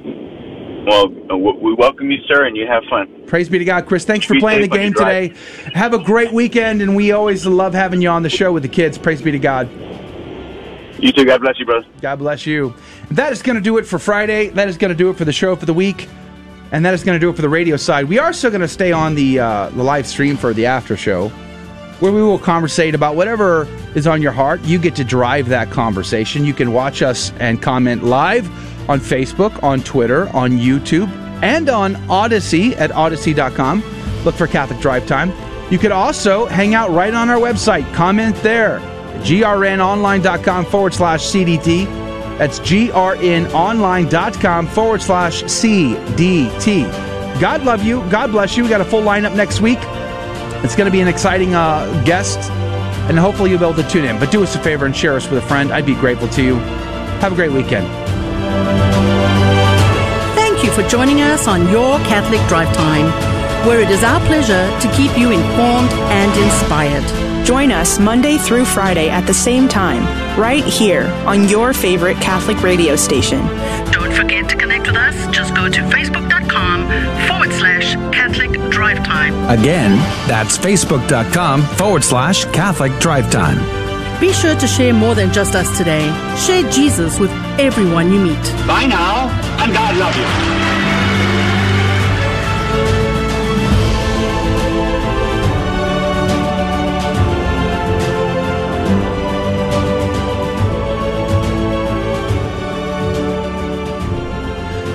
[0.87, 3.25] Well, uh, we welcome you, sir, and you have fun.
[3.27, 4.05] Praise be to God, Chris.
[4.05, 5.73] Thanks for playing the safe on your game today.
[5.75, 8.69] Have a great weekend, and we always love having you on the show with the
[8.69, 8.97] kids.
[8.97, 9.69] Praise be to God.
[11.01, 11.25] You too.
[11.25, 11.85] God bless you, brother.
[12.01, 12.73] God bless you.
[13.11, 14.49] That is going to do it for Friday.
[14.51, 16.09] That is going to do it for the show for the week.
[16.71, 18.05] And that is going to do it for the radio side.
[18.05, 20.97] We are still going to stay on the, uh, the live stream for the after
[20.97, 21.31] show,
[21.99, 24.63] where we will conversate about whatever is on your heart.
[24.63, 26.45] You get to drive that conversation.
[26.45, 28.49] You can watch us and comment live
[28.89, 31.09] on Facebook, on Twitter, on YouTube,
[31.43, 33.83] and on Odysee at odysee.com.
[34.25, 35.33] Look for Catholic Drive Time.
[35.71, 38.79] You could also hang out right on our website, comment there,
[39.21, 41.87] grnonline.com forward slash CDT.
[42.39, 47.41] That's grnonline.com forward slash CDT.
[47.41, 48.09] God love you.
[48.11, 48.63] God bless you.
[48.63, 49.79] We got a full lineup next week.
[50.63, 52.51] It's going to be an exciting uh, guest,
[53.09, 54.19] and hopefully you'll be able to tune in.
[54.19, 55.73] But do us a favor and share us with a friend.
[55.73, 56.55] I'd be grateful to you.
[57.21, 58.06] Have a great weekend.
[60.35, 63.07] Thank you for joining us on Your Catholic Drive Time,
[63.67, 67.05] where it is our pleasure to keep you informed and inspired.
[67.47, 70.03] Join us Monday through Friday at the same time,
[70.39, 73.39] right here on your favorite Catholic radio station.
[73.93, 75.15] Don't forget to connect with us.
[75.35, 76.87] Just go to facebook.com
[77.29, 79.35] forward slash Catholic Drive Time.
[79.49, 79.97] Again,
[80.27, 83.76] that's facebook.com forward slash Catholic Drive Time.
[84.21, 86.05] Be sure to share more than just us today.
[86.47, 88.43] Share Jesus with everyone you meet.
[88.67, 89.29] Bye now,
[89.63, 90.77] and God love you.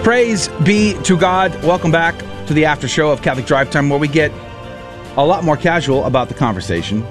[0.03, 1.63] Praise be to God.
[1.63, 2.17] Welcome back
[2.47, 4.31] to the after show of Catholic Drive Time, where we get
[5.15, 7.05] a lot more casual about the conversation,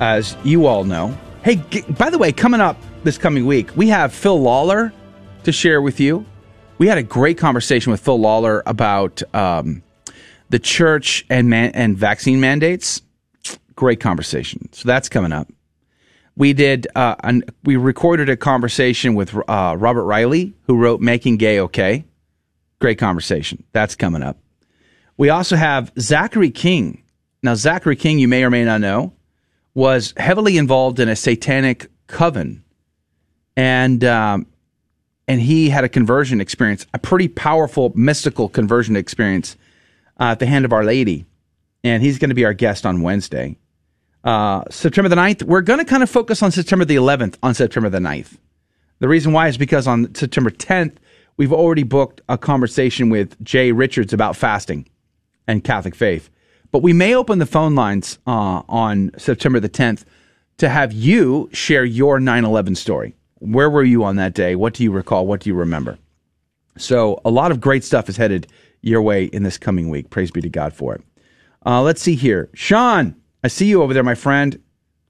[0.00, 1.16] as you all know.
[1.42, 4.92] Hey, g- by the way, coming up this coming week, we have Phil Lawler
[5.44, 6.24] to share with you.
[6.78, 9.82] We had a great conversation with Phil Lawler about um,
[10.50, 13.02] the church and man- and vaccine mandates.
[13.74, 14.68] Great conversation.
[14.72, 15.48] So that's coming up.
[16.36, 16.86] We did.
[16.94, 22.04] Uh, an, we recorded a conversation with uh, Robert Reilly, who wrote "Making Gay Okay."
[22.80, 23.64] Great conversation.
[23.72, 24.38] That's coming up.
[25.16, 27.02] We also have Zachary King.
[27.42, 29.14] Now, Zachary King, you may or may not know,
[29.78, 32.64] was heavily involved in a satanic coven,
[33.56, 34.44] and um,
[35.28, 39.56] and he had a conversion experience, a pretty powerful mystical conversion experience
[40.18, 41.26] uh, at the hand of Our Lady,
[41.84, 43.56] and he's going to be our guest on Wednesday.
[44.24, 47.54] Uh, September the 9th, we're going to kind of focus on September the 11th on
[47.54, 48.36] September the 9th.
[48.98, 50.96] The reason why is because on September 10th,
[51.36, 54.88] we've already booked a conversation with Jay Richards about fasting
[55.46, 56.30] and Catholic faith.
[56.70, 60.04] But we may open the phone lines uh, on September the 10th
[60.58, 63.14] to have you share your 9 11 story.
[63.40, 64.54] Where were you on that day?
[64.56, 65.26] What do you recall?
[65.26, 65.98] What do you remember?
[66.76, 68.46] So, a lot of great stuff is headed
[68.82, 70.10] your way in this coming week.
[70.10, 71.02] Praise be to God for it.
[71.66, 72.48] Uh, let's see here.
[72.54, 74.60] Sean, I see you over there, my friend.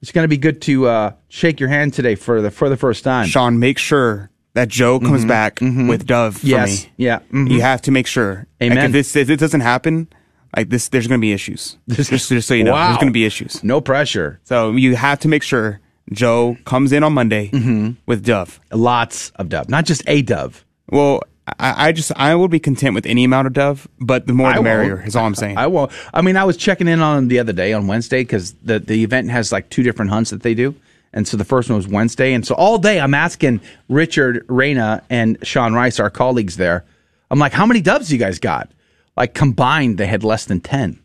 [0.01, 2.76] It's going to be good to uh, shake your hand today for the for the
[2.76, 3.26] first time.
[3.26, 5.89] Sean, make sure that Joe comes Mhm, back mhm.
[5.89, 6.90] with Dove for Yes, me.
[6.98, 7.51] yeah, mhm.
[7.51, 8.47] You have to make sure.
[8.60, 8.86] Like, Amen.
[8.86, 10.09] if this if it doesn't happen,
[10.57, 11.77] like this, there's going to be issues.
[11.89, 12.89] just, just so you know, Wow.
[12.89, 13.62] there's going to be issues.
[13.62, 14.41] No pressure.
[14.45, 15.81] So you have to make sure
[16.12, 17.91] Joe comes in on Monday mm-hmm.
[18.07, 18.61] with Dove.
[18.73, 20.65] Lots of Dove, not just a Dove.
[20.91, 21.23] Well,
[21.59, 24.53] I, I just I will be content with any amount of Dove, but the more
[24.53, 25.57] the merrier is all I'm saying.
[25.59, 25.93] I won't.
[26.12, 29.03] I mean, I was checking in on the other day on Wednesday because the, the
[29.03, 30.75] event has like two different hunts that they do.
[31.12, 32.35] And so the first one was Wednesday.
[32.35, 36.85] And so all day I'm asking Richard Reyna and Sean Rice, our colleagues there,
[37.31, 38.70] I'm like, how many doves you guys got?
[39.19, 41.03] Like combined, they had less than 10.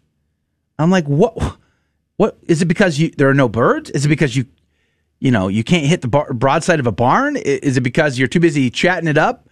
[0.78, 1.58] I'm like, what?
[2.18, 3.90] What is it because you, there are no birds?
[3.90, 4.46] Is it because you,
[5.20, 7.38] you know, you can't hit the bar, broadside of a barn?
[7.38, 9.50] Is it because you're too busy chatting it up?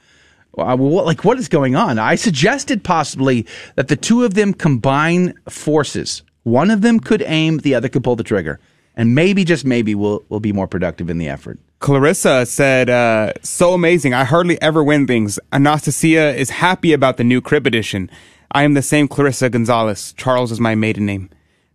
[0.56, 1.98] Uh, what, like what is going on?
[1.98, 3.48] I suggested possibly
[3.78, 6.22] that the two of them combine forces.
[6.44, 8.60] One of them could aim, the other could pull the trigger,
[8.96, 11.58] and maybe just maybe we'll we'll be more productive in the effort.
[11.80, 14.14] Clarissa said, uh, so amazing.
[14.14, 15.40] I hardly ever win things.
[15.52, 18.12] Anastasia is happy about the new crib edition.
[18.52, 20.14] I am the same Clarissa Gonzalez.
[20.14, 21.30] Charles is my maiden name.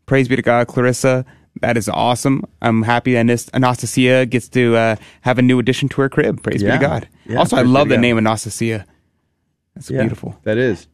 [0.06, 1.24] Praise be to God, Clarissa.
[1.62, 2.44] That is awesome.
[2.60, 6.42] I'm happy that Anastasia gets to uh, have a new addition to her crib.
[6.42, 7.08] Praise be to God.
[7.24, 8.02] Yeah, also, I love the God.
[8.02, 8.84] name Anastasia.
[9.74, 10.38] That's Yeah, beautiful.
[10.44, 10.86] That is.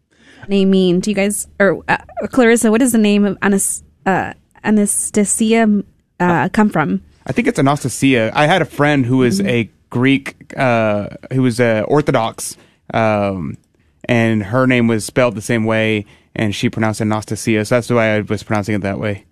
[0.48, 1.00] name mean?
[1.00, 1.98] Do you guys or uh,
[2.28, 2.70] Clarissa?
[2.70, 4.34] What does the name of Anas, uh,
[4.64, 5.82] Anastasia
[6.20, 7.02] uh, come from?
[7.26, 8.30] I think it's Anastasia.
[8.34, 12.56] I had a friend who was a Greek, uh, who was uh, Orthodox,
[12.94, 13.56] um,
[14.04, 17.64] and her name was spelled the same way, and she pronounced it Anastasia.
[17.64, 19.24] So that's way I was pronouncing it that way.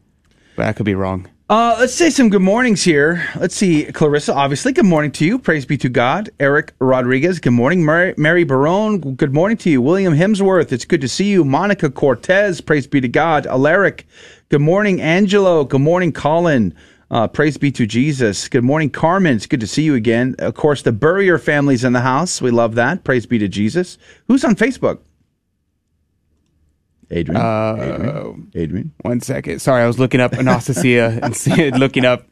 [0.56, 1.28] But I could be wrong.
[1.50, 3.28] Uh, let's say some good mornings here.
[3.34, 5.36] Let's see, Clarissa, obviously, good morning to you.
[5.36, 6.30] Praise be to God.
[6.38, 7.84] Eric Rodriguez, good morning.
[7.84, 9.82] Mary, Mary Barone, good morning to you.
[9.82, 11.42] William Hemsworth, it's good to see you.
[11.44, 13.48] Monica Cortez, praise be to God.
[13.48, 14.06] Alaric,
[14.48, 15.00] good morning.
[15.00, 16.12] Angelo, good morning.
[16.12, 16.72] Colin,
[17.10, 18.48] uh, praise be to Jesus.
[18.48, 19.36] Good morning, Carmen.
[19.36, 20.36] It's good to see you again.
[20.38, 22.40] Of course, the Burrier family's in the house.
[22.40, 23.02] We love that.
[23.02, 23.98] Praise be to Jesus.
[24.28, 25.00] Who's on Facebook?
[27.10, 27.40] Adrian.
[27.40, 28.50] Uh, Adrian.
[28.54, 28.92] Adrian.
[29.02, 29.60] One second.
[29.60, 32.24] Sorry, I was looking up Anastasia and see- looking up.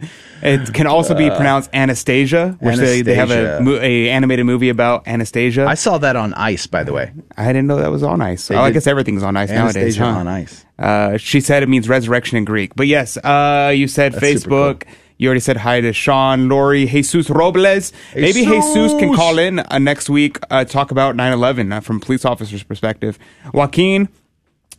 [0.42, 4.68] It can also be Uh, pronounced Anastasia, which they, they have a, a animated movie
[4.68, 5.66] about Anastasia.
[5.66, 7.12] I saw that on Ice, by the way.
[7.36, 8.46] I didn't know that was on Ice.
[8.48, 9.98] They oh, I guess everything's on Ice nowadays.
[9.98, 10.18] Anastasia huh?
[10.20, 10.64] on Ice.
[10.78, 12.74] Uh, she said it means resurrection in Greek.
[12.76, 14.84] But yes, uh, you said That's Facebook.
[15.20, 17.92] You already said hi to Sean, Lori, Jesus Robles.
[18.14, 18.72] Maybe Jesus!
[18.72, 22.24] Jesus can call in uh, next week, uh, talk about 9 11 uh, from police
[22.24, 23.18] officer's perspective.
[23.52, 24.08] Joaquin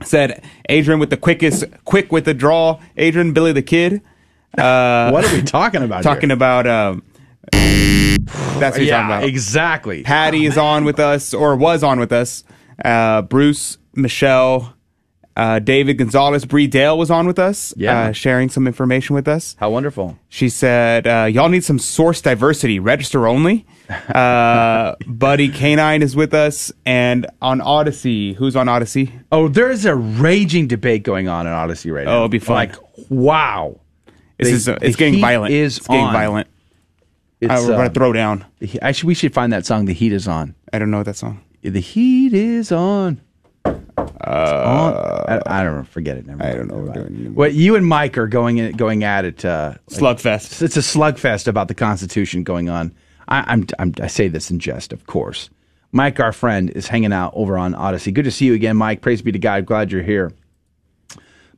[0.03, 2.79] said Adrian with the quickest, quick with the draw.
[2.97, 4.01] Adrian, Billy the Kid.
[4.57, 6.35] Uh, What are we talking about Talking here?
[6.35, 6.67] about.
[6.67, 7.03] Um,
[7.51, 9.23] that's what you're Yeah, talking about.
[9.23, 10.03] exactly.
[10.03, 12.43] Patty is on with us, or was on with us.
[12.83, 14.73] Uh, Bruce, Michelle,
[15.35, 17.99] uh, David Gonzalez, Bree Dale was on with us, Yeah.
[17.99, 19.55] uh, sharing some information with us.
[19.59, 20.17] How wonderful.
[20.29, 23.65] She said, uh, Y'all need some source diversity, register only.
[23.89, 29.11] Uh, Buddy Canine is with us, and on Odysee, who's on Odysee?
[29.31, 32.11] Oh, there's a raging debate going on in Odysee right now.
[32.11, 32.55] Oh, it'll be fun.
[32.55, 32.75] Like,
[33.09, 33.79] wow.
[34.37, 35.53] This is, it's getting violent.
[35.53, 36.13] Is it's getting on.
[36.13, 36.47] violent.
[37.41, 38.45] It's, Uh, we're going to throw down.
[38.59, 39.85] the he- Actually, we should find that song.
[39.85, 40.55] The heat is on.
[40.71, 41.41] I don't know that song.
[41.61, 43.19] The heat is on.
[43.65, 45.83] Uh, I, I don't know.
[45.83, 46.25] Forget it.
[46.25, 47.35] Never I don't know what we're doing.
[47.35, 49.43] What you and Mike are going in, going at it.
[49.43, 50.61] Uh, Slugfest.
[50.61, 52.93] It's a slugfest about the Constitution going on.
[53.29, 55.49] I, I'm I say this in jest, of course.
[55.91, 58.11] Mike, our friend, is hanging out over on Odysee.
[58.11, 59.01] Good to see you again, Mike.
[59.01, 59.65] Praise be to God.
[59.65, 60.31] Glad you're here.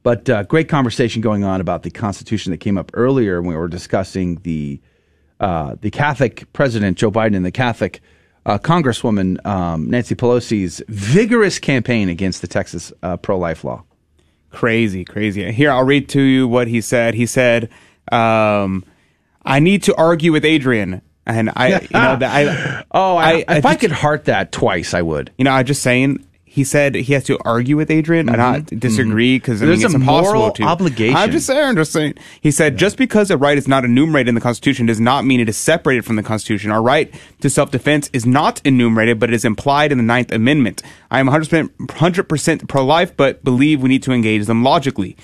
[0.03, 3.55] But uh, great conversation going on about the Constitution that came up earlier when we
[3.55, 4.79] were discussing the
[5.39, 8.01] uh, the Catholic President Joe Biden and the Catholic
[8.45, 13.83] uh, Congresswoman um, Nancy Pelosi's vigorous campaign against the Texas uh, pro life law.
[14.49, 15.51] Crazy, crazy.
[15.51, 17.13] Here, I'll read to you what he said.
[17.13, 17.69] He said,
[18.11, 18.83] um,
[19.43, 23.65] "I need to argue with Adrian." And I, you know, that I, oh, I, if
[23.65, 25.31] I, could heart that twice, I would.
[25.37, 26.25] you know, I'm just saying.
[26.43, 29.85] He said he has to argue with Adrian and not disagree because I There's mean,
[29.85, 30.63] it's a impossible moral to.
[30.63, 31.15] obligation.
[31.15, 32.15] I'm just saying, just saying.
[32.41, 35.39] He said just because a right is not enumerated in the Constitution does not mean
[35.39, 36.69] it is separated from the Constitution.
[36.69, 40.83] Our right to self-defense is not enumerated, but it is implied in the Ninth Amendment.
[41.09, 45.15] I am 100 100% pro-life, but believe we need to engage them logically.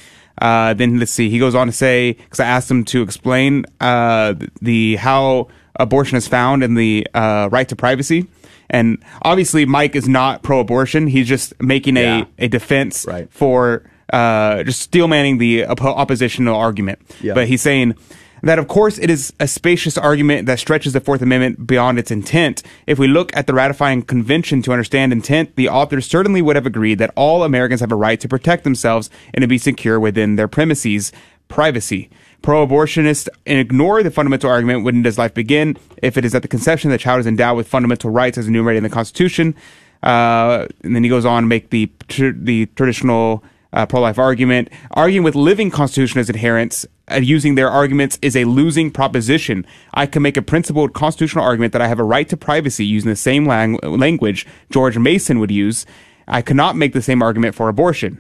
[0.41, 1.29] Uh, then let's see.
[1.29, 5.49] He goes on to say, because I asked him to explain uh, the how
[5.79, 8.27] abortion is found in the uh, right to privacy.
[8.69, 11.07] And obviously, Mike is not pro-abortion.
[11.07, 12.25] He's just making Yeah.
[12.37, 16.99] a, a defense for uh, just steel manning the oppo- oppositional argument.
[17.21, 17.33] Yeah.
[17.33, 17.95] But he's saying
[18.43, 22.11] that, of course, it is a spacious argument that stretches the Fourth Amendment beyond its
[22.11, 22.61] intent.
[22.85, 26.65] If we look at the ratifying convention to understand intent, the authors certainly would have
[26.65, 30.35] agreed that all Americans have a right to protect themselves and to be secure within
[30.35, 31.11] their premises,
[31.47, 32.09] privacy.
[32.41, 35.77] Pro-abortionists and ignore the fundamental argument when does life begin?
[36.01, 38.77] If it is at the conception the child is endowed with fundamental rights as enumerated
[38.77, 39.55] in the Constitution,
[40.03, 43.43] uh, and then he goes on to make the tr- the traditional
[43.73, 44.69] uh, pro-life argument.
[44.91, 49.65] Arguing with living constitutionalist adherents uh, using their arguments is a losing proposition.
[49.93, 53.09] I can make a principled constitutional argument that I have a right to privacy using
[53.09, 55.85] the same lang- language George Mason would use.
[56.27, 58.19] I cannot make the same argument for abortion.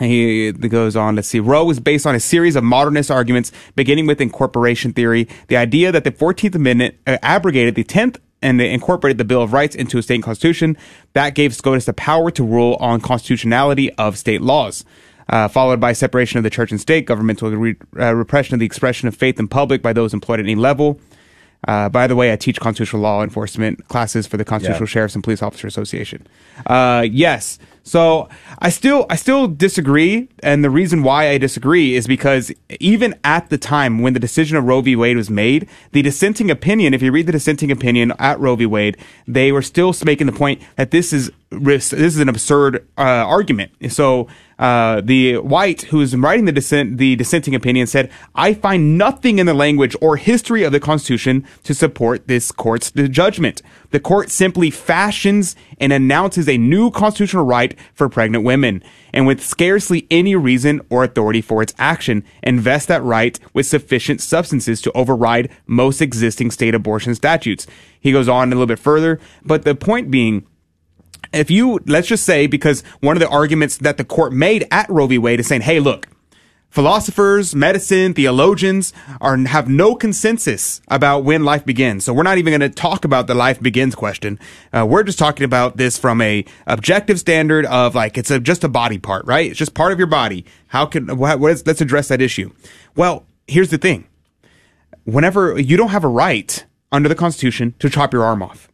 [0.00, 1.40] He goes on, let's see.
[1.40, 5.92] Roe is based on a series of modernist arguments, beginning with incorporation theory, the idea
[5.92, 9.74] that the 14th Amendment uh, abrogated the 10th and they incorporated the Bill of Rights
[9.74, 10.76] into a state constitution.
[11.14, 14.84] That gave SCOTUS the power to rule on constitutionality of state laws.
[15.26, 18.66] Uh, followed by separation of the church and state, governmental re- uh, repression of the
[18.66, 21.00] expression of faith in public by those employed at any level.
[21.66, 24.92] Uh, by the way, I teach constitutional law enforcement classes for the Constitutional Yeah.
[24.92, 26.26] Sheriffs and Police Officer Association.
[26.66, 27.58] Uh, yes.
[27.84, 28.28] So
[28.58, 30.28] I still, I still disagree.
[30.42, 32.50] And the reason why I disagree is because
[32.80, 34.96] even at the time when the decision of Roe v.
[34.96, 38.66] Wade was made, the dissenting opinion, if you read the dissenting opinion at Roe v.
[38.66, 38.96] Wade,
[39.28, 43.70] they were still making the point that this is, this is an absurd, uh, argument.
[43.90, 44.28] So,
[44.58, 49.38] uh, the white who is writing the dissent, the dissenting opinion said, I find nothing
[49.38, 53.62] in the language or history of the Constitution to support this court's judgment.
[53.90, 58.82] The court simply fashions and announces a new constitutional right for pregnant women,
[59.12, 64.20] and with scarcely any reason or authority for its action, invests that right with sufficient
[64.20, 67.66] substances to override most existing state abortion statutes.
[68.00, 70.46] He goes on a little bit further, but the point being,
[71.32, 74.88] if you let's just say because one of the arguments that the court made at
[74.88, 75.18] Roe v.
[75.18, 76.08] Wade is saying, hey, look,
[76.74, 82.04] philosophers, medicine, theologians are have no consensus about when life begins.
[82.04, 84.40] So we're not even going to talk about the life begins question.
[84.72, 88.64] Uh, we're just talking about this from a objective standard of like it's a, just
[88.64, 89.50] a body part, right?
[89.50, 90.44] It's just part of your body.
[90.66, 92.52] How can what, what is, let's address that issue.
[92.96, 94.08] Well, here's the thing.
[95.04, 98.68] Whenever you don't have a right under the Constitution to chop your arm off,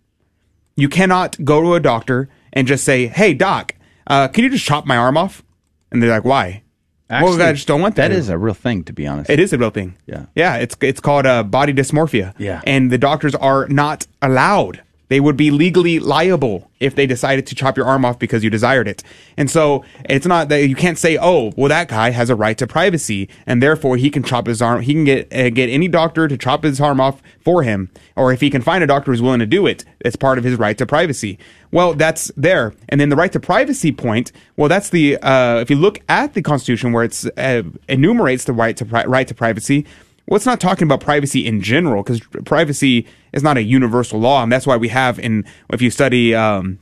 [0.74, 3.74] you cannot go to a doctor and just say, "Hey, doc,
[4.06, 5.42] uh, can you just chop my arm off?"
[5.90, 6.62] And they're like, "Why?"
[7.10, 8.14] well, I just don't want That to.
[8.14, 9.30] is a real thing, to be honest.
[9.30, 9.96] It is a real thing.
[10.06, 10.26] Yeah.
[10.36, 12.34] Yeah, it's it's called uh, body dysmorphia.
[12.38, 12.60] Yeah.
[12.64, 14.80] And the doctors are not allowed.
[15.10, 18.48] They would be legally liable if they decided to chop your arm off because you
[18.48, 19.02] desired it.
[19.36, 22.56] And so it's not that you can't say, "Oh, well that guy has a right
[22.58, 24.82] to privacy and therefore he can chop his arm.
[24.82, 28.32] He can get uh, get any doctor to chop his arm off for him or
[28.32, 30.56] if he can find a doctor who's willing to do it, it's part of his
[30.58, 31.38] right to privacy."
[31.72, 32.74] Well, that's there.
[32.88, 36.34] And then the right to privacy point, well that's the uh, if you look at
[36.34, 39.86] the constitution where it uh, enumerates the right to pri- right to privacy,
[40.36, 44.50] it's not talking about privacy in general because privacy is not a universal law, and
[44.50, 46.78] that's why we have in if you study um,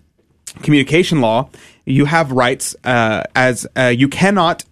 [0.62, 1.48] communication law,
[1.84, 4.64] you have rights uh, as uh, you cannot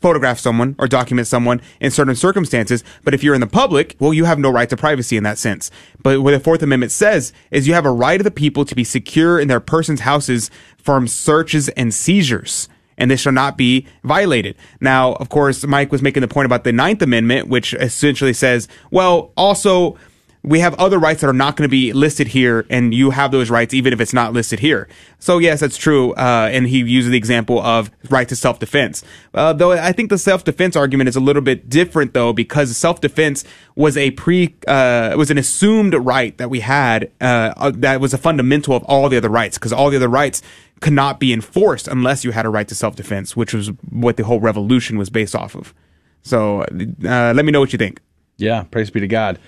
[0.00, 2.84] photograph someone or document someone in certain circumstances.
[3.02, 5.38] But if you're in the public, well, you have no right to privacy in that
[5.38, 5.70] sense.
[6.02, 8.74] But what the Fourth Amendment says is you have a right of the people to
[8.74, 12.68] be secure in their persons' houses from searches and seizures.
[12.98, 14.56] And this shall not be violated.
[14.80, 18.68] Now, of course, Mike was making the point about the Ninth Amendment, which essentially says,
[18.90, 19.98] well, also,
[20.46, 23.32] we have other rights that are not going to be listed here, and you have
[23.32, 24.86] those rights even if it's not listed here.
[25.18, 26.12] So yes, that's true.
[26.12, 29.02] Uh, and he uses the example of right to self-defense.
[29.34, 33.44] Uh, though I think the self-defense argument is a little bit different though, because self-defense
[33.74, 38.14] was a pre, uh, was an assumed right that we had, uh, uh, that was
[38.14, 40.42] a fundamental of all the other rights, because all the other rights
[40.80, 44.24] could not be enforced unless you had a right to self-defense, which was what the
[44.24, 45.72] whole revolution was based off of.
[46.22, 48.00] So, uh, let me know what you think.
[48.36, 49.38] Yeah, praise be to God.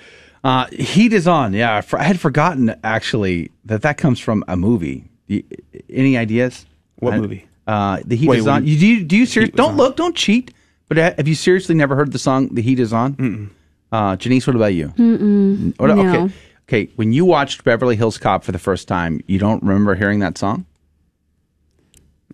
[0.45, 1.53] Uh, Heat is on.
[1.53, 5.05] Yeah, I for- I had forgotten actually that that comes from a movie.
[5.29, 5.43] Y-
[5.91, 6.65] Any ideas?
[7.01, 7.45] What I- movie?
[7.67, 8.65] Uh, the Heat Wait, is on.
[8.65, 9.57] do you- You, do you, do you seriously?
[9.57, 9.77] Don't on.
[9.77, 9.97] look.
[9.97, 10.55] Don't cheat.
[10.89, 13.51] But have you seriously never heard the song "The Heat Is On"?
[13.93, 14.89] Uh, Janice, what about you?
[14.97, 15.79] Mm-mm.
[15.79, 16.09] What- no.
[16.25, 16.35] Okay.
[16.69, 16.93] Okay.
[16.97, 20.39] When you watched Beverly Hills Cop for the first time, you don't remember hearing that
[20.39, 20.65] song?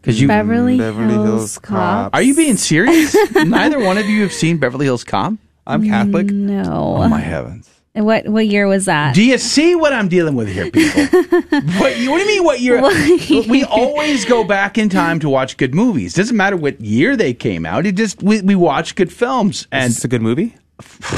[0.05, 2.15] Because you Beverly, Hills, Cop.
[2.15, 3.17] Are you being serious?
[3.35, 5.33] Neither one of you have seen Beverly Hills Cop.
[5.67, 6.27] I'm Catholic.
[6.27, 6.97] No.
[6.99, 7.71] Oh my heavens!
[7.95, 9.15] And What what year was that?
[9.15, 11.05] Do you see what I'm dealing with here, people?
[11.81, 12.45] what, you- what do you mean?
[12.45, 12.83] What year?
[13.49, 16.13] we always go back in time to watch good movies.
[16.13, 17.87] Doesn't matter what year they came out.
[17.87, 19.67] It just we, we watch good films.
[19.73, 20.55] And it's a good movie.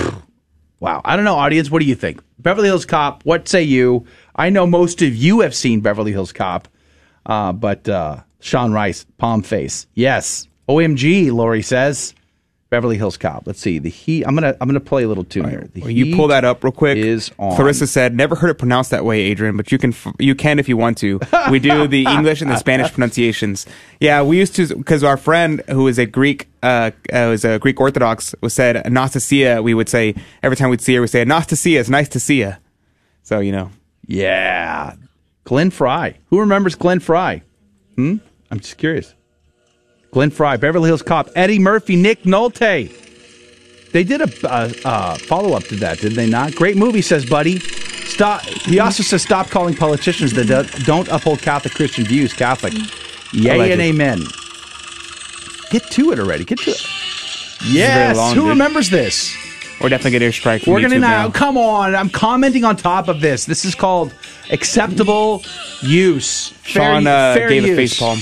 [0.79, 1.73] wow, I don't know, audience.
[1.73, 2.23] What do you think?
[2.39, 3.25] Beverly Hills Cop.
[3.25, 4.07] What say you?
[4.37, 6.69] I know most of you have seen Beverly Hills Cop,
[7.25, 9.87] uh, but uh, Sean Rice, palm face.
[9.95, 10.49] Yes.
[10.69, 12.15] OMG, Lori says.
[12.69, 13.47] Beverly Hills Cop.
[13.47, 13.79] Let's see.
[13.79, 14.25] The Heat.
[14.25, 15.69] I'm gonna I'm gonna play a little tune here.
[15.73, 16.99] The Well, you pull that up real quick.
[16.99, 17.55] Is on.
[17.55, 20.69] Clarissa said, "Never heard it pronounced that way, Adrian, but you can you can if
[20.69, 21.21] you want to.
[21.49, 23.67] We do the English and the Spanish pronunciations.
[24.01, 27.61] Yeah, we used to because our friend who is a Greek uh, uh was a
[27.61, 29.63] Greek Orthodox was said Anastasia.
[29.63, 31.79] We would say every time we'd see her, we say Anastasia.
[31.79, 32.55] It's nice to see you.
[33.23, 33.71] So you know,
[34.09, 34.95] Yeah.
[35.45, 36.17] Glenn Frey.
[36.31, 37.43] Who remembers Glenn Frey?
[37.97, 38.16] Hmm?
[38.51, 39.14] I'm just curious.
[40.12, 42.90] Glenn Frey, Beverly Hills Cop, Eddie Murphy, Nick Nolte.
[43.93, 46.55] They did a uh, uh, follow up to that, did they not?
[46.55, 47.59] Great movie, says Buddy.
[47.60, 48.43] Stop.
[48.43, 52.73] He also says stop calling politicians that do- don't uphold Catholic Christian views Catholic.
[53.32, 53.73] Yay Alleged.
[53.73, 54.23] and amen.
[55.70, 56.44] Get to it already.
[56.44, 56.82] Get to it.
[57.66, 58.16] Yes.
[58.16, 58.48] long, Who dude.
[58.51, 59.35] remembers this?
[59.81, 60.66] we're definitely getting a strike.
[60.66, 61.28] We're gonna now.
[61.31, 63.44] Come on, I'm commenting on top of this.
[63.44, 64.14] This is called
[64.51, 65.43] acceptable
[65.82, 66.48] use.
[66.48, 67.73] Fair, Sean uh, fair gave use.
[67.73, 68.18] a face palm.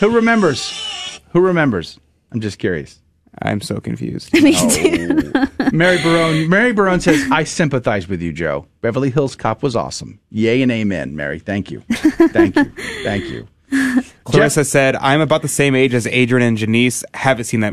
[0.00, 1.20] Who remembers?
[1.30, 1.98] Who remembers?
[2.32, 3.00] I'm just curious.
[3.42, 4.32] I'm so confused.
[4.42, 5.32] Me too.
[5.72, 6.48] Mary Barone.
[6.48, 8.66] Mary Barone says, "I sympathize with you, Joe.
[8.80, 10.18] Beverly Hills Cop was awesome.
[10.30, 11.38] Yay and amen, Mary.
[11.38, 12.64] Thank you, thank you,
[13.04, 13.46] thank you."
[14.24, 17.04] Clarissa said, "I'm about the same age as Adrian and Janice.
[17.14, 17.72] Haven't seen that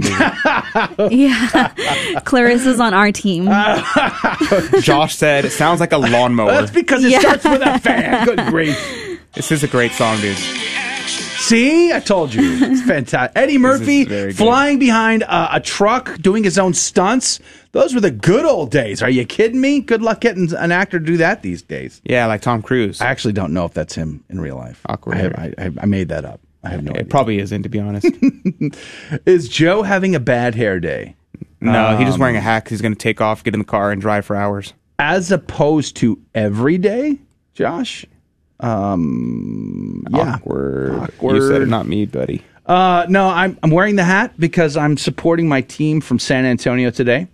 [0.99, 2.19] movie." yeah.
[2.21, 3.45] Clarissa's on our team.
[4.81, 7.19] Josh said, "It sounds like a lawnmower." That's because it Yeah.
[7.19, 8.25] starts with a fan.
[8.25, 9.19] Good grief.
[9.33, 10.37] This is a great song, dude.
[10.37, 12.41] See, I told you.
[12.43, 13.35] It's fantastic.
[13.37, 17.39] Eddie Murphy flying behind a, a truck, doing his own stunts.
[17.73, 19.01] Those were the good old days.
[19.03, 19.79] Are you kidding me?
[19.81, 22.01] Good luck getting an actor to do that these days.
[22.05, 23.01] Yeah, like Tom Cruise.
[23.01, 24.81] I actually don't know if that's him in real life.
[24.87, 25.33] Awkward I, have.
[25.35, 26.39] I, I, I made that up.
[26.63, 27.09] I have no It idea.
[27.09, 28.07] probably isn't, to be honest.
[29.25, 31.15] Is Joe having a bad hair day?
[31.59, 33.65] No, he's just Um, wearing a hat he's going to take off, get in the
[33.65, 34.73] car, and drive for hours.
[34.99, 37.19] As opposed to every day,
[37.53, 38.05] Josh?
[38.59, 41.09] Um, yeah, awkward.
[41.21, 42.43] You said it, not me, buddy.
[42.65, 46.89] Uh, no, I'm I'm wearing the hat because I'm supporting my team from San Antonio
[46.91, 47.27] today.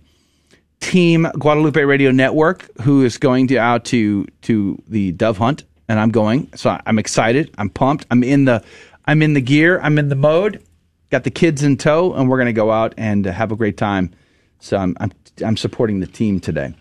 [0.80, 6.00] Team Guadalupe Radio Network, who is going to out to to the dove hunt, and
[6.00, 6.50] I'm going.
[6.56, 7.54] So I'm excited.
[7.58, 8.06] I'm pumped.
[8.10, 8.62] I'm in the
[9.06, 9.78] I'm in the gear.
[9.80, 10.62] I'm in the mode.
[11.10, 13.56] Got the kids in tow, and we're going to go out and uh, have a
[13.56, 14.12] great time.
[14.58, 15.12] So I'm I'm
[15.44, 16.74] I'm supporting the team today.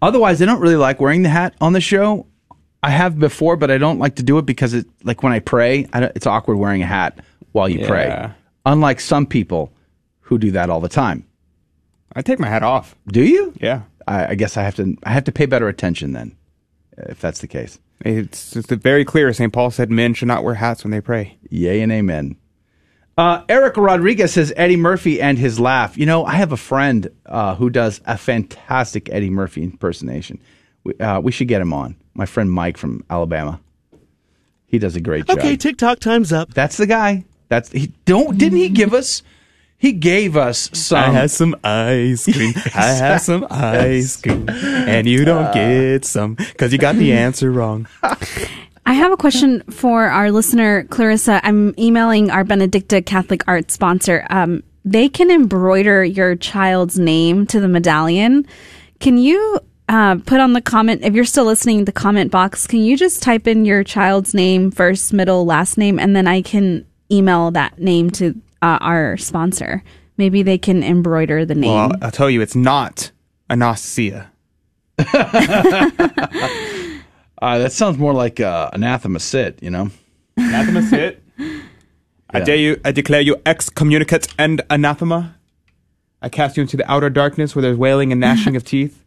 [0.00, 2.26] Otherwise, I don't really like wearing the hat on the show.
[2.82, 5.40] I have before, but I don't like to do it because it like when I
[5.40, 7.18] pray, I don't- it's awkward wearing a hat
[7.52, 7.88] while you Yeah.
[7.88, 8.30] pray.
[8.64, 9.72] Unlike some people
[10.20, 11.24] who do that all the time.
[12.14, 12.96] I take my hat off.
[13.06, 13.52] Do you?
[13.60, 13.82] Yeah.
[14.06, 14.96] I, I guess I have to.
[15.04, 16.36] I have to pay better attention then,
[16.96, 17.78] if that's the case.
[18.04, 19.32] It's just very clear.
[19.32, 19.52] St.
[19.52, 21.38] Paul said men should not wear hats when they pray.
[21.50, 22.36] Yay and amen.
[23.18, 25.98] Uh, Eric Rodriguez says Eddie Murphy and his laugh.
[25.98, 30.40] You know, I have a friend uh, who does a fantastic Eddie Murphy impersonation.
[30.84, 31.96] We, uh, we should get him on.
[32.14, 33.60] My friend Mike from Alabama.
[34.66, 35.38] He does a great job.
[35.38, 36.54] Okay, TikTok time's up.
[36.54, 37.24] That's the guy.
[37.48, 37.92] That's he.
[38.06, 39.22] Don't didn't he give us?
[39.80, 40.98] He gave us some.
[40.98, 42.52] I had some ice cream.
[42.74, 47.50] I had some ice cream, and you don't get some because you got the answer
[47.50, 47.88] wrong.
[48.84, 51.40] I have a question for our listener, Clarissa.
[51.42, 54.26] I'm emailing our Benedicta Catholic Art sponsor.
[54.28, 58.46] Um, they can embroider your child's name to the medallion.
[58.98, 62.80] Can you uh, put on the comment, if you're still listening, the comment box, can
[62.80, 66.84] you just type in your child's name, first, middle, last name, and then I can
[67.10, 69.82] email that name to uh, our sponsor?
[70.16, 71.70] Maybe they can embroider the name.
[71.72, 73.10] Well, I'll, I'll tell you, it's not
[73.48, 74.30] Anastasia.
[77.42, 79.58] Uh, that sounds more like uh, anathema sit.
[79.62, 79.90] You know.
[80.36, 81.22] Anathema sit.
[81.38, 82.44] I Yeah.
[82.44, 82.80] dare you.
[82.84, 85.34] I declare you excommunicate and anathema.
[86.20, 89.02] I cast you into the outer darkness where there's wailing and gnashing of teeth.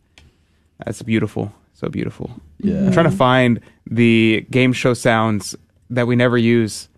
[0.84, 1.54] That's beautiful.
[1.76, 2.32] So beautiful.
[2.58, 2.80] Yeah.
[2.88, 5.56] I'm trying to find the game show sounds
[5.92, 6.90] that we never use,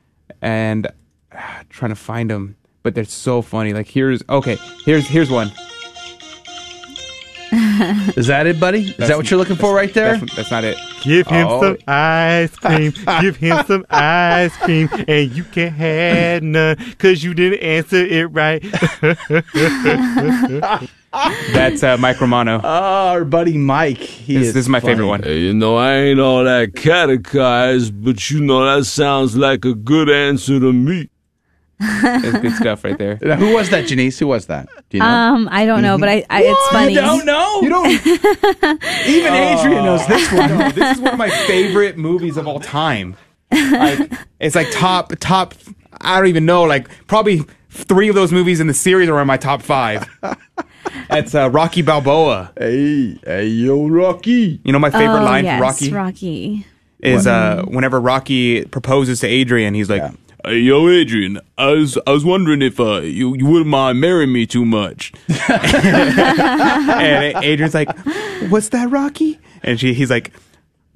[0.42, 0.88] and
[1.38, 3.74] ah, trying to find them, but they're so funny.
[3.74, 4.58] Like here's okay.
[4.86, 5.52] Here's here's one.
[8.18, 8.90] Is that it, buddy?
[8.90, 10.18] Is that what you're looking for right there?
[10.18, 10.78] That's, that's not it.
[11.04, 11.62] Give him Oh.
[11.62, 12.92] some ice cream.
[13.22, 14.90] Give him some ice cream.
[15.08, 18.62] And you can't have none because you didn't answer it right.
[21.54, 22.60] That's uh, Mike Romano.
[22.64, 23.98] Oh, our buddy Mike.
[24.00, 24.94] He This, is this is my funny.
[24.94, 25.24] favorite one.
[25.24, 29.74] Hey, you know, I ain't all that catechized, but you know, that sounds like a
[29.76, 31.10] good answer to me.
[31.80, 33.20] That's good stuff right there.
[33.22, 34.20] Now, who was that, Janice?
[34.20, 34.68] Who was that?
[34.90, 35.10] Do you know?
[35.10, 36.94] Um, I don't know, but I, I it's funny.
[36.94, 37.62] You don't know?
[37.62, 37.88] You don't.
[39.08, 40.50] Even Adrian knows this one.
[40.50, 43.16] No, this is one of my favorite movies of all time.
[43.52, 45.54] Like, it's like top top.
[46.02, 46.64] I don't even know.
[46.64, 50.08] Like probably three of those movies in the series are in my top five.
[51.10, 52.52] It's uh, Rocky Balboa.
[52.58, 54.60] Hey, hey, yo, Rocky.
[54.64, 56.68] You know my favorite oh, line yes, from Rocky Rocky.
[57.00, 60.12] is uh, whenever Rocky proposes to Adrian, he's like,
[60.46, 64.32] Hey, yo, Adrian, I was I was wondering if uh, you you wouldn't mind marrying
[64.32, 65.12] me too much.
[65.50, 67.90] and Adrian's like,
[68.50, 70.34] "What's that, Rocky?" And she, he's like,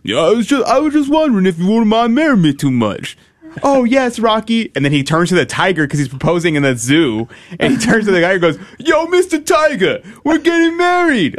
[0.03, 2.69] Yeah, I was just I was just wondering if you wouldn't mind marrying me too
[2.69, 3.17] much.
[3.63, 6.76] "Oh yes, Rocky." And then he turns to the tiger because he's proposing in the
[6.76, 7.27] zoo,
[7.59, 11.35] and he turns to the guy and goes, "Yo, Mister Tiger, we're getting married."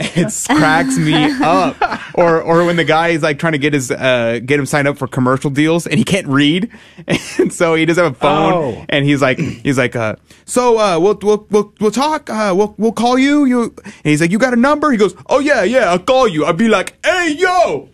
[0.00, 1.12] It cracks me
[1.42, 1.76] up.
[2.14, 4.86] Or or when the guy is like trying to get his uh get him signed
[4.86, 6.70] up for commercial deals and he can't read,
[7.38, 8.84] and so he doesn't have a phone, Oh.
[8.88, 10.14] and he's like he's like uh
[10.44, 14.20] so uh we'll we'll we'll, we'll talk uh we'll we'll call you you and he's
[14.20, 16.68] like you got a number he goes oh yeah yeah I'll call you I'll be
[16.68, 17.88] like hey yo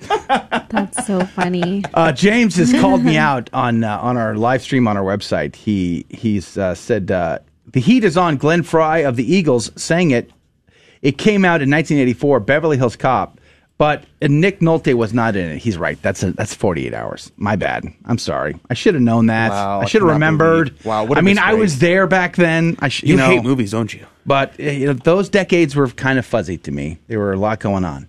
[0.28, 1.84] That's so funny.
[1.94, 5.56] Uh, James has called me out on uh, on our live stream on our website.
[5.56, 8.36] He he's uh, said uh, the heat is on.
[8.36, 10.30] Glenn Frey of the Eagles sang it.
[11.00, 13.40] It came out in 1984, Beverly Hills Cop,
[13.76, 15.58] but Nick Nolte was not in it.
[15.58, 16.00] He's right.
[16.02, 17.30] That's a, that's 48 hours.
[17.36, 17.84] My bad.
[18.04, 18.56] I'm sorry.
[18.68, 19.50] I should have known that.
[19.50, 20.70] Wow, I should have remembered.
[20.70, 22.76] believe- wow, what a I mean, I was there back then.
[22.80, 25.74] I sh- you, you, know, hate movies don't you but uh, you know, those decades
[25.74, 26.98] were kind of fuzzy to me.
[27.08, 28.06] There were a lot going on.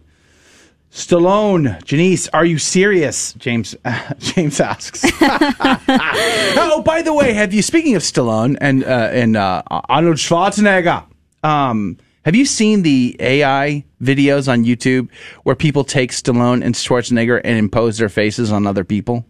[0.91, 3.33] Stallone, Janice, are you serious?
[3.33, 3.75] James
[4.19, 5.03] James asks.
[5.21, 11.05] oh, by the way, have you speaking of Stallone and uh, and uh, Arnold Schwarzenegger?
[11.43, 15.09] Um, have you seen the AI videos on YouTube
[15.43, 19.25] where people take Stallone and Schwarzenegger and impose their faces on other people?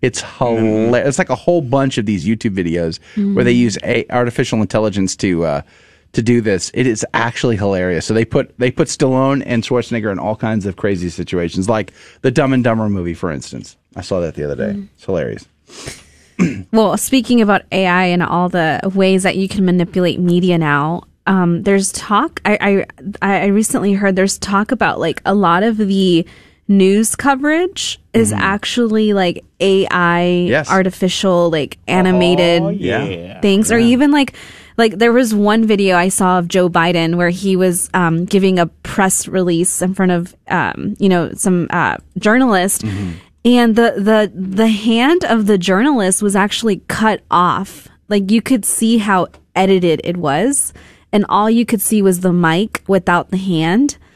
[0.00, 1.08] It's hilarious.
[1.08, 3.00] It's like a whole bunch of these YouTube videos
[3.34, 5.62] where they use a- artificial intelligence to uh,
[6.12, 6.70] to do this.
[6.74, 8.06] It is actually hilarious.
[8.06, 11.92] So they put they put Stallone and Schwarzenegger in all kinds of crazy situations, like
[12.22, 13.76] the Dumb and Dumber movie, for instance.
[13.96, 14.80] I saw that the other day.
[14.94, 15.46] It's hilarious.
[16.70, 21.64] Well, speaking about AI and all the ways that you can manipulate media now, um,
[21.64, 22.40] there's talk.
[22.44, 22.86] I,
[23.20, 26.24] I I recently heard there's talk about like a lot of the
[26.68, 30.70] news coverage is actually like AI Yes.
[30.70, 33.40] artificial like animated Oh, yeah.
[33.40, 34.34] things or even like
[34.78, 38.58] like there was one video I saw of Joe Biden where he was um, giving
[38.58, 42.84] a press release in front of um, you know some uh, journalist
[43.44, 47.88] and the the the hand of the journalist was actually cut off.
[48.08, 50.72] Like you could see how edited it was.
[51.12, 53.96] And all you could see was the mic without the hand.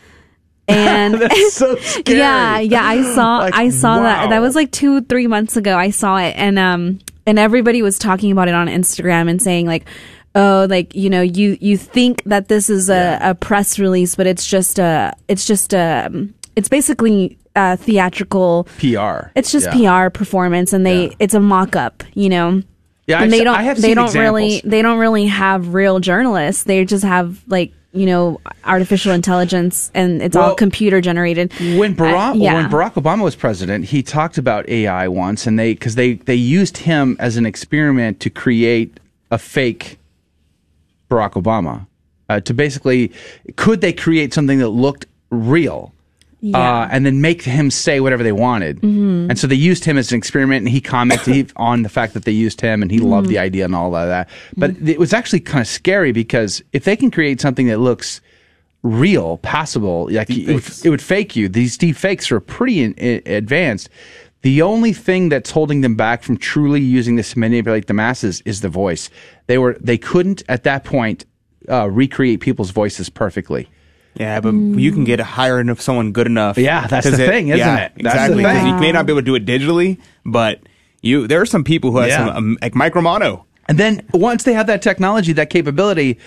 [0.69, 2.19] And That's so scary.
[2.19, 4.31] yeah yeah i saw Like, i saw that.
[4.31, 6.35] that was like two three months ago i saw it.
[6.37, 9.87] And um and everybody was talking about it on instagram and saying like
[10.35, 14.27] oh like you know you you think that this is a, a press release but
[14.27, 16.11] it's just a it's just a
[16.57, 19.29] it's basically a theatrical PR.
[19.35, 20.07] it's just Yeah.
[20.07, 22.63] pr performance and they it's a mock-up you know?
[23.09, 25.99] Yeah, and I've they don't I have they don't really they don't really have real
[25.99, 26.65] journalists.
[26.65, 31.53] They just have like you know artificial intelligence and it's all computer generated.
[31.77, 32.55] When Barack Uh, yeah.
[32.55, 36.37] when Barack Obama was president, he talked about AI once, and they because they they
[36.37, 38.99] used him as an experiment to create
[39.33, 39.99] a fake
[41.13, 41.87] Barack Obama.
[42.29, 43.13] Uh, to basically,
[43.57, 45.93] could they create something that looked real?
[46.41, 46.59] Yeah.
[46.59, 48.81] Uh, and then make him say whatever they wanted.
[48.81, 49.29] Mhm.
[49.31, 52.25] And so they used him as an experiment, and he commented on the fact that
[52.25, 53.31] they used him, and he loved Mhm.
[53.31, 54.29] the idea and all of that.
[54.57, 58.21] But it was actually kind of scary because if they can create something that looks
[58.83, 61.49] real, passable, like it would, it would fake you.
[61.49, 63.89] These deep fakes are pretty in, i advanced.
[64.43, 68.43] The only thing that's holding them back from truly using this to manipulate the masses
[68.45, 69.09] is the voice.
[69.47, 71.25] They were they couldn't at that point
[71.69, 73.69] uh, recreate people's voices perfectly.
[74.15, 76.59] Yeah, but you can get a hire enough someone good enough.
[76.59, 77.93] Yeah, that's the thing, isn't yeah, it?
[77.97, 78.43] That's Exactly.
[78.69, 80.61] You may not be able to do it digitally, but
[81.01, 82.27] you there are some people who have Yeah.
[82.27, 83.47] some um, like Mike Romano.
[83.69, 86.19] And then once they have that technology, that capability,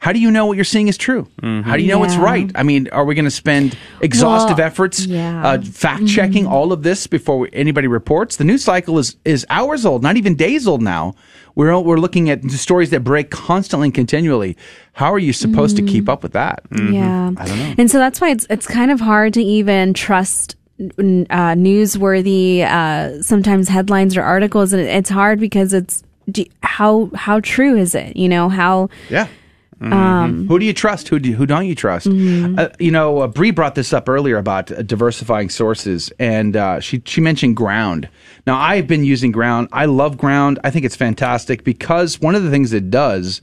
[0.00, 1.28] how do you know what you're seeing is true?
[1.42, 2.50] How do you know it's right?
[2.54, 5.46] I mean, are we going to spend exhaustive Well, efforts yeah.
[5.46, 8.36] uh, fact checking all of this before we, anybody reports?
[8.36, 11.14] The news cycle is is hours old, not even days old now.
[11.54, 14.56] We're we're looking at stories that break constantly and continually.
[14.94, 16.62] How are you supposed to keep up with that?
[16.70, 17.32] Yeah.
[17.36, 17.74] I don't know.
[17.76, 23.22] And so that's why it's it's kind of hard to even trust uh, newsworthy uh,
[23.22, 28.16] sometimes headlines or articles, and it's hard because it's do, how how true is it?
[28.16, 29.26] You know how Yeah.
[29.80, 31.08] Um, who do you trust?
[31.08, 32.06] Who do who don't you trust?
[32.06, 32.58] Mhm.
[32.58, 36.80] Uh, you know, uh, Bree brought this up earlier about uh, diversifying sources, and uh,
[36.80, 38.08] she she mentioned Ground.
[38.46, 39.68] Now, I've been using Ground.
[39.72, 40.58] I love Ground.
[40.64, 43.40] I think it's fantastic because one of the things it does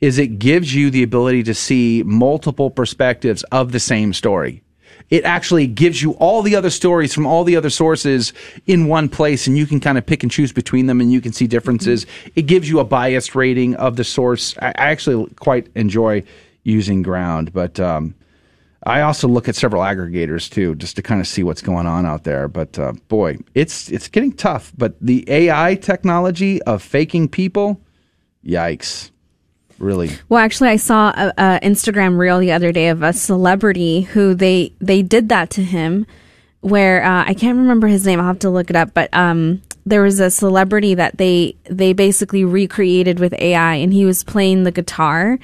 [0.00, 4.62] is it gives you the ability to see multiple perspectives of the same story.
[5.10, 8.32] It actually gives you all the other stories from all the other sources
[8.66, 11.20] in one place, and you can kind of pick and choose between them, and you
[11.20, 12.06] can see differences.
[12.34, 14.56] It gives you a biased rating of the source.
[14.58, 16.24] I, actually quite enjoy
[16.62, 18.14] using Ground, but um,
[18.84, 22.06] I also look at several aggregators too, just to kind of see what's going on
[22.06, 22.46] out there.
[22.46, 24.72] But uh, boy, it's it's getting tough.
[24.76, 27.80] But the AI technology of faking people,
[28.44, 29.10] yikes!
[29.78, 34.02] Really, Well, actually, I saw a, a Instagram reel the other day of a celebrity
[34.02, 36.06] who they they did that to him,
[36.60, 38.18] where uh, I can't remember his name.
[38.18, 38.92] I'll have to look it up.
[38.92, 44.04] But um, there was a celebrity that they they basically recreated with AI, and he
[44.04, 45.38] was playing the guitar,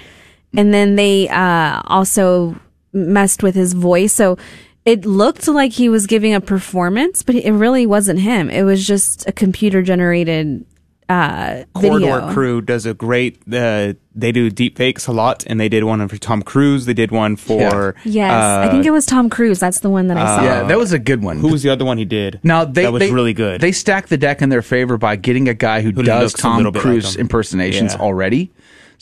[0.53, 2.57] and then they uh, also
[2.93, 4.13] messed with his voice.
[4.13, 4.37] So
[4.85, 8.51] it looked like he was giving a performance, but it really wasn't him.
[8.51, 10.67] It was just a computer generated
[11.09, 12.33] uh, Corridor video.
[12.33, 13.39] Crew does a great.
[13.53, 16.87] Uh, they do deep fakes a lot, and they did one for Tom Cruise.
[16.87, 17.95] They did one for.
[18.05, 19.59] Yes, I think it was Tom Cruise.
[19.61, 20.43] That's the one that I saw.
[20.43, 21.39] yeah, that was a good one.
[21.39, 22.41] Who was the other one he did?
[22.43, 23.61] Now they that was they- really good.
[23.61, 26.57] They stack the deck in their favor by getting a guy who, Who does Tom
[26.59, 28.01] little bit like Cruise impersonations Yeah.
[28.01, 28.51] already.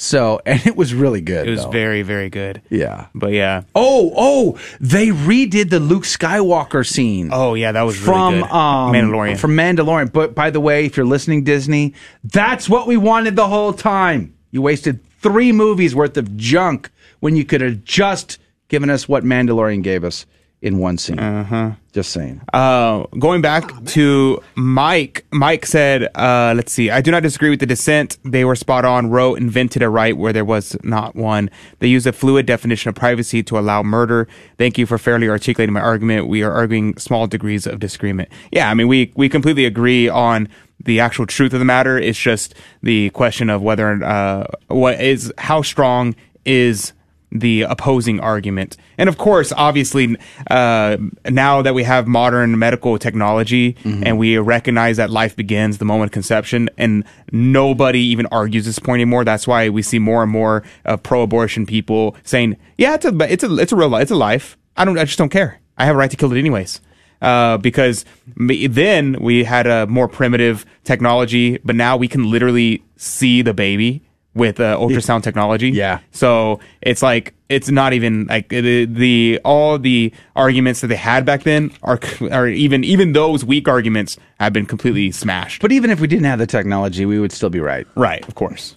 [0.02, 1.46] So, and it was really good.
[1.46, 1.70] it was though.
[1.70, 2.60] very very good.
[2.70, 3.06] Yeah.
[3.14, 3.62] but yeah.
[3.74, 7.30] Oh, oh, they redid the Luke Skywalker scene.
[7.32, 8.52] Oh yeah, that was from really good.
[8.52, 9.38] um, Mandalorian.
[9.38, 10.12] From Mandalorian.
[10.12, 14.34] But by the way, if you're listening, Disney, that's what we wanted the whole time.
[14.50, 18.38] You wasted three movies worth of junk when you could have just
[18.68, 20.26] given us what Mandalorian gave us
[20.62, 21.18] in one scene.
[21.18, 21.72] Uh-huh.
[21.92, 22.40] Just saying.
[22.54, 27.60] Uh, going back to Mike, Mike said, uh, let's see, I do not disagree with
[27.60, 28.16] the dissent.
[28.24, 31.50] They were spot on, wrote, invented a right where there was not one.
[31.80, 34.28] They used a fluid definition of privacy to allow murder.
[34.56, 36.28] Thank you for fairly articulating my argument.
[36.28, 38.30] We are arguing small degrees of disagreement.
[38.52, 40.48] Yeah, I mean, we, we completely agree on
[40.84, 41.98] the actual truth of the matter.
[41.98, 46.14] It's just the question of whether, uh, what is, how strong
[46.44, 46.92] is
[47.34, 48.76] the opposing argument.
[48.98, 50.16] And of course, obviously,
[50.50, 50.98] uh,
[51.30, 56.10] now that we have modern medical technology and we recognize that life begins the moment
[56.10, 59.24] of conception, and nobody even argues this point anymore.
[59.24, 63.44] That's why we see more and more uh, pro-abortion people saying, "Yeah, it's a, it's
[63.44, 64.56] a, it's a real, li- it's a life.
[64.76, 65.60] I don't, I just don't care.
[65.78, 66.80] I have a right to kill it anyways."
[67.22, 68.04] uh, because
[68.36, 74.02] then we had a more primitive technology, but now we can literally see the baby
[74.34, 75.70] with uh, ultrasound technology.
[75.70, 76.00] Yeah.
[76.10, 81.24] So it's like it's not even like the, the all the arguments that they had
[81.26, 82.00] back then are
[82.30, 85.60] are even even those weak arguments have been completely smashed.
[85.60, 87.86] But even if we didn't have the technology, we would still be right.
[87.94, 88.76] Right, of course.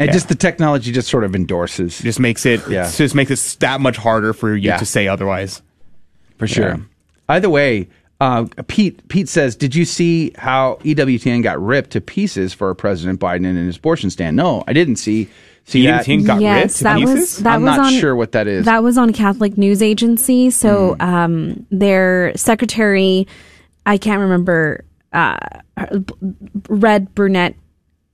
[0.00, 0.12] And Yeah.
[0.12, 1.98] just the technology just sort of endorses.
[1.98, 2.88] Just makes it Yeah.
[2.94, 4.76] just makes it that much harder for you Yeah.
[4.76, 5.60] to say otherwise.
[6.38, 6.68] for sure.
[6.68, 6.76] Yeah.
[7.28, 7.88] Either way,
[8.20, 13.20] uh, Pete Pete says, "Did you see how EWTN got ripped to pieces for President
[13.20, 15.28] Biden and his abortion stand?" No, I didn't see.
[15.64, 16.06] See that?
[16.24, 17.36] Got Yes, ripped to that was- pieces?
[17.38, 18.64] that I'm was not on- sure what that is.
[18.64, 20.48] That was on Catholic News Agency.
[20.50, 21.02] So Hmm.
[21.02, 23.26] um, their secretary,
[23.84, 25.36] I can't remember, uh,
[26.70, 27.54] red brunette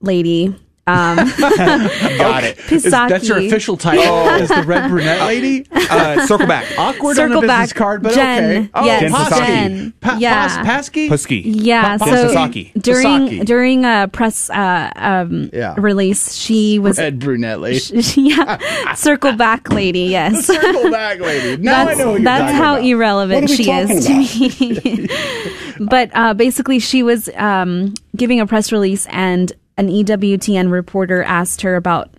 [0.00, 0.54] lady.
[0.86, 2.58] Um, Got it.
[2.58, 3.08] Pisaki.
[3.08, 4.04] That's your official title.
[4.04, 4.36] Yeah.
[4.36, 5.66] Is the red brunette lady?
[5.72, 6.66] Uh, circle back.
[6.78, 8.44] Awkward Circle on the business card, but Jen.
[8.44, 8.70] okay.
[8.74, 9.46] Oh, Yes, Jen Pasky.
[9.46, 9.92] Jen.
[10.00, 10.62] Pa- Yeah.
[10.64, 11.08] Pas- Pasky?
[11.08, 11.42] Pusky.
[11.44, 12.72] Yeah, Pa- so Sasaki.
[12.78, 13.44] during Sasaki.
[13.44, 15.74] during a press uh, um, Yeah.
[15.78, 17.80] release, she was Red brunette lady.
[18.16, 20.00] yeah, circle back lady.
[20.00, 21.62] Yes, Circle back lady.
[21.62, 22.86] Now that's, I know what you're that's talking how about.
[22.86, 25.08] irrelevant What are she is to me.
[25.80, 31.62] but uh, basically, she was um, giving a press release, and an EWTN reporter asked
[31.62, 32.10] her about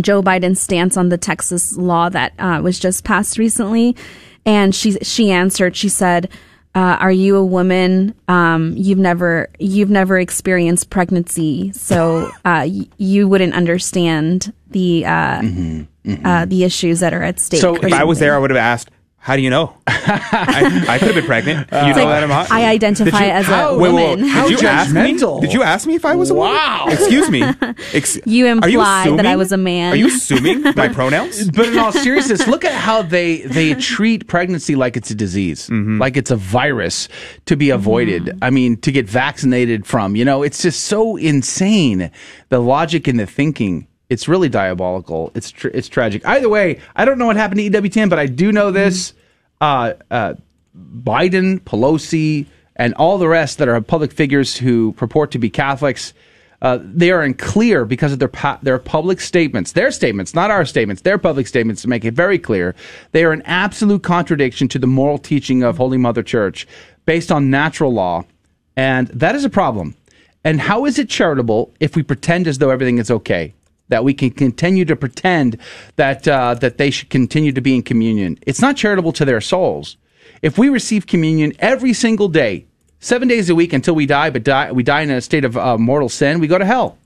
[0.00, 3.96] Joe Biden's stance on the Texas law that uh, was just passed recently,
[4.46, 5.76] and she she answered.
[5.76, 6.28] She said.
[6.74, 8.14] Uh, are you a woman?
[8.28, 15.42] Um, you've never you've never experienced pregnancy, so uh, y- you wouldn't understand the uh,
[16.24, 17.60] Uh, the issues that are at stake.
[17.60, 19.74] So or if I was there, I would have asked, "How do you know?
[19.86, 21.68] I, I could have been pregnant.
[21.70, 22.50] you know like, that I'm hot.
[22.50, 24.02] I identify you- as a How- wait, wait, wait.
[24.10, 24.18] woman.
[24.24, 25.18] Did How you ask me?
[25.40, 26.54] Did you ask me if I was a woman?
[26.54, 26.86] Wow.
[26.88, 27.42] Excuse me.
[27.92, 29.92] Ex- You Are implied that I was a man.
[29.92, 31.50] Are you assuming my pronouns?
[31.58, 35.68] But in all seriousness, look at how they they treat pregnancy like it's a disease,
[35.68, 35.98] Mm-hmm.
[35.98, 37.08] like it's a virus
[37.46, 38.38] to be avoided.
[38.40, 40.14] I mean, to get vaccinated from.
[40.16, 42.10] You know, it's just so insane.
[42.50, 43.87] The logic and the thinking.
[44.08, 45.32] It's really diabolical.
[45.34, 46.26] It's tr- it's tragic.
[46.26, 49.12] Either way, I don't know what happened to E EWTN, but I do know this:
[49.60, 50.34] uh, uh,
[50.76, 56.14] Biden, Pelosi, and all the rest that are public figures who purport to be Catholics.
[56.60, 58.30] Uh, they are unclear because of their
[58.62, 62.38] their public statements, their statements, not our statements, their public statements to make it very
[62.38, 62.74] clear.
[63.12, 66.66] They are an absolute contradiction to the moral teaching of Holy Mother Church
[67.04, 68.24] based on natural law,
[68.74, 69.94] and that is a problem.
[70.44, 73.54] And how is it charitable if we pretend as though everything is okay?
[73.88, 75.56] That we can continue to pretend
[75.96, 78.38] that uh, that they should continue to be in communion.
[78.46, 79.96] It's not charitable to their souls.
[80.42, 82.66] If we receive communion every single day,
[83.00, 85.56] seven days a week until we die, but die, we die in a state of
[85.56, 86.98] uh, mortal sin, we go to hell.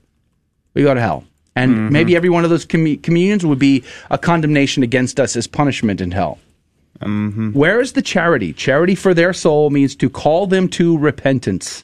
[0.73, 1.23] We go to hell.
[1.55, 5.45] And maybe every one of those commu- communions would be a condemnation against us as
[5.45, 6.39] punishment in hell.
[7.53, 8.53] Where is the charity?
[8.53, 11.83] Charity for their soul means to call them to repentance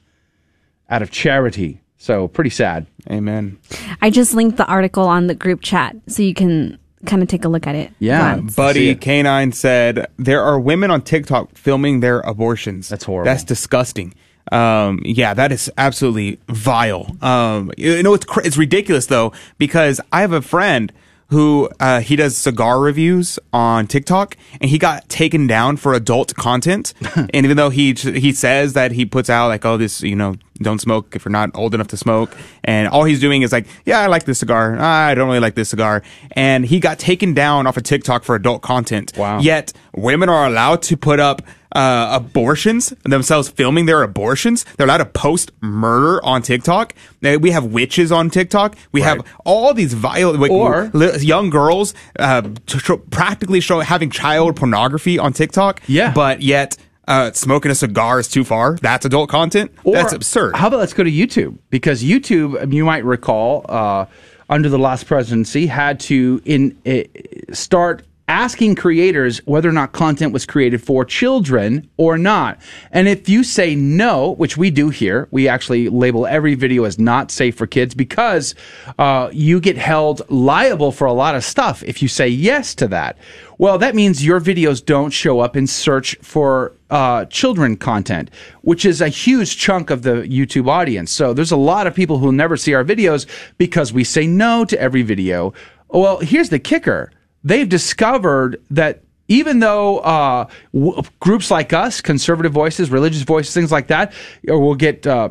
[0.89, 1.78] out of charity.
[1.99, 2.87] So pretty sad.
[3.11, 3.59] Amen.
[4.01, 7.43] I just linked the article on the group chat so you can kind of take
[7.45, 7.91] a look at it.
[8.35, 8.55] Glance.
[8.55, 12.87] Buddy Canine said there are women on TikTok filming their abortions.
[12.89, 13.25] That's horrible.
[13.25, 14.13] That's disgusting.
[14.51, 17.15] Um, yeah, that is absolutely vile.
[17.21, 20.91] Um, you know, it's cr- it's ridiculous though because I have a friend
[21.29, 26.35] who uh, he does cigar reviews on TikTok, and he got taken down for adult
[26.35, 26.93] content.
[27.15, 30.35] and even though he he says that he puts out like, oh, this you know,
[30.61, 33.67] don't smoke if you're not old enough to smoke, and all he's doing is like,
[33.85, 34.77] yeah, I like this cigar.
[34.79, 36.01] I don't really like this cigar,
[36.31, 39.13] and he got taken down off of TikTok for adult content.
[39.15, 39.39] Wow.
[39.39, 41.41] Yet women are allowed to put up
[41.75, 44.65] uh, abortions themselves filming their abortions.
[44.77, 46.93] They're allowed to post murder on TikTok.
[47.21, 48.75] We have witches on TikTok.
[48.91, 50.89] We have all these vile like, Or-
[51.19, 55.81] young girls uh, tr- practically show having child pornography on TikTok.
[55.87, 56.77] Yeah, but yet.
[57.07, 58.75] Uh, smoking a cigar is too far.
[58.83, 59.71] That's adult content.
[59.83, 60.55] That's absurd.
[60.55, 61.57] How about let's go to YouTube?
[61.71, 64.05] Because YouTube, you might recall, uh,
[64.47, 70.31] under the last presidency, had to in uh, start asking creators whether or not content
[70.31, 72.61] was created for children or not.
[72.91, 76.99] And if you say no, which we do here, we actually label every video as
[76.99, 78.53] not safe for kids because
[78.99, 82.87] uh, you get held liable for a lot of stuff if you say yes to
[82.89, 83.17] that.
[83.57, 88.29] Well, that means your videos don't show up in search for uh, children content,
[88.61, 91.11] which is a huge chunk of the YouTube audience.
[91.11, 93.25] So there's a lot of people who never see our videos
[93.57, 95.51] because we say no to every video.
[95.89, 97.11] Well, here's the kicker
[97.43, 103.71] they've discovered that even though uh, w- groups like us, conservative voices, religious voices, things
[103.71, 104.13] like that,
[104.43, 105.29] will get uh,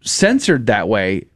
[0.00, 1.26] censored that way,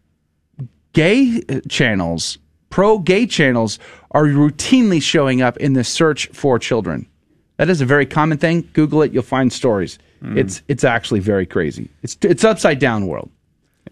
[0.94, 2.38] gay uh, channels,
[2.70, 3.78] pro gay channels,
[4.10, 7.06] are routinely showing up in the search for children.
[7.58, 8.68] That is a very common thing.
[8.72, 9.98] Google it, you'll find stories.
[10.38, 11.90] It's it's actually very crazy.
[12.02, 13.30] It's it's upside down world.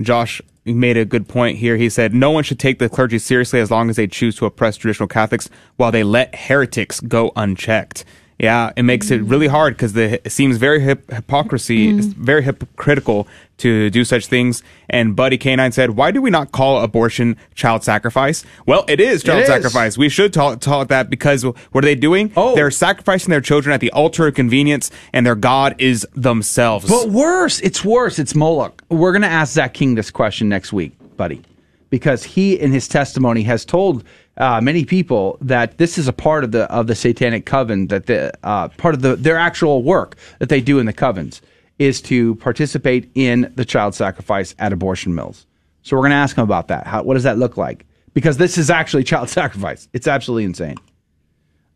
[0.00, 0.40] Josh
[0.72, 1.76] made a good point here.
[1.76, 4.46] He said no one should take the clergy seriously as long as they choose to
[4.46, 8.04] oppress traditional Catholics while they let heretics go unchecked.
[8.40, 11.98] Yeah, it makes it really hard because it seems very hip- hypocrisy, mm-hmm.
[11.98, 14.62] it's very hypocritical to do such things.
[14.88, 19.22] And Buddy Canine said, "Why do we not call abortion child sacrifice?" Well, it is
[19.22, 19.48] child It is.
[19.48, 19.98] sacrifice.
[19.98, 22.32] We should talk, it, call it that because what are they doing?
[22.34, 26.88] Oh, they're sacrificing their children at the altar of convenience, and their god is themselves.
[26.88, 28.18] But worse, it's worse.
[28.18, 28.82] It's Moloch.
[28.88, 31.42] We're going to ask Zach King this question next week, buddy,
[31.90, 34.02] because he, in his testimony, has told
[34.36, 37.88] uh, many people that this is a part of the of the satanic coven.
[37.88, 41.40] That the uh, part of the their actual work that they do in the covens
[41.78, 45.46] is to participate in the child sacrifice at abortion mills.
[45.82, 46.86] So we're going to ask him about that.
[46.86, 47.86] How, what does that look like?
[48.12, 49.88] Because this is actually child sacrifice.
[49.92, 50.76] It's absolutely insane.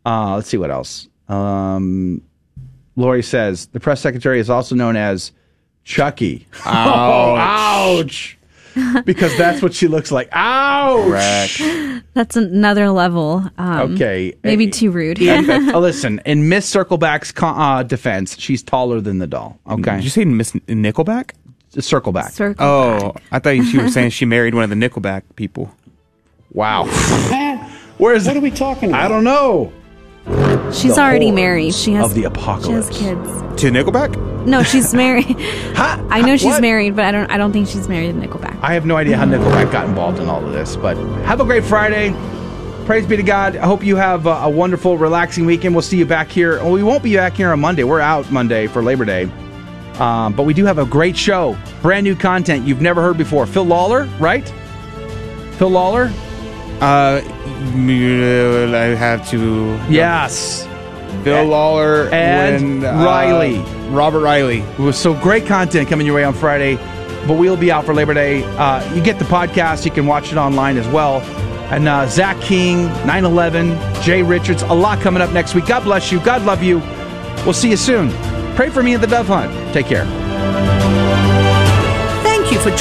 [0.04, 1.08] Uh, let's see what else.
[1.28, 2.22] Um,
[2.96, 5.32] Lori says the press secretary is also known as
[5.84, 6.46] Chucky.
[6.66, 8.38] Oh, ouch.
[9.04, 10.28] because that's what she looks like.
[10.32, 11.62] Ouch.
[12.14, 13.44] That's another level.
[13.58, 14.34] Um, Okay.
[14.42, 15.20] Maybe too rude.
[15.20, 19.58] And, uh, listen, in Miss Circleback's co- uh, defense, she's taller than the doll.
[19.68, 19.96] Okay.
[19.96, 21.32] Did you say Miss Nickelback?
[21.72, 22.30] Circleback.
[22.30, 22.56] Circleback.
[22.60, 25.72] Oh, I thought she was saying she married one of the Nickelback people.
[26.52, 26.84] Wow.
[27.98, 29.04] Where's what are we talking about?
[29.04, 29.72] I don't know.
[30.72, 31.74] She's already married.
[31.74, 32.22] She has of the
[32.64, 33.60] She has kids.
[33.62, 34.46] To Nickelback?
[34.46, 35.36] No, she's married.
[35.76, 36.62] I know she's What?
[36.62, 37.30] married, but I don't.
[37.30, 38.58] I don't think she's married to Nickelback.
[38.62, 40.96] I have no idea how Nickelback got involved in all of this, but
[41.26, 42.14] have a great Friday.
[42.86, 43.56] Praise be to God.
[43.56, 45.74] I hope you have a, a wonderful, relaxing weekend.
[45.74, 46.56] We'll see you back here.
[46.58, 47.84] Well, we won't be back here on Monday.
[47.84, 49.30] We're out Monday for Labor Day.
[49.98, 51.56] Um, but we do have a great show.
[51.80, 53.46] Brand new content you've never heard before.
[53.46, 54.46] Phil Lawler, right?
[55.56, 56.12] Phil Lawler?
[56.84, 59.80] Uh, I have to.
[59.88, 60.68] Yes.
[61.22, 63.58] Phil Lawler and when, uh, Reilly.
[63.88, 64.58] Robert Reilly.
[64.60, 66.76] It was so great content coming your way on Friday,
[67.26, 68.44] but we'll be out for Labor Day.
[68.58, 71.22] Uh, you get the podcast, you can watch it online as well.
[71.72, 75.64] And uh, Zach King, 9 11, Jay Richards, a lot coming up next week.
[75.64, 76.20] God bless you.
[76.20, 76.80] God love you.
[77.46, 78.10] We'll see you soon.
[78.56, 79.50] Pray for me at the Dove Hunt.
[79.72, 80.04] Take care.
[82.22, 82.72] Thank you for joining